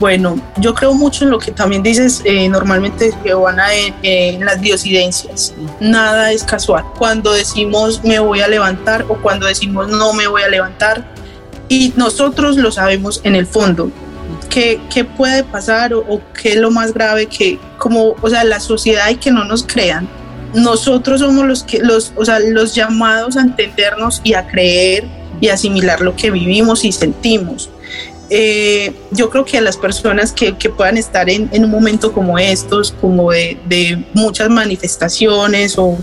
Bueno, 0.02 0.42
yo 0.58 0.74
creo 0.74 0.96
mucho 0.96 1.26
en 1.26 1.30
lo 1.30 1.38
que 1.38 1.52
también 1.52 1.84
dices 1.84 2.24
eh, 2.26 2.50
normalmente, 2.50 3.14
Giovanna, 3.24 3.68
en, 4.02 4.44
las 4.44 4.60
diosidencias. 4.60 5.54
Nada 5.80 6.32
es 6.32 6.44
casual. 6.44 6.86
Cuando 6.98 7.32
decimos 7.32 8.04
me 8.04 8.18
voy 8.18 8.42
a 8.42 8.48
levantar 8.48 9.06
o 9.10 9.16
cuando 9.18 9.46
decimos 9.46 9.90
no 9.90 10.12
me 10.14 10.26
voy 10.26 10.42
a 10.42 10.50
levantar, 10.50 11.06
y 11.70 11.94
nosotros 11.98 12.58
lo 12.58 12.72
sabemos 12.72 13.22
en 13.24 13.36
el 13.36 13.46
fondo. 13.46 13.92
¿Qué, 14.50 14.82
qué 14.92 15.06
puede 15.06 15.44
pasar 15.44 15.94
o, 15.94 16.00
o, 16.00 16.20
qué 16.34 16.54
es 16.54 16.58
lo 16.58 16.72
más 16.72 16.96
grave 16.96 17.28
que, 17.28 17.60
como, 17.78 18.16
o 18.24 18.28
sea, 18.28 18.44
la 18.44 18.60
sociedad 18.60 19.08
y 19.12 19.18
que 19.18 19.30
no 19.30 19.44
nos 19.44 19.62
crean? 19.62 20.10
Nosotros 20.56 21.20
somos 21.20 21.46
los, 21.46 21.62
que, 21.62 21.78
los, 21.78 22.12
o 22.16 22.26
sea, 22.26 22.40
los 22.40 22.74
llamados 22.74 23.38
a 23.38 23.42
entendernos 23.42 24.20
y 24.24 24.34
a 24.34 24.48
creer 24.48 25.06
y 25.40 25.50
asimilar 25.50 26.02
lo 26.02 26.16
que 26.16 26.32
vivimos 26.32 26.86
y 26.86 26.92
sentimos 26.92 27.70
eh, 28.34 28.94
yo 29.12 29.30
creo 29.30 29.44
que 29.44 29.58
a 29.58 29.62
las 29.62 29.76
personas 29.76 30.32
que, 30.32 30.54
puedan 30.70 30.96
estar 30.96 31.30
en, 31.30 31.50
un 31.52 31.70
momento 31.70 32.14
como 32.14 32.40
estos, 32.40 32.94
como 33.02 33.30
de, 33.32 34.06
muchas 34.14 34.50
manifestaciones 34.50 35.78
o, 35.78 35.98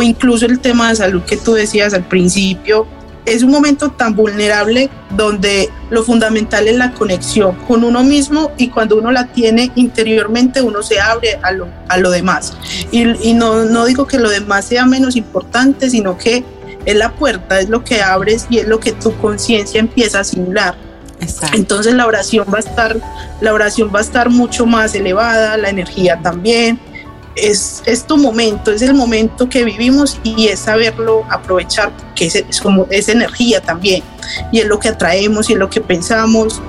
incluso 0.00 0.46
el 0.46 0.60
tema 0.60 0.90
de 0.90 0.96
salud 0.96 1.22
que 1.22 1.36
tú 1.36 1.54
decías 1.54 1.92
al 1.92 2.04
principio, 2.04 2.86
es 3.26 3.42
un 3.42 3.50
momento 3.50 3.90
tan 3.90 4.14
vulnerable 4.14 4.90
donde 5.16 5.70
lo 5.90 6.04
fundamental 6.04 6.68
es 6.68 6.76
la 6.76 6.92
conexión 6.92 7.56
con 7.66 7.82
uno 7.82 8.04
mismo 8.04 8.52
y 8.56 8.68
cuando 8.68 8.96
uno 8.96 9.10
la 9.10 9.32
tiene 9.32 9.72
interiormente 9.74 10.62
uno 10.62 10.84
se 10.84 11.00
abre 11.00 11.40
a 11.42 11.50
lo, 11.50 11.66
a 11.88 11.98
lo 11.98 12.10
demás. 12.10 12.56
Y, 12.92 13.28
y 13.28 13.34
no, 13.34 13.64
no 13.64 13.86
digo 13.86 14.06
que 14.06 14.18
lo 14.18 14.30
demás 14.30 14.66
sea 14.66 14.86
menos 14.86 15.16
importante, 15.16 15.90
sino 15.90 16.16
que 16.16 16.44
es 16.84 16.94
la 16.94 17.12
puerta, 17.12 17.58
es 17.58 17.68
lo 17.68 17.82
que 17.82 18.02
abres 18.02 18.46
y 18.50 18.58
es 18.58 18.68
lo 18.68 18.78
que 18.78 18.92
tu 18.92 19.16
conciencia 19.16 19.80
empieza 19.80 20.20
a 20.20 20.24
simular. 20.24 20.91
Entonces 21.52 21.94
la 21.94 22.06
oración 22.06 22.46
va 22.52 22.58
a 22.58 22.60
estar, 22.60 22.96
la 23.40 23.52
oración 23.52 23.90
va 23.94 23.98
a 23.98 24.02
estar 24.02 24.30
mucho 24.30 24.66
más 24.66 24.94
elevada, 24.94 25.56
la 25.56 25.70
energía 25.70 26.20
también. 26.22 26.80
Es, 27.34 27.82
es 27.86 28.06
tu 28.06 28.18
momento, 28.18 28.72
es 28.72 28.82
el 28.82 28.92
momento 28.92 29.48
que 29.48 29.64
vivimos 29.64 30.20
y 30.22 30.48
es 30.48 30.60
saberlo 30.60 31.24
aprovechar, 31.30 31.90
que 32.14 32.26
es, 32.26 32.34
es 32.34 32.60
como 32.60 32.86
es 32.90 33.08
energía 33.08 33.62
también 33.62 34.02
y 34.52 34.60
es 34.60 34.66
lo 34.66 34.78
que 34.78 34.88
atraemos 34.88 35.48
y 35.48 35.54
es 35.54 35.58
lo 35.58 35.70
que 35.70 35.80
pensamos. 35.80 36.60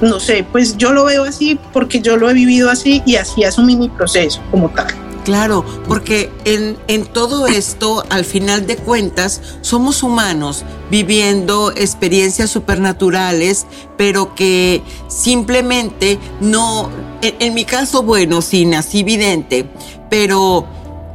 No 0.00 0.18
sé, 0.18 0.44
pues 0.50 0.76
yo 0.76 0.92
lo 0.92 1.04
veo 1.04 1.22
así 1.22 1.56
porque 1.72 2.00
yo 2.00 2.16
lo 2.16 2.28
he 2.28 2.34
vivido 2.34 2.68
así 2.68 3.00
y 3.06 3.14
así 3.14 3.44
es 3.44 3.56
un 3.58 3.66
mini 3.66 3.88
proceso 3.88 4.42
como 4.50 4.68
tal. 4.70 4.88
Claro, 5.24 5.64
porque 5.86 6.32
en, 6.44 6.76
en, 6.88 7.06
todo 7.06 7.46
esto, 7.46 8.02
al 8.10 8.24
final 8.24 8.66
de 8.66 8.76
cuentas, 8.76 9.40
somos 9.60 10.02
humanos 10.02 10.64
viviendo 10.90 11.70
experiencias 11.70 12.50
supernaturales, 12.50 13.66
pero 13.96 14.34
que 14.34 14.82
simplemente 15.06 16.18
no, 16.40 16.90
en, 17.22 17.54
mi 17.54 17.64
caso, 17.64 18.02
bueno, 18.02 18.42
sí, 18.42 18.64
nací 18.64 19.04
vidente, 19.04 19.70
pero, 20.10 20.66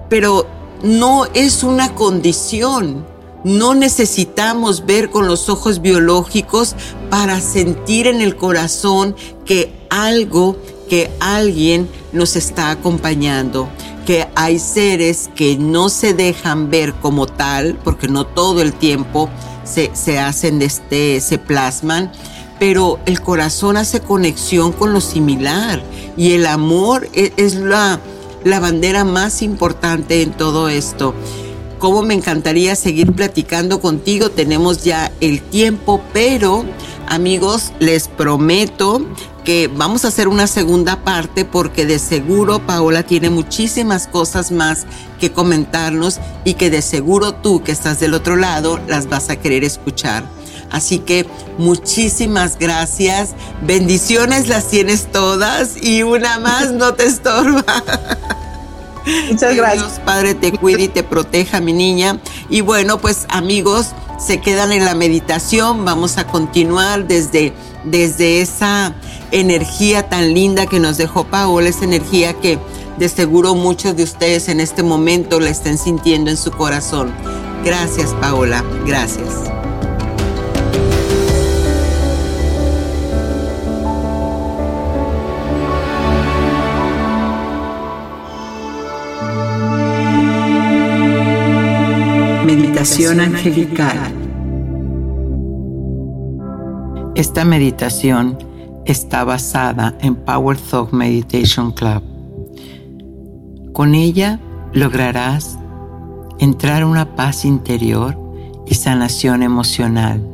pero 0.10 0.47
no 0.84 1.26
es 1.34 1.64
una 1.64 1.93
condición. 1.93 3.05
No 3.43 3.76
necesitamos 3.76 4.86
ver 4.86 5.10
con 5.10 5.28
los 5.28 5.49
ojos 5.49 5.82
biológicos 5.82 6.76
para 7.10 7.41
sentir 7.41 8.08
en 8.08 8.22
el 8.22 8.38
corazón 8.38 9.18
que 9.45 9.74
algo, 9.89 10.55
que 10.89 11.12
alguien 11.20 11.89
nos 12.14 12.36
está 12.38 12.72
acompañando 12.72 13.68
que 14.08 14.26
hay 14.36 14.58
seres 14.58 15.30
que 15.36 15.58
no 15.58 15.89
se 15.89 16.14
dejan 16.14 16.70
ver 16.70 16.93
como 16.93 17.28
tal, 17.28 17.78
porque 17.84 18.08
no 18.08 18.26
todo 18.26 18.62
el 18.62 18.72
tiempo 18.72 19.30
se, 19.66 19.91
se 19.93 20.18
hacen, 20.18 20.62
este, 20.62 21.20
se 21.20 21.38
plasman, 21.38 22.10
pero 22.58 22.99
el 23.05 23.20
corazón 23.20 23.76
hace 23.76 23.99
conexión 23.99 24.72
con 24.72 24.93
lo 24.93 25.01
similar 25.01 25.84
y 26.16 26.32
el 26.32 26.45
amor 26.45 27.10
es, 27.12 27.34
es 27.36 27.55
la, 27.55 27.99
la 28.45 28.62
bandera 28.62 29.03
más 29.03 29.41
importante 29.41 30.22
en 30.22 30.32
todo 30.32 30.70
esto. 30.70 31.14
Cómo 31.78 32.01
me 32.01 32.14
encantaría 32.14 32.78
seguir 32.78 33.12
platicando 33.12 33.82
contigo, 33.82 34.32
tenemos 34.32 34.86
ya 34.86 35.12
el 35.20 35.41
tiempo, 35.41 36.01
pero 36.14 36.64
amigos, 37.10 37.74
les 37.80 38.08
prometo 38.08 39.05
que 39.47 39.69
vamos 39.73 40.03
a 40.03 40.09
hacer 40.09 40.27
una 40.27 40.45
segunda 40.45 41.05
parte 41.05 41.45
porque 41.45 41.85
de 41.85 41.99
seguro 41.99 42.59
Paola 42.59 43.03
tiene 43.03 43.29
muchísimas 43.29 44.05
cosas 44.05 44.51
más 44.51 44.85
que 45.21 45.31
comentarnos 45.31 46.19
y 46.43 46.55
que 46.55 46.69
de 46.69 46.81
seguro 46.81 47.35
tú 47.35 47.63
que 47.63 47.71
estás 47.71 48.01
del 48.01 48.13
otro 48.13 48.35
lado 48.35 48.77
las 48.89 49.07
vas 49.07 49.29
a 49.29 49.37
querer 49.37 49.63
escuchar. 49.63 50.25
Así 50.69 50.99
que 50.99 51.25
muchísimas 51.57 52.59
gracias. 52.59 53.35
Bendiciones 53.61 54.49
las 54.49 54.67
tienes 54.67 55.09
todas 55.13 55.81
y 55.81 56.03
una 56.03 56.39
más 56.39 56.73
no 56.73 56.93
te 56.95 57.05
estorba. 57.05 57.63
Muchas 59.31 59.55
gracias. 59.55 59.87
Dios 59.95 60.01
Padre 60.05 60.35
te 60.35 60.51
cuide 60.51 60.83
y 60.83 60.87
te 60.89 61.03
proteja, 61.03 61.61
mi 61.61 61.71
niña. 61.71 62.19
Y 62.49 62.59
bueno, 62.59 62.97
pues 62.97 63.25
amigos, 63.29 63.91
se 64.19 64.41
quedan 64.41 64.73
en 64.73 64.83
la 64.83 64.93
meditación. 64.93 65.85
Vamos 65.85 66.17
a 66.17 66.27
continuar 66.27 67.07
desde, 67.07 67.53
desde 67.85 68.41
esa 68.41 68.93
energía 69.32 70.09
tan 70.09 70.34
linda 70.34 70.65
que 70.65 70.80
nos 70.80 70.97
dejó 70.97 71.25
Paola, 71.25 71.69
esa 71.69 71.86
energía 71.86 72.34
que 72.34 72.59
de 72.97 73.09
seguro 73.09 73.55
muchos 73.55 73.95
de 73.95 74.03
ustedes 74.03 74.49
en 74.49 74.59
este 74.59 74.84
momento 74.84 75.39
la 75.39 75.49
estén 75.49 75.78
sintiendo 75.78 76.32
en 76.32 76.38
su 76.38 76.51
corazón. 76.51 77.11
Gracias, 77.63 78.13
Paola. 78.15 78.63
Gracias. 78.86 79.51
Meditación 92.45 93.19
angelical. 93.19 94.13
Esta 97.15 97.43
meditación 97.43 98.46
está 98.88 99.25
basada 99.25 99.97
en 99.99 100.15
Power 100.15 100.57
Thought 100.57 100.93
Meditation 100.93 101.71
Club. 101.71 102.01
Con 103.73 103.93
ella 103.93 104.39
lograrás 104.73 105.59
entrar 106.39 106.83
a 106.83 106.88
una 106.88 107.15
paz 107.15 107.43
interior 107.43 108.17
y 108.65 108.75
sanación 108.75 109.43
emocional. 109.43 110.25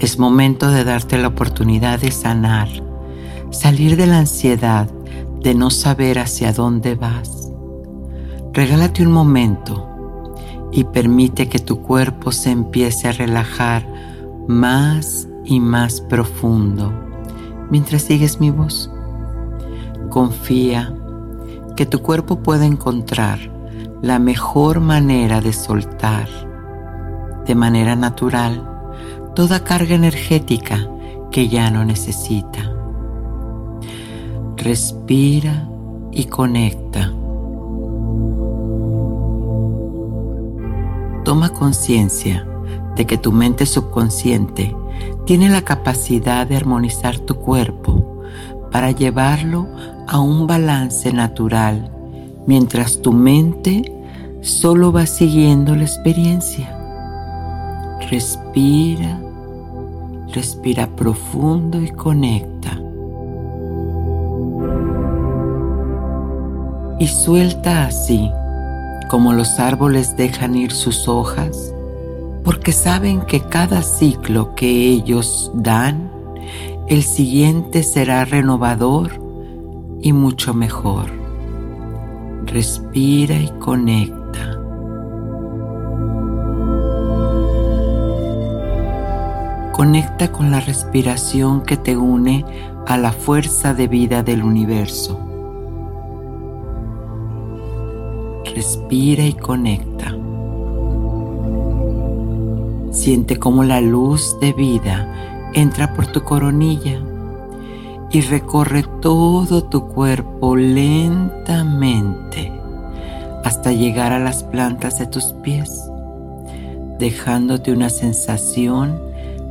Es 0.00 0.18
momento 0.18 0.70
de 0.70 0.84
darte 0.84 1.16
la 1.16 1.28
oportunidad 1.28 2.00
de 2.00 2.10
sanar, 2.10 2.68
salir 3.50 3.96
de 3.96 4.06
la 4.08 4.18
ansiedad 4.18 4.90
de 5.40 5.54
no 5.54 5.70
saber 5.70 6.18
hacia 6.18 6.52
dónde 6.52 6.96
vas. 6.96 7.52
Regálate 8.52 9.02
un 9.02 9.12
momento 9.12 9.88
y 10.72 10.84
permite 10.84 11.48
que 11.48 11.60
tu 11.60 11.82
cuerpo 11.82 12.32
se 12.32 12.50
empiece 12.50 13.08
a 13.08 13.12
relajar 13.12 13.86
más 14.48 15.25
y 15.46 15.60
más 15.60 16.00
profundo 16.00 16.92
mientras 17.70 18.02
sigues 18.02 18.40
mi 18.40 18.50
voz. 18.50 18.90
Confía 20.10 20.94
que 21.76 21.86
tu 21.86 22.00
cuerpo 22.00 22.40
puede 22.40 22.66
encontrar 22.66 23.38
la 24.02 24.18
mejor 24.18 24.80
manera 24.80 25.40
de 25.40 25.52
soltar 25.52 26.28
de 27.46 27.54
manera 27.54 27.94
natural 27.94 28.68
toda 29.34 29.62
carga 29.62 29.94
energética 29.94 30.88
que 31.30 31.48
ya 31.48 31.70
no 31.70 31.84
necesita. 31.84 32.72
Respira 34.56 35.68
y 36.10 36.24
conecta. 36.24 37.12
Toma 41.24 41.50
conciencia 41.50 42.46
de 42.96 43.06
que 43.06 43.18
tu 43.18 43.32
mente 43.32 43.66
subconsciente 43.66 44.74
tiene 45.24 45.48
la 45.48 45.62
capacidad 45.62 46.46
de 46.46 46.56
armonizar 46.56 47.18
tu 47.18 47.36
cuerpo 47.36 48.22
para 48.70 48.90
llevarlo 48.90 49.66
a 50.06 50.20
un 50.20 50.46
balance 50.46 51.12
natural 51.12 51.90
mientras 52.46 53.02
tu 53.02 53.12
mente 53.12 53.92
solo 54.40 54.92
va 54.92 55.06
siguiendo 55.06 55.74
la 55.74 55.82
experiencia. 55.82 56.72
Respira, 58.08 59.20
respira 60.32 60.86
profundo 60.94 61.82
y 61.82 61.90
conecta. 61.90 62.80
Y 66.98 67.08
suelta 67.08 67.86
así, 67.86 68.30
como 69.10 69.32
los 69.32 69.58
árboles 69.58 70.16
dejan 70.16 70.54
ir 70.54 70.72
sus 70.72 71.08
hojas, 71.08 71.74
porque 72.46 72.70
saben 72.70 73.22
que 73.22 73.40
cada 73.40 73.82
ciclo 73.82 74.54
que 74.54 74.68
ellos 74.68 75.50
dan, 75.52 76.12
el 76.86 77.02
siguiente 77.02 77.82
será 77.82 78.24
renovador 78.24 79.20
y 80.00 80.12
mucho 80.12 80.54
mejor. 80.54 81.06
Respira 82.44 83.34
y 83.34 83.48
conecta. 83.58 84.60
Conecta 89.72 90.30
con 90.30 90.52
la 90.52 90.60
respiración 90.60 91.62
que 91.62 91.76
te 91.76 91.96
une 91.96 92.44
a 92.86 92.96
la 92.96 93.10
fuerza 93.10 93.74
de 93.74 93.88
vida 93.88 94.22
del 94.22 94.44
universo. 94.44 95.18
Respira 98.54 99.24
y 99.24 99.32
conecta. 99.32 100.16
Siente 102.96 103.36
cómo 103.36 103.62
la 103.62 103.82
luz 103.82 104.40
de 104.40 104.54
vida 104.54 105.06
entra 105.52 105.92
por 105.92 106.06
tu 106.06 106.22
coronilla 106.22 106.98
y 108.10 108.22
recorre 108.22 108.84
todo 109.02 109.64
tu 109.64 109.88
cuerpo 109.88 110.56
lentamente 110.56 112.50
hasta 113.44 113.70
llegar 113.70 114.12
a 114.12 114.18
las 114.18 114.44
plantas 114.44 114.98
de 114.98 115.06
tus 115.06 115.34
pies, 115.34 115.90
dejándote 116.98 117.70
una 117.70 117.90
sensación 117.90 118.98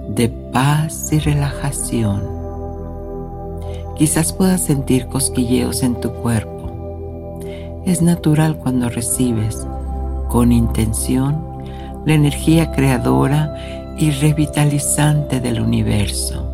de 0.09 0.27
paz 0.29 1.13
y 1.13 1.19
relajación. 1.19 2.23
Quizás 3.95 4.33
puedas 4.33 4.61
sentir 4.61 5.05
cosquilleos 5.05 5.83
en 5.83 6.01
tu 6.01 6.11
cuerpo. 6.13 7.43
Es 7.85 8.01
natural 8.01 8.57
cuando 8.57 8.89
recibes 8.89 9.67
con 10.29 10.51
intención 10.51 11.54
la 12.05 12.13
energía 12.13 12.71
creadora 12.71 13.95
y 13.97 14.11
revitalizante 14.11 15.39
del 15.39 15.59
universo. 15.61 16.45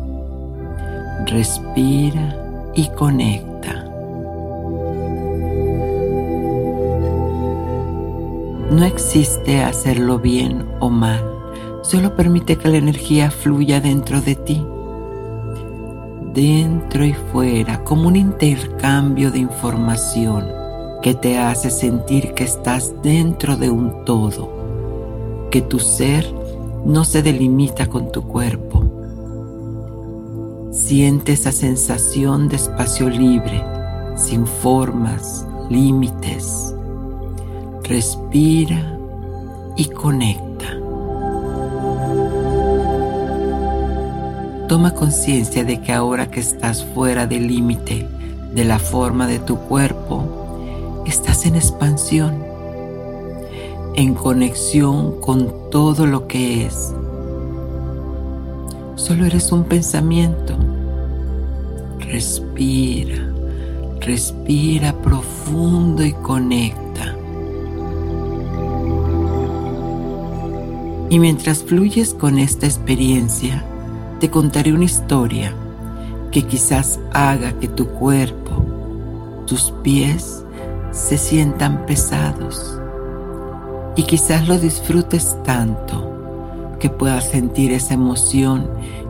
Respira 1.26 2.36
y 2.74 2.88
conecta. 2.88 3.84
No 8.70 8.84
existe 8.86 9.62
hacerlo 9.62 10.18
bien 10.18 10.66
o 10.80 10.88
mal, 10.88 11.22
solo 11.82 12.16
permite 12.16 12.56
que 12.56 12.68
la 12.68 12.78
energía 12.78 13.30
fluya 13.30 13.80
dentro 13.80 14.22
de 14.22 14.34
ti, 14.34 14.64
dentro 16.32 17.04
y 17.04 17.12
fuera, 17.12 17.84
como 17.84 18.08
un 18.08 18.16
intercambio 18.16 19.30
de 19.30 19.40
información 19.40 20.46
que 21.02 21.12
te 21.14 21.38
hace 21.38 21.70
sentir 21.70 22.32
que 22.32 22.44
estás 22.44 22.94
dentro 23.02 23.56
de 23.56 23.68
un 23.68 24.06
todo, 24.06 24.61
que 25.52 25.60
tu 25.60 25.78
ser 25.78 26.26
no 26.86 27.04
se 27.04 27.22
delimita 27.22 27.86
con 27.86 28.10
tu 28.10 28.22
cuerpo. 28.22 28.82
Siente 30.72 31.32
esa 31.32 31.52
sensación 31.52 32.48
de 32.48 32.56
espacio 32.56 33.10
libre, 33.10 33.62
sin 34.16 34.46
formas, 34.46 35.46
límites. 35.68 36.74
Respira 37.84 38.98
y 39.76 39.84
conecta. 39.90 40.78
Toma 44.68 44.94
conciencia 44.94 45.64
de 45.64 45.82
que 45.82 45.92
ahora 45.92 46.30
que 46.30 46.40
estás 46.40 46.82
fuera 46.82 47.26
del 47.26 47.46
límite 47.46 48.08
de 48.54 48.64
la 48.64 48.78
forma 48.78 49.26
de 49.26 49.38
tu 49.38 49.58
cuerpo, 49.58 51.04
estás 51.06 51.44
en 51.44 51.56
expansión 51.56 52.51
en 53.94 54.14
conexión 54.14 55.20
con 55.20 55.70
todo 55.70 56.06
lo 56.06 56.26
que 56.26 56.66
es. 56.66 56.94
Solo 58.94 59.26
eres 59.26 59.52
un 59.52 59.64
pensamiento. 59.64 60.56
Respira, 62.00 63.30
respira 64.00 64.94
profundo 65.02 66.04
y 66.04 66.12
conecta. 66.12 67.16
Y 71.10 71.18
mientras 71.18 71.62
fluyes 71.62 72.14
con 72.14 72.38
esta 72.38 72.66
experiencia, 72.66 73.62
te 74.20 74.30
contaré 74.30 74.72
una 74.72 74.84
historia 74.84 75.54
que 76.30 76.46
quizás 76.46 76.98
haga 77.12 77.52
que 77.58 77.68
tu 77.68 77.86
cuerpo, 77.88 78.64
tus 79.46 79.70
pies 79.82 80.42
se 80.92 81.18
sientan 81.18 81.84
pesados 81.84 82.81
y 83.96 84.04
quizás 84.04 84.48
lo 84.48 84.58
disfrutes 84.58 85.36
tanto 85.44 86.76
que 86.78 86.88
puedas 86.88 87.30
sentir 87.30 87.72
esa 87.72 87.94
emoción 87.94 88.68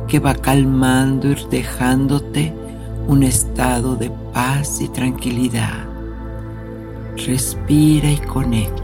que 0.08 0.18
va 0.18 0.34
calmando 0.34 1.30
y 1.30 1.36
dejándote 1.50 2.52
un 3.06 3.22
estado 3.22 3.96
de 3.96 4.10
paz 4.32 4.80
y 4.80 4.88
tranquilidad. 4.88 5.86
Respira 7.16 8.10
y 8.10 8.18
conecta. 8.18 8.82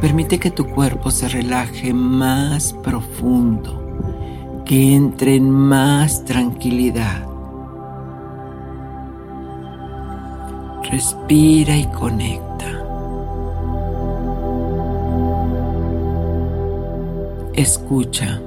Permite 0.00 0.38
que 0.38 0.50
tu 0.50 0.66
cuerpo 0.66 1.10
se 1.10 1.28
relaje 1.28 1.92
más 1.92 2.72
profundo, 2.72 4.62
que 4.64 4.94
entre 4.94 5.36
en 5.36 5.50
más 5.50 6.24
tranquilidad. 6.24 7.26
Respira 10.90 11.76
y 11.76 11.86
conecta. 11.86 12.45
Escucha. 17.56 18.38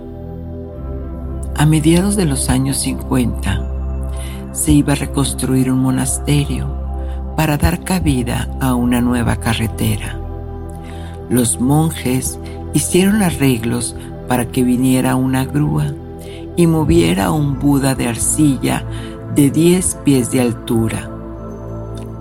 A 1.55 1.65
mediados 1.65 2.15
de 2.15 2.25
los 2.25 2.47
años 2.47 2.77
50 2.77 4.51
se 4.53 4.71
iba 4.71 4.93
a 4.93 4.97
reconstruir 4.97 5.71
un 5.71 5.79
monasterio 5.79 6.67
para 7.35 7.57
dar 7.57 7.83
cabida 7.83 8.47
a 8.61 8.75
una 8.75 9.01
nueva 9.01 9.37
carretera. 9.37 10.15
Los 11.27 11.59
monjes 11.59 12.37
hicieron 12.75 13.23
arreglos 13.23 13.95
para 14.27 14.45
que 14.45 14.61
viniera 14.61 15.15
una 15.15 15.43
grúa 15.43 15.87
y 16.55 16.67
moviera 16.67 17.31
un 17.31 17.57
Buda 17.57 17.95
de 17.95 18.09
arcilla 18.09 18.83
de 19.33 19.49
10 19.49 20.01
pies 20.05 20.29
de 20.29 20.41
altura 20.41 21.09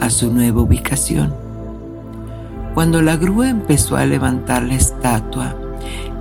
a 0.01 0.09
su 0.09 0.32
nueva 0.32 0.62
ubicación. 0.62 1.34
Cuando 2.72 3.03
la 3.03 3.16
grúa 3.16 3.51
empezó 3.51 3.99
a 3.99 4.07
levantar 4.07 4.62
la 4.62 4.76
estatua, 4.76 5.55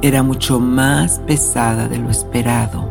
era 0.02 0.24
mucho 0.24 0.60
más 0.60 1.20
pesada 1.20 1.88
de 1.88 1.98
lo 1.98 2.10
esperado 2.10 2.88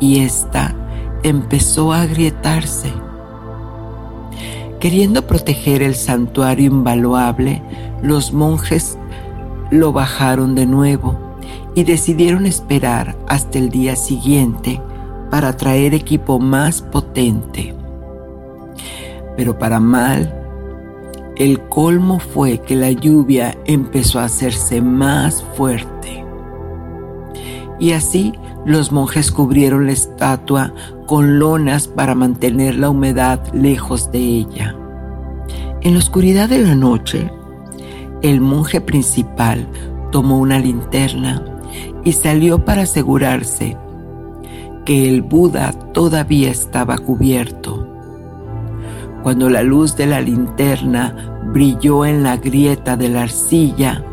y 0.00 0.20
ésta 0.20 0.74
empezó 1.22 1.92
a 1.92 2.02
agrietarse. 2.02 2.92
Queriendo 4.80 5.26
proteger 5.26 5.82
el 5.82 5.94
santuario 5.94 6.66
invaluable, 6.66 7.62
los 8.02 8.32
monjes 8.32 8.96
lo 9.70 9.92
bajaron 9.92 10.54
de 10.54 10.66
nuevo 10.66 11.18
y 11.74 11.84
decidieron 11.84 12.46
esperar 12.46 13.16
hasta 13.26 13.58
el 13.58 13.70
día 13.70 13.96
siguiente 13.96 14.80
para 15.30 15.56
traer 15.56 15.94
equipo 15.94 16.38
más 16.38 16.80
potente. 16.80 17.74
Pero 19.36 19.58
para 19.58 19.78
mal 19.80 20.37
el 21.38 21.60
colmo 21.68 22.18
fue 22.18 22.58
que 22.58 22.74
la 22.74 22.90
lluvia 22.90 23.56
empezó 23.64 24.18
a 24.18 24.24
hacerse 24.24 24.82
más 24.82 25.44
fuerte. 25.56 26.24
Y 27.78 27.92
así 27.92 28.34
los 28.66 28.90
monjes 28.90 29.30
cubrieron 29.30 29.86
la 29.86 29.92
estatua 29.92 30.74
con 31.06 31.38
lonas 31.38 31.86
para 31.86 32.16
mantener 32.16 32.74
la 32.74 32.90
humedad 32.90 33.40
lejos 33.54 34.10
de 34.10 34.18
ella. 34.18 34.76
En 35.80 35.92
la 35.92 36.00
oscuridad 36.00 36.48
de 36.48 36.58
la 36.58 36.74
noche, 36.74 37.30
el 38.20 38.40
monje 38.40 38.80
principal 38.80 39.68
tomó 40.10 40.40
una 40.40 40.58
linterna 40.58 41.44
y 42.04 42.12
salió 42.12 42.64
para 42.64 42.82
asegurarse 42.82 43.76
que 44.84 45.08
el 45.08 45.22
Buda 45.22 45.72
todavía 45.92 46.50
estaba 46.50 46.98
cubierto. 46.98 47.87
Cuando 49.22 49.50
la 49.50 49.62
luz 49.62 49.96
de 49.96 50.06
la 50.06 50.20
linterna 50.20 51.40
brilló 51.52 52.04
en 52.06 52.22
la 52.22 52.36
grieta 52.36 52.96
de 52.96 53.08
la 53.08 53.22
arcilla, 53.22 54.04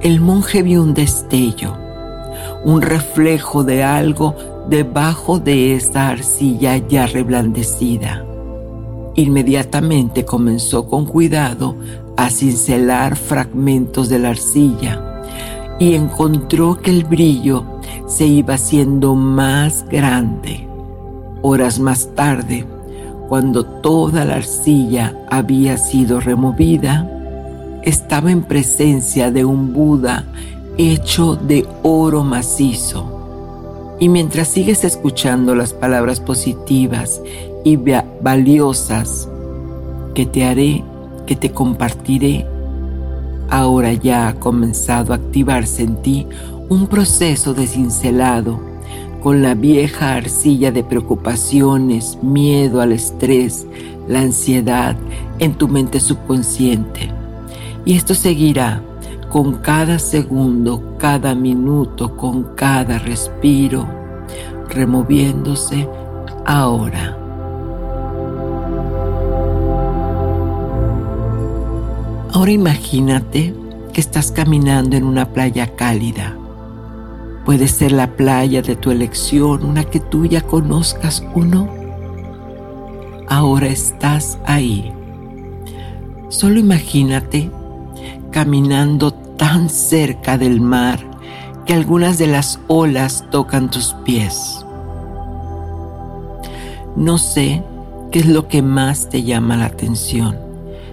el 0.00 0.20
monje 0.20 0.62
vio 0.62 0.82
un 0.82 0.94
destello, 0.94 1.76
un 2.64 2.82
reflejo 2.82 3.64
de 3.64 3.82
algo 3.82 4.34
debajo 4.68 5.38
de 5.38 5.74
esa 5.74 6.08
arcilla 6.08 6.76
ya 6.76 7.06
reblandecida. 7.06 8.24
Inmediatamente 9.14 10.24
comenzó 10.24 10.86
con 10.86 11.04
cuidado 11.04 11.74
a 12.16 12.30
cincelar 12.30 13.16
fragmentos 13.16 14.08
de 14.08 14.18
la 14.18 14.30
arcilla 14.30 15.22
y 15.78 15.94
encontró 15.94 16.78
que 16.78 16.90
el 16.90 17.04
brillo 17.04 17.64
se 18.06 18.26
iba 18.26 18.54
haciendo 18.54 19.14
más 19.14 19.84
grande. 19.88 20.68
Horas 21.42 21.78
más 21.78 22.14
tarde, 22.14 22.66
cuando 23.28 23.64
toda 23.64 24.24
la 24.24 24.36
arcilla 24.36 25.14
había 25.30 25.76
sido 25.76 26.18
removida, 26.18 27.06
estaba 27.82 28.30
en 28.30 28.42
presencia 28.42 29.30
de 29.30 29.44
un 29.44 29.72
Buda 29.72 30.24
hecho 30.78 31.36
de 31.36 31.66
oro 31.82 32.24
macizo. 32.24 33.96
Y 34.00 34.08
mientras 34.08 34.48
sigues 34.48 34.84
escuchando 34.84 35.54
las 35.54 35.72
palabras 35.74 36.20
positivas 36.20 37.20
y 37.64 37.76
valiosas 37.76 39.28
que 40.14 40.24
te 40.24 40.44
haré, 40.44 40.84
que 41.26 41.36
te 41.36 41.50
compartiré, 41.50 42.46
ahora 43.50 43.92
ya 43.92 44.28
ha 44.28 44.34
comenzado 44.34 45.12
a 45.12 45.16
activarse 45.16 45.82
en 45.82 45.96
ti 45.96 46.26
un 46.68 46.86
proceso 46.86 47.52
de 47.54 47.66
cincelado 47.66 48.60
con 49.22 49.42
la 49.42 49.54
vieja 49.54 50.14
arcilla 50.14 50.70
de 50.70 50.84
preocupaciones, 50.84 52.18
miedo 52.22 52.80
al 52.80 52.92
estrés, 52.92 53.66
la 54.06 54.20
ansiedad 54.20 54.96
en 55.38 55.54
tu 55.54 55.68
mente 55.68 56.00
subconsciente. 56.00 57.10
Y 57.84 57.94
esto 57.94 58.14
seguirá 58.14 58.82
con 59.28 59.54
cada 59.56 59.98
segundo, 59.98 60.96
cada 60.98 61.34
minuto, 61.34 62.16
con 62.16 62.54
cada 62.54 62.98
respiro, 62.98 63.86
removiéndose 64.68 65.88
ahora. 66.46 67.16
Ahora 72.32 72.50
imagínate 72.52 73.52
que 73.92 74.00
estás 74.00 74.30
caminando 74.30 74.96
en 74.96 75.04
una 75.04 75.32
playa 75.32 75.74
cálida 75.74 76.37
Puede 77.48 77.66
ser 77.66 77.92
la 77.92 78.14
playa 78.14 78.60
de 78.60 78.76
tu 78.76 78.90
elección, 78.90 79.64
una 79.64 79.82
que 79.84 80.00
tú 80.00 80.26
ya 80.26 80.42
conozcas 80.42 81.24
o 81.34 81.40
no. 81.40 81.66
Ahora 83.26 83.68
estás 83.68 84.38
ahí. 84.44 84.92
Solo 86.28 86.58
imagínate 86.60 87.50
caminando 88.32 89.14
tan 89.14 89.70
cerca 89.70 90.36
del 90.36 90.60
mar 90.60 91.00
que 91.64 91.72
algunas 91.72 92.18
de 92.18 92.26
las 92.26 92.60
olas 92.66 93.24
tocan 93.30 93.70
tus 93.70 93.94
pies. 94.04 94.62
No 96.96 97.16
sé 97.16 97.62
qué 98.12 98.18
es 98.18 98.26
lo 98.26 98.46
que 98.46 98.60
más 98.60 99.08
te 99.08 99.22
llama 99.22 99.56
la 99.56 99.64
atención, 99.64 100.36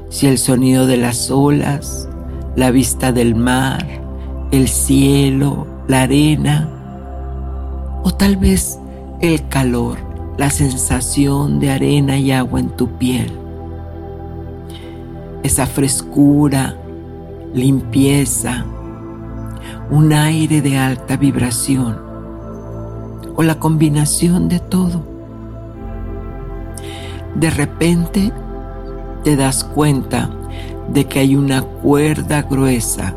si 0.08 0.28
el 0.28 0.38
sonido 0.38 0.88
de 0.88 0.95
las 0.95 1.30
olas, 1.32 2.08
la 2.56 2.72
vista 2.72 3.12
del 3.12 3.36
mar, 3.36 3.86
el 4.51 4.70
cielo, 4.70 5.74
la 5.88 6.04
arena, 6.04 6.70
o 8.04 8.12
tal 8.12 8.38
vez 8.38 8.80
el 9.22 9.48
calor, 9.48 9.98
la 10.38 10.50
sensación 10.50 11.60
de 11.60 11.72
arena 11.72 12.18
y 12.18 12.32
agua 12.32 12.60
en 12.60 12.70
tu 12.70 12.98
piel, 12.98 13.32
esa 15.44 15.68
frescura, 15.68 16.76
limpieza, 17.54 18.66
un 19.90 20.12
aire 20.12 20.62
de 20.62 20.78
alta 20.78 21.18
vibración 21.18 22.00
o 23.36 23.44
la 23.44 23.56
combinación 23.60 24.50
de 24.50 24.60
todo. 24.60 25.04
De 27.36 27.50
repente 27.50 28.32
te 29.24 29.36
das 29.36 29.64
cuenta 29.64 30.30
de 30.90 31.06
que 31.06 31.20
hay 31.20 31.36
una 31.36 31.62
cuerda 31.62 32.42
gruesa 32.44 33.14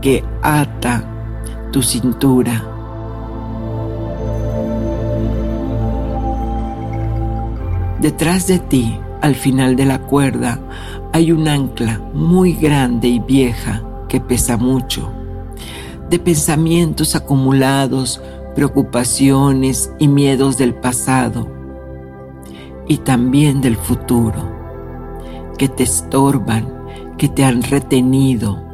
que 0.00 0.24
ata 0.42 1.17
tu 1.70 1.82
cintura. 1.82 2.64
Detrás 8.00 8.46
de 8.46 8.58
ti, 8.58 8.98
al 9.20 9.34
final 9.34 9.76
de 9.76 9.84
la 9.84 9.98
cuerda, 9.98 10.60
hay 11.12 11.32
un 11.32 11.48
ancla 11.48 12.00
muy 12.14 12.52
grande 12.52 13.08
y 13.08 13.18
vieja 13.18 13.82
que 14.08 14.20
pesa 14.20 14.56
mucho, 14.56 15.10
de 16.08 16.18
pensamientos 16.18 17.16
acumulados, 17.16 18.22
preocupaciones 18.54 19.92
y 19.98 20.08
miedos 20.08 20.58
del 20.58 20.74
pasado 20.74 21.48
y 22.86 22.98
también 22.98 23.60
del 23.60 23.76
futuro, 23.76 24.56
que 25.58 25.68
te 25.68 25.82
estorban, 25.82 26.72
que 27.18 27.28
te 27.28 27.44
han 27.44 27.62
retenido, 27.62 28.67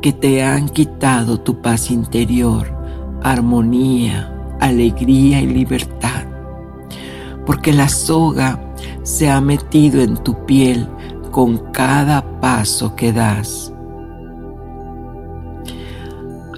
que 0.00 0.12
te 0.12 0.42
han 0.42 0.68
quitado 0.68 1.40
tu 1.40 1.60
paz 1.60 1.90
interior, 1.90 2.66
armonía, 3.22 4.32
alegría 4.60 5.40
y 5.40 5.46
libertad, 5.46 6.24
porque 7.46 7.72
la 7.72 7.88
soga 7.88 8.60
se 9.02 9.30
ha 9.30 9.40
metido 9.40 10.00
en 10.02 10.16
tu 10.16 10.46
piel 10.46 10.88
con 11.30 11.58
cada 11.72 12.40
paso 12.40 12.94
que 12.94 13.12
das. 13.12 13.72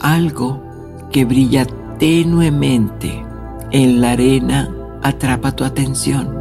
Algo 0.01 0.63
que 1.11 1.25
brilla 1.25 1.67
tenuemente 1.99 3.25
en 3.71 4.01
la 4.01 4.13
arena 4.13 4.71
atrapa 5.03 5.53
tu 5.53 5.65
atención. 5.65 6.39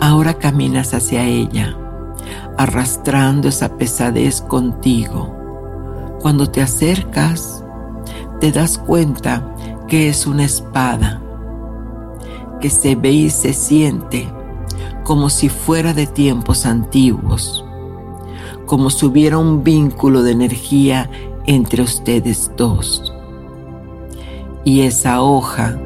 Ahora 0.00 0.34
caminas 0.34 0.92
hacia 0.92 1.24
ella, 1.24 1.76
arrastrando 2.56 3.48
esa 3.48 3.76
pesadez 3.76 4.40
contigo. 4.40 5.34
Cuando 6.20 6.48
te 6.48 6.62
acercas, 6.62 7.64
te 8.40 8.52
das 8.52 8.78
cuenta 8.78 9.54
que 9.88 10.08
es 10.08 10.26
una 10.26 10.44
espada 10.44 11.20
que 12.60 12.70
se 12.70 12.94
ve 12.96 13.10
y 13.10 13.30
se 13.30 13.52
siente 13.52 14.32
como 15.02 15.28
si 15.28 15.48
fuera 15.48 15.92
de 15.92 16.06
tiempos 16.06 16.64
antiguos, 16.64 17.64
como 18.66 18.88
si 18.88 19.04
hubiera 19.04 19.38
un 19.38 19.62
vínculo 19.62 20.22
de 20.22 20.32
energía 20.32 21.10
entre 21.46 21.82
ustedes 21.82 22.50
dos. 22.56 23.12
Y 24.64 24.80
esa 24.80 25.20
hoja 25.20 25.78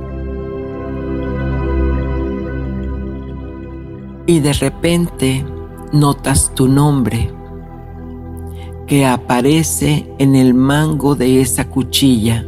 y 4.27 4.41
de 4.41 4.53
repente 4.53 5.45
notas 5.93 6.53
tu 6.55 6.69
nombre 6.69 7.33
que 8.87 9.07
aparece 9.07 10.13
en 10.19 10.35
el 10.35 10.55
mango 10.55 11.15
de 11.15 11.41
esa 11.41 11.69
cuchilla 11.69 12.45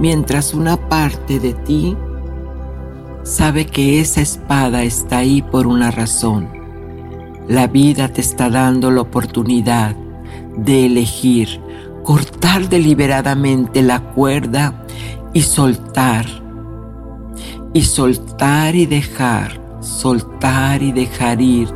mientras 0.00 0.54
una 0.54 0.76
parte 0.88 1.38
de 1.38 1.52
ti 1.52 1.96
sabe 3.22 3.66
que 3.66 4.00
esa 4.00 4.22
espada 4.22 4.82
está 4.82 5.18
ahí 5.18 5.42
por 5.42 5.66
una 5.66 5.90
razón. 5.90 6.48
La 7.48 7.66
vida 7.66 8.08
te 8.08 8.22
está 8.22 8.48
dando 8.48 8.90
la 8.90 9.02
oportunidad 9.02 9.94
de 10.56 10.86
elegir 10.86 11.60
cortar 12.02 12.68
deliberadamente 12.68 13.82
la 13.82 14.00
cuerda 14.00 14.86
y 15.34 15.42
soltar. 15.42 16.26
Y 17.72 17.82
soltar 17.82 18.74
y 18.74 18.86
dejar, 18.86 19.59
soltar 19.80 20.82
y 20.82 20.92
dejar 20.92 21.40
ir 21.40 21.68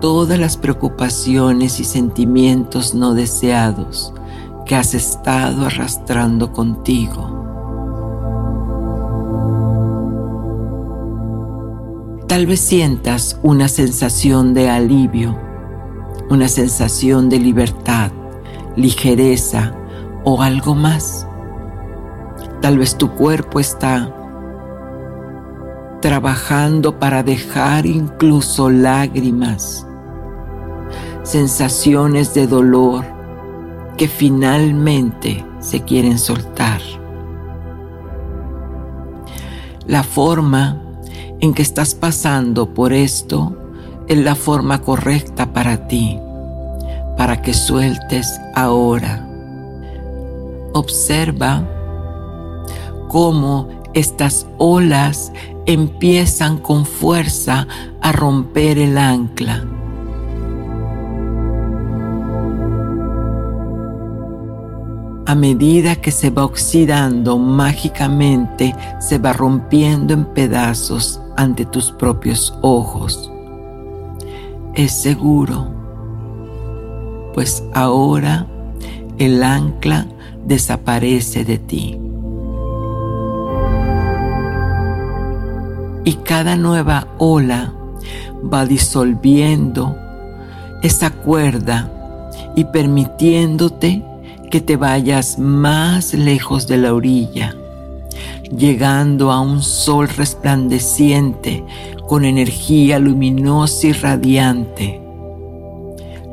todas 0.00 0.38
las 0.38 0.56
preocupaciones 0.56 1.80
y 1.80 1.84
sentimientos 1.84 2.94
no 2.94 3.14
deseados 3.14 4.14
que 4.64 4.76
has 4.76 4.94
estado 4.94 5.66
arrastrando 5.66 6.52
contigo. 6.52 7.38
Tal 12.26 12.46
vez 12.46 12.60
sientas 12.60 13.38
una 13.42 13.66
sensación 13.66 14.54
de 14.54 14.70
alivio, 14.70 15.36
una 16.30 16.46
sensación 16.46 17.28
de 17.28 17.40
libertad, 17.40 18.12
ligereza 18.76 19.74
o 20.24 20.40
algo 20.40 20.76
más. 20.76 21.26
Tal 22.62 22.78
vez 22.78 22.96
tu 22.96 23.10
cuerpo 23.10 23.58
está 23.58 24.19
trabajando 26.00 26.98
para 26.98 27.22
dejar 27.22 27.86
incluso 27.86 28.70
lágrimas, 28.70 29.86
sensaciones 31.22 32.32
de 32.34 32.46
dolor 32.46 33.04
que 33.96 34.08
finalmente 34.08 35.44
se 35.60 35.82
quieren 35.82 36.18
soltar. 36.18 36.80
La 39.86 40.02
forma 40.02 40.80
en 41.40 41.52
que 41.52 41.62
estás 41.62 41.94
pasando 41.94 42.72
por 42.72 42.92
esto 42.92 43.56
es 44.08 44.18
la 44.18 44.34
forma 44.34 44.80
correcta 44.82 45.52
para 45.52 45.86
ti, 45.86 46.18
para 47.16 47.42
que 47.42 47.52
sueltes 47.52 48.40
ahora. 48.54 49.26
Observa 50.72 51.68
cómo 53.08 53.79
estas 53.94 54.46
olas 54.58 55.32
empiezan 55.66 56.58
con 56.58 56.86
fuerza 56.86 57.66
a 58.00 58.12
romper 58.12 58.78
el 58.78 58.98
ancla 58.98 59.64
a 65.30 65.36
medida 65.36 65.94
que 65.94 66.10
se 66.10 66.30
va 66.30 66.44
oxidando 66.44 67.38
mágicamente, 67.38 68.74
se 68.98 69.18
va 69.18 69.32
rompiendo 69.32 70.12
en 70.12 70.24
pedazos 70.24 71.20
ante 71.36 71.64
tus 71.64 71.92
propios 71.92 72.52
ojos. 72.62 73.30
Es 74.74 74.90
seguro, 74.90 75.68
pues 77.32 77.62
ahora 77.74 78.48
el 79.18 79.44
ancla 79.44 80.08
desaparece 80.44 81.44
de 81.44 81.58
ti. 81.58 81.99
Y 86.04 86.14
cada 86.14 86.56
nueva 86.56 87.08
ola 87.18 87.72
va 88.42 88.64
disolviendo 88.64 89.96
esa 90.82 91.10
cuerda 91.10 91.90
y 92.56 92.64
permitiéndote 92.64 94.02
que 94.50 94.60
te 94.60 94.76
vayas 94.76 95.38
más 95.38 96.14
lejos 96.14 96.66
de 96.66 96.78
la 96.78 96.94
orilla, 96.94 97.54
llegando 98.56 99.30
a 99.30 99.40
un 99.40 99.62
sol 99.62 100.08
resplandeciente 100.08 101.64
con 102.08 102.24
energía 102.24 102.98
luminosa 102.98 103.86
y 103.86 103.92
radiante, 103.92 105.00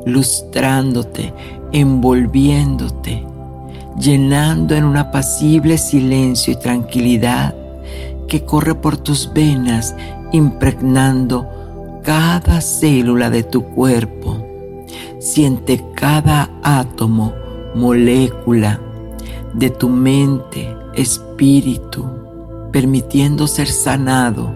lustrándote, 0.06 1.32
envolviéndote, 1.72 3.24
llenando 4.00 4.74
en 4.74 4.84
un 4.84 4.96
apacible 4.96 5.78
silencio 5.78 6.54
y 6.54 6.56
tranquilidad 6.56 7.54
que 8.28 8.44
corre 8.44 8.74
por 8.74 8.96
tus 8.96 9.32
venas, 9.32 9.96
impregnando 10.32 11.48
cada 12.04 12.60
célula 12.60 13.30
de 13.30 13.42
tu 13.42 13.64
cuerpo. 13.64 14.36
Siente 15.18 15.84
cada 15.94 16.50
átomo 16.62 17.34
molécula 17.74 18.80
de 19.54 19.70
tu 19.70 19.88
mente, 19.88 20.74
espíritu, 20.94 22.04
permitiendo 22.72 23.46
ser 23.46 23.68
sanado, 23.68 24.54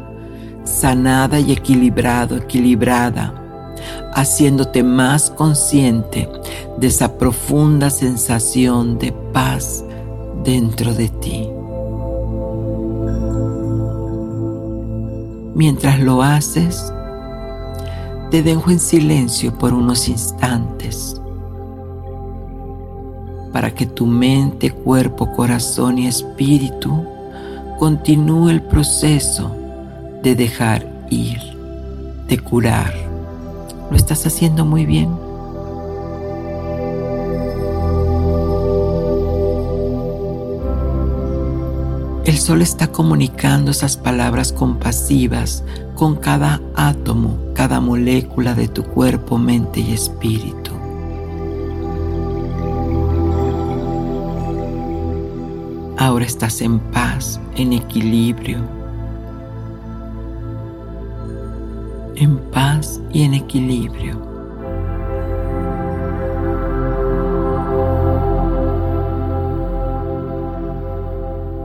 sanada 0.65 1.41
y 1.41 1.53
equilibrado, 1.53 2.37
equilibrada, 2.37 3.35
haciéndote 4.15 4.83
más 4.83 5.31
consciente 5.31 6.29
de 6.77 6.87
esa 6.87 7.17
profunda 7.19 7.91
sensación 7.91 8.99
de 8.99 9.13
paz 9.33 9.85
dentro 10.45 10.95
de 10.95 11.09
ti. 11.09 11.49
Mientras 15.55 16.01
lo 16.01 16.23
haces, 16.23 16.93
te 18.31 18.43
dejo 18.43 18.71
en 18.71 18.79
silencio 18.79 19.57
por 19.59 19.75
unos 19.75 20.09
instantes 20.09 21.21
para 23.53 23.75
que 23.75 23.87
tu 23.87 24.07
mente, 24.07 24.71
cuerpo, 24.71 25.31
corazón 25.33 25.99
y 25.99 26.07
espíritu 26.07 27.05
continúe 27.79 28.49
el 28.49 28.63
proceso 28.63 29.55
de 30.23 30.35
dejar 30.35 30.87
ir, 31.11 31.41
de 32.29 32.39
curar. 32.39 32.95
Lo 33.91 33.97
estás 33.97 34.27
haciendo 34.27 34.65
muy 34.65 34.87
bien. 34.87 35.11
El 42.43 42.47
sol 42.47 42.63
está 42.63 42.89
comunicando 42.89 43.71
esas 43.71 43.97
palabras 43.97 44.53
compasivas 44.53 45.63
con 45.95 46.17
cada 46.17 46.61
átomo, 46.75 47.39
cada 47.55 47.79
molécula 47.81 48.55
de 48.55 48.67
tu 48.67 48.83
cuerpo, 48.83 49.39
mente 49.39 49.79
y 49.79 49.93
espíritu. 49.93 50.73
Ahora 55.97 56.25
estás 56.25 56.61
en 56.63 56.81
paz, 56.81 57.41
en 57.55 57.75
equilibrio. 57.75 58.59
En 62.17 62.39
paz 62.51 63.01
y 63.13 63.23
en 63.23 63.35
equilibrio. 63.35 64.32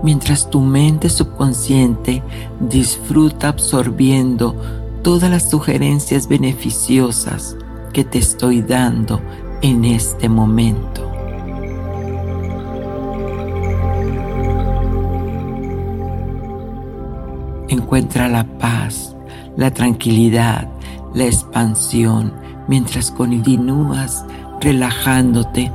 Mientras 0.08 0.50
tu 0.50 0.62
mente 0.62 1.10
subconsciente 1.10 2.24
disfruta 2.62 3.50
absorbiendo 3.50 4.56
todas 5.04 5.30
las 5.30 5.50
sugerencias 5.50 6.30
beneficiosas 6.30 7.58
que 7.92 8.06
te 8.06 8.20
estoy 8.20 8.62
dando 8.62 9.20
en 9.62 9.84
este 9.84 10.30
momento. 10.30 11.12
Encuentra 17.68 18.30
la 18.30 18.46
paz, 18.46 19.14
la 19.58 19.72
tranquilidad, 19.72 20.70
la 21.16 21.26
expansión 21.26 22.32
mientras 22.70 23.12
continúas 23.12 24.24
relajándote. 24.62 25.70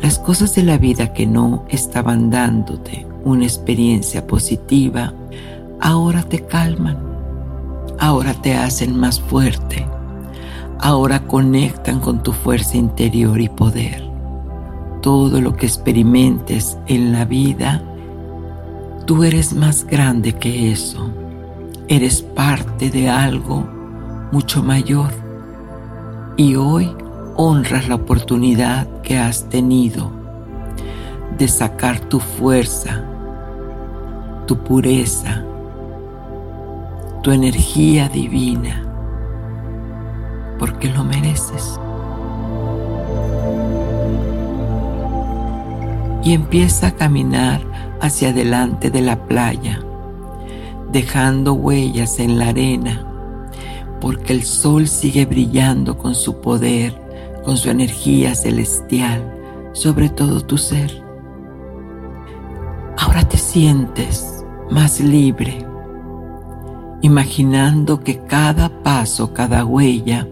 Las 0.00 0.18
cosas 0.18 0.54
de 0.54 0.62
la 0.62 0.78
vida 0.78 1.12
que 1.12 1.26
no 1.26 1.66
estaban 1.68 2.30
dándote 2.30 3.09
una 3.24 3.44
experiencia 3.44 4.26
positiva, 4.26 5.12
ahora 5.80 6.22
te 6.22 6.44
calman, 6.46 6.98
ahora 7.98 8.34
te 8.34 8.54
hacen 8.54 8.98
más 8.98 9.20
fuerte, 9.20 9.86
ahora 10.78 11.26
conectan 11.26 12.00
con 12.00 12.22
tu 12.22 12.32
fuerza 12.32 12.76
interior 12.76 13.40
y 13.40 13.48
poder. 13.48 14.08
Todo 15.02 15.40
lo 15.40 15.56
que 15.56 15.66
experimentes 15.66 16.76
en 16.86 17.12
la 17.12 17.24
vida 17.24 17.82
Tú 19.10 19.24
eres 19.24 19.52
más 19.52 19.84
grande 19.84 20.34
que 20.34 20.70
eso. 20.70 21.10
Eres 21.88 22.22
parte 22.22 22.90
de 22.90 23.08
algo 23.08 23.66
mucho 24.30 24.62
mayor. 24.62 25.10
Y 26.36 26.54
hoy 26.54 26.94
honras 27.34 27.88
la 27.88 27.96
oportunidad 27.96 28.86
que 29.02 29.18
has 29.18 29.48
tenido 29.48 30.12
de 31.36 31.48
sacar 31.48 31.98
tu 31.98 32.20
fuerza, 32.20 33.04
tu 34.50 34.56
pureza, 34.56 35.44
tu 37.22 37.30
energía 37.30 38.08
divina, 38.08 38.84
porque 40.58 40.88
lo 40.88 41.04
mereces. 41.04 41.78
Y 46.24 46.32
empieza 46.32 46.88
a 46.88 46.96
caminar 46.96 47.60
hacia 48.00 48.30
adelante 48.30 48.90
de 48.90 49.02
la 49.02 49.24
playa, 49.28 49.78
dejando 50.90 51.52
huellas 51.52 52.18
en 52.18 52.36
la 52.36 52.48
arena, 52.48 53.06
porque 54.00 54.32
el 54.32 54.42
sol 54.42 54.88
sigue 54.88 55.26
brillando 55.26 55.96
con 55.96 56.16
su 56.16 56.40
poder, 56.40 57.00
con 57.44 57.56
su 57.56 57.70
energía 57.70 58.34
celestial 58.34 59.22
sobre 59.74 60.08
todo 60.08 60.40
tu 60.40 60.58
ser. 60.58 61.04
Ahora 62.98 63.22
te 63.28 63.36
sientes 63.36 64.29
más 64.70 65.00
libre, 65.00 65.66
imaginando 67.02 68.00
que 68.00 68.18
cada 68.18 68.68
paso, 68.82 69.32
cada 69.32 69.64
huella 69.64 70.28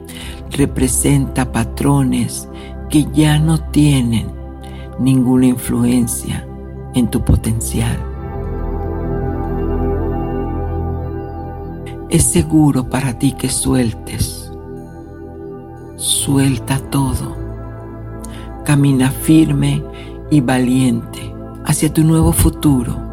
representa 0.51 1.51
patrones 1.53 2.49
que 2.89 3.07
ya 3.13 3.39
no 3.39 3.59
tienen 3.59 4.31
ninguna 4.99 5.47
influencia 5.47 6.47
en 6.95 7.09
tu 7.09 7.25
potencial. 7.25 7.99
Es 12.09 12.25
seguro 12.25 12.89
para 12.89 13.19
ti 13.19 13.33
que 13.33 13.51
sueltes. 13.51 14.51
Suelta 15.97 16.79
todo. 16.79 17.37
Camina 18.65 19.11
firme 19.11 19.83
y 20.31 20.41
valiente 20.41 21.35
hacia 21.65 21.93
tu 21.93 22.05
nuevo 22.05 22.33
futuro 22.33 23.08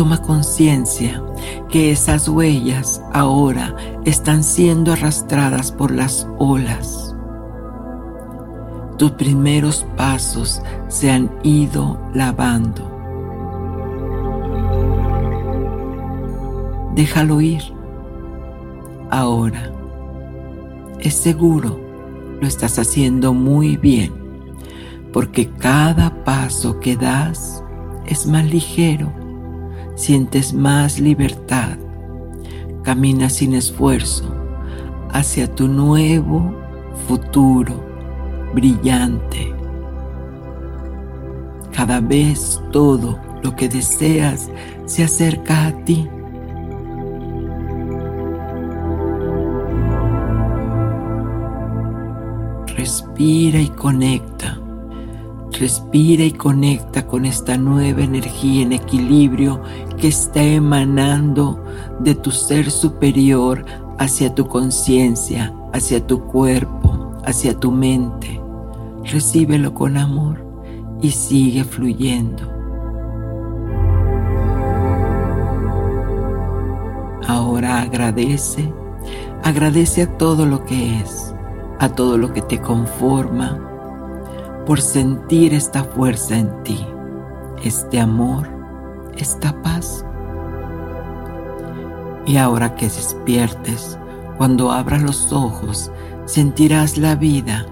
Toma 0.00 0.22
conciencia 0.22 1.22
que 1.68 1.90
esas 1.90 2.26
huellas 2.26 3.02
ahora 3.12 3.76
están 4.06 4.42
siendo 4.42 4.94
arrastradas 4.94 5.72
por 5.72 5.90
las 5.90 6.26
olas. 6.38 7.14
Tus 8.96 9.10
primeros 9.10 9.84
pasos 9.98 10.62
se 10.88 11.10
han 11.10 11.30
ido 11.42 12.00
lavando. 12.14 12.90
Déjalo 16.94 17.42
ir. 17.42 17.62
Ahora. 19.10 19.70
Es 21.00 21.12
seguro, 21.12 21.78
lo 22.40 22.46
estás 22.46 22.78
haciendo 22.78 23.34
muy 23.34 23.76
bien, 23.76 24.14
porque 25.12 25.50
cada 25.50 26.24
paso 26.24 26.80
que 26.80 26.96
das 26.96 27.62
es 28.06 28.26
más 28.26 28.46
ligero 28.46 29.19
sientes 30.00 30.54
más 30.54 30.98
libertad, 30.98 31.76
caminas 32.82 33.34
sin 33.34 33.52
esfuerzo 33.52 34.24
hacia 35.10 35.54
tu 35.54 35.68
nuevo 35.68 36.54
futuro 37.06 37.74
brillante. 38.54 39.52
Cada 41.70 42.00
vez 42.00 42.62
todo 42.72 43.18
lo 43.42 43.54
que 43.54 43.68
deseas 43.68 44.50
se 44.86 45.04
acerca 45.04 45.66
a 45.66 45.84
ti. 45.84 46.08
Respira 52.74 53.60
y 53.60 53.68
conecta 53.68 54.59
Respira 55.58 56.24
y 56.24 56.32
conecta 56.32 57.06
con 57.06 57.26
esta 57.26 57.56
nueva 57.56 58.02
energía 58.02 58.62
en 58.62 58.72
equilibrio 58.72 59.60
que 59.98 60.08
está 60.08 60.42
emanando 60.42 61.62
de 61.98 62.14
tu 62.14 62.30
ser 62.30 62.70
superior 62.70 63.64
hacia 63.98 64.34
tu 64.34 64.46
conciencia, 64.46 65.52
hacia 65.72 66.06
tu 66.06 66.20
cuerpo, 66.24 67.12
hacia 67.24 67.58
tu 67.58 67.70
mente. 67.70 68.40
Recíbelo 69.04 69.74
con 69.74 69.96
amor 69.96 70.44
y 71.02 71.10
sigue 71.10 71.64
fluyendo. 71.64 72.48
Ahora 77.26 77.82
agradece, 77.82 78.72
agradece 79.42 80.02
a 80.02 80.16
todo 80.16 80.46
lo 80.46 80.64
que 80.64 81.00
es, 81.00 81.34
a 81.78 81.90
todo 81.90 82.18
lo 82.18 82.32
que 82.32 82.42
te 82.42 82.60
conforma, 82.60 83.69
por 84.70 84.80
sentir 84.80 85.52
esta 85.52 85.82
fuerza 85.82 86.38
en 86.38 86.62
ti, 86.62 86.78
este 87.64 87.98
amor, 87.98 88.46
esta 89.16 89.52
paz. 89.62 90.06
Y 92.24 92.36
ahora 92.36 92.76
que 92.76 92.84
despiertes, 92.84 93.98
cuando 94.38 94.70
abras 94.70 95.02
los 95.02 95.32
ojos, 95.32 95.90
sentirás 96.24 96.98
la 96.98 97.16
vida 97.16 97.66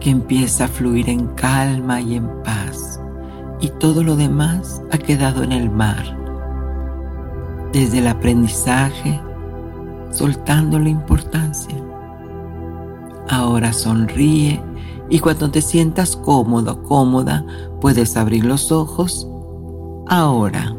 que 0.00 0.08
empieza 0.08 0.64
a 0.64 0.68
fluir 0.68 1.10
en 1.10 1.26
calma 1.34 2.00
y 2.00 2.14
en 2.14 2.28
paz. 2.42 2.98
y 3.60 3.68
todo 3.68 4.02
lo 4.02 4.16
demás 4.16 4.80
ha 4.92 4.96
quedado 4.96 5.42
en 5.42 5.52
el 5.52 5.68
mar. 5.68 6.16
Desde 7.74 7.98
el 7.98 8.06
aprendizaje, 8.06 9.20
soltando 10.12 10.78
la 10.78 10.88
importancia. 10.88 11.76
Ahora 13.28 13.74
sonríe 13.74 14.62
y 15.08 15.20
cuando 15.20 15.50
te 15.50 15.62
sientas 15.62 16.16
cómodo, 16.16 16.82
cómoda, 16.82 17.44
puedes 17.80 18.16
abrir 18.16 18.44
los 18.44 18.72
ojos. 18.72 19.28
Ahora. 20.06 20.74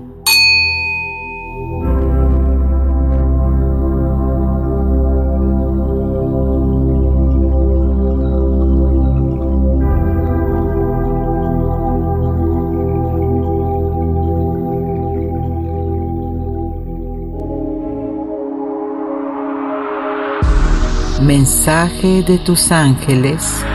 Mensaje 21.21 22.23
de 22.23 22.37
tus 22.37 22.71
ángeles. 22.71 23.65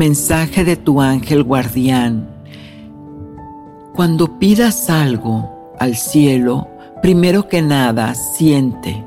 Mensaje 0.00 0.64
de 0.64 0.76
tu 0.76 1.02
ángel 1.02 1.42
guardián. 1.42 2.26
Cuando 3.92 4.38
pidas 4.38 4.88
algo 4.88 5.74
al 5.78 5.94
cielo, 5.94 6.68
primero 7.02 7.48
que 7.48 7.60
nada 7.60 8.14
siente. 8.14 9.04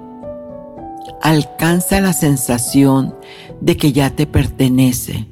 Alcanza 1.20 2.00
la 2.00 2.14
sensación 2.14 3.16
de 3.60 3.76
que 3.76 3.92
ya 3.92 4.12
te 4.12 4.28
pertenece 4.28 5.28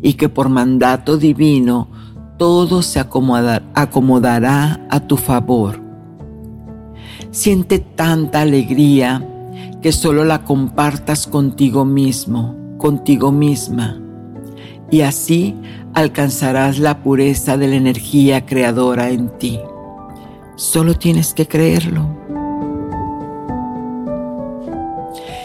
y 0.00 0.12
que 0.12 0.28
por 0.28 0.48
mandato 0.48 1.16
divino 1.16 1.88
todo 2.36 2.82
se 2.82 3.00
acomodará 3.00 4.86
a 4.88 5.00
tu 5.00 5.16
favor 5.16 5.82
Siente 7.32 7.80
tanta 7.80 8.42
alegría 8.42 9.26
que 9.82 9.90
solo 9.90 10.24
la 10.24 10.44
compartas 10.44 11.26
contigo 11.26 11.84
mismo, 11.84 12.54
contigo 12.78 13.32
misma. 13.32 14.02
Y 14.90 15.02
así 15.02 15.54
alcanzarás 15.94 16.78
la 16.78 17.02
pureza 17.02 17.56
de 17.56 17.68
la 17.68 17.76
energía 17.76 18.46
creadora 18.46 19.10
en 19.10 19.28
ti. 19.38 19.60
Solo 20.56 20.94
tienes 20.94 21.34
que 21.34 21.46
creerlo. 21.46 22.08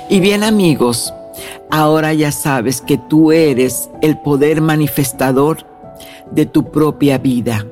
Y 0.10 0.20
bien 0.20 0.44
amigos, 0.44 1.14
ahora 1.72 2.14
ya 2.14 2.32
sabes 2.32 2.82
que 2.82 2.98
tú 2.98 3.32
eres 3.32 3.90
el 4.02 4.18
poder 4.18 4.62
manifestador 4.62 5.66
de 6.32 6.46
tu 6.46 6.72
propia 6.72 7.18
vida. 7.18 7.66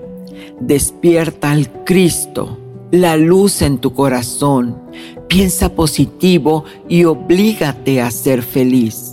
Despierta 0.59 1.51
al 1.51 1.69
Cristo 1.83 2.57
la 2.91 3.15
luz 3.15 3.61
en 3.61 3.77
tu 3.77 3.93
corazón. 3.93 4.77
Piensa 5.27 5.69
positivo 5.69 6.65
y 6.89 7.05
oblígate 7.05 8.01
a 8.01 8.11
ser 8.11 8.43
feliz. 8.43 9.10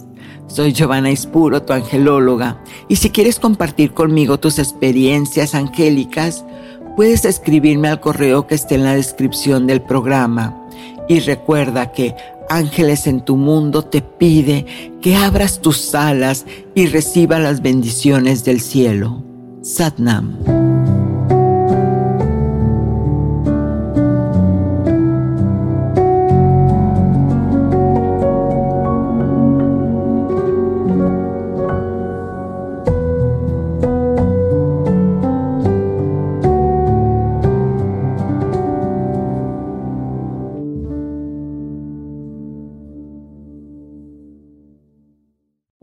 Soy 0.49 0.73
Giovanna 0.73 1.11
Ispuro, 1.11 1.63
tu 1.63 1.73
angelóloga, 1.73 2.63
y 2.89 2.97
si 2.97 3.11
quieres 3.11 3.39
compartir 3.39 3.93
conmigo 3.93 4.41
tus 4.41 4.59
experiencias 4.59 5.55
angélicas, 5.55 6.45
puedes 6.97 7.25
escribirme 7.25 7.89
al 7.89 8.01
correo 8.01 8.47
que 8.47 8.55
esté 8.55 8.75
en 8.75 8.85
la 8.85 8.95
descripción 8.95 9.67
del 9.67 9.83
programa. 9.83 10.57
Y 11.09 11.21
recuerda 11.21 11.93
que 11.93 12.15
Ángeles 12.49 13.07
en 13.07 13.21
tu 13.21 13.37
mundo 13.37 13.83
te 13.83 14.01
pide 14.01 14.65
que 15.03 15.15
abras 15.17 15.61
tus 15.61 15.95
alas 15.95 16.47
y 16.75 16.87
reciba 16.87 17.39
las 17.39 17.61
bendiciones 17.61 18.45
del 18.45 18.61
cielo. 18.61 19.23
Satnam. 19.63 20.39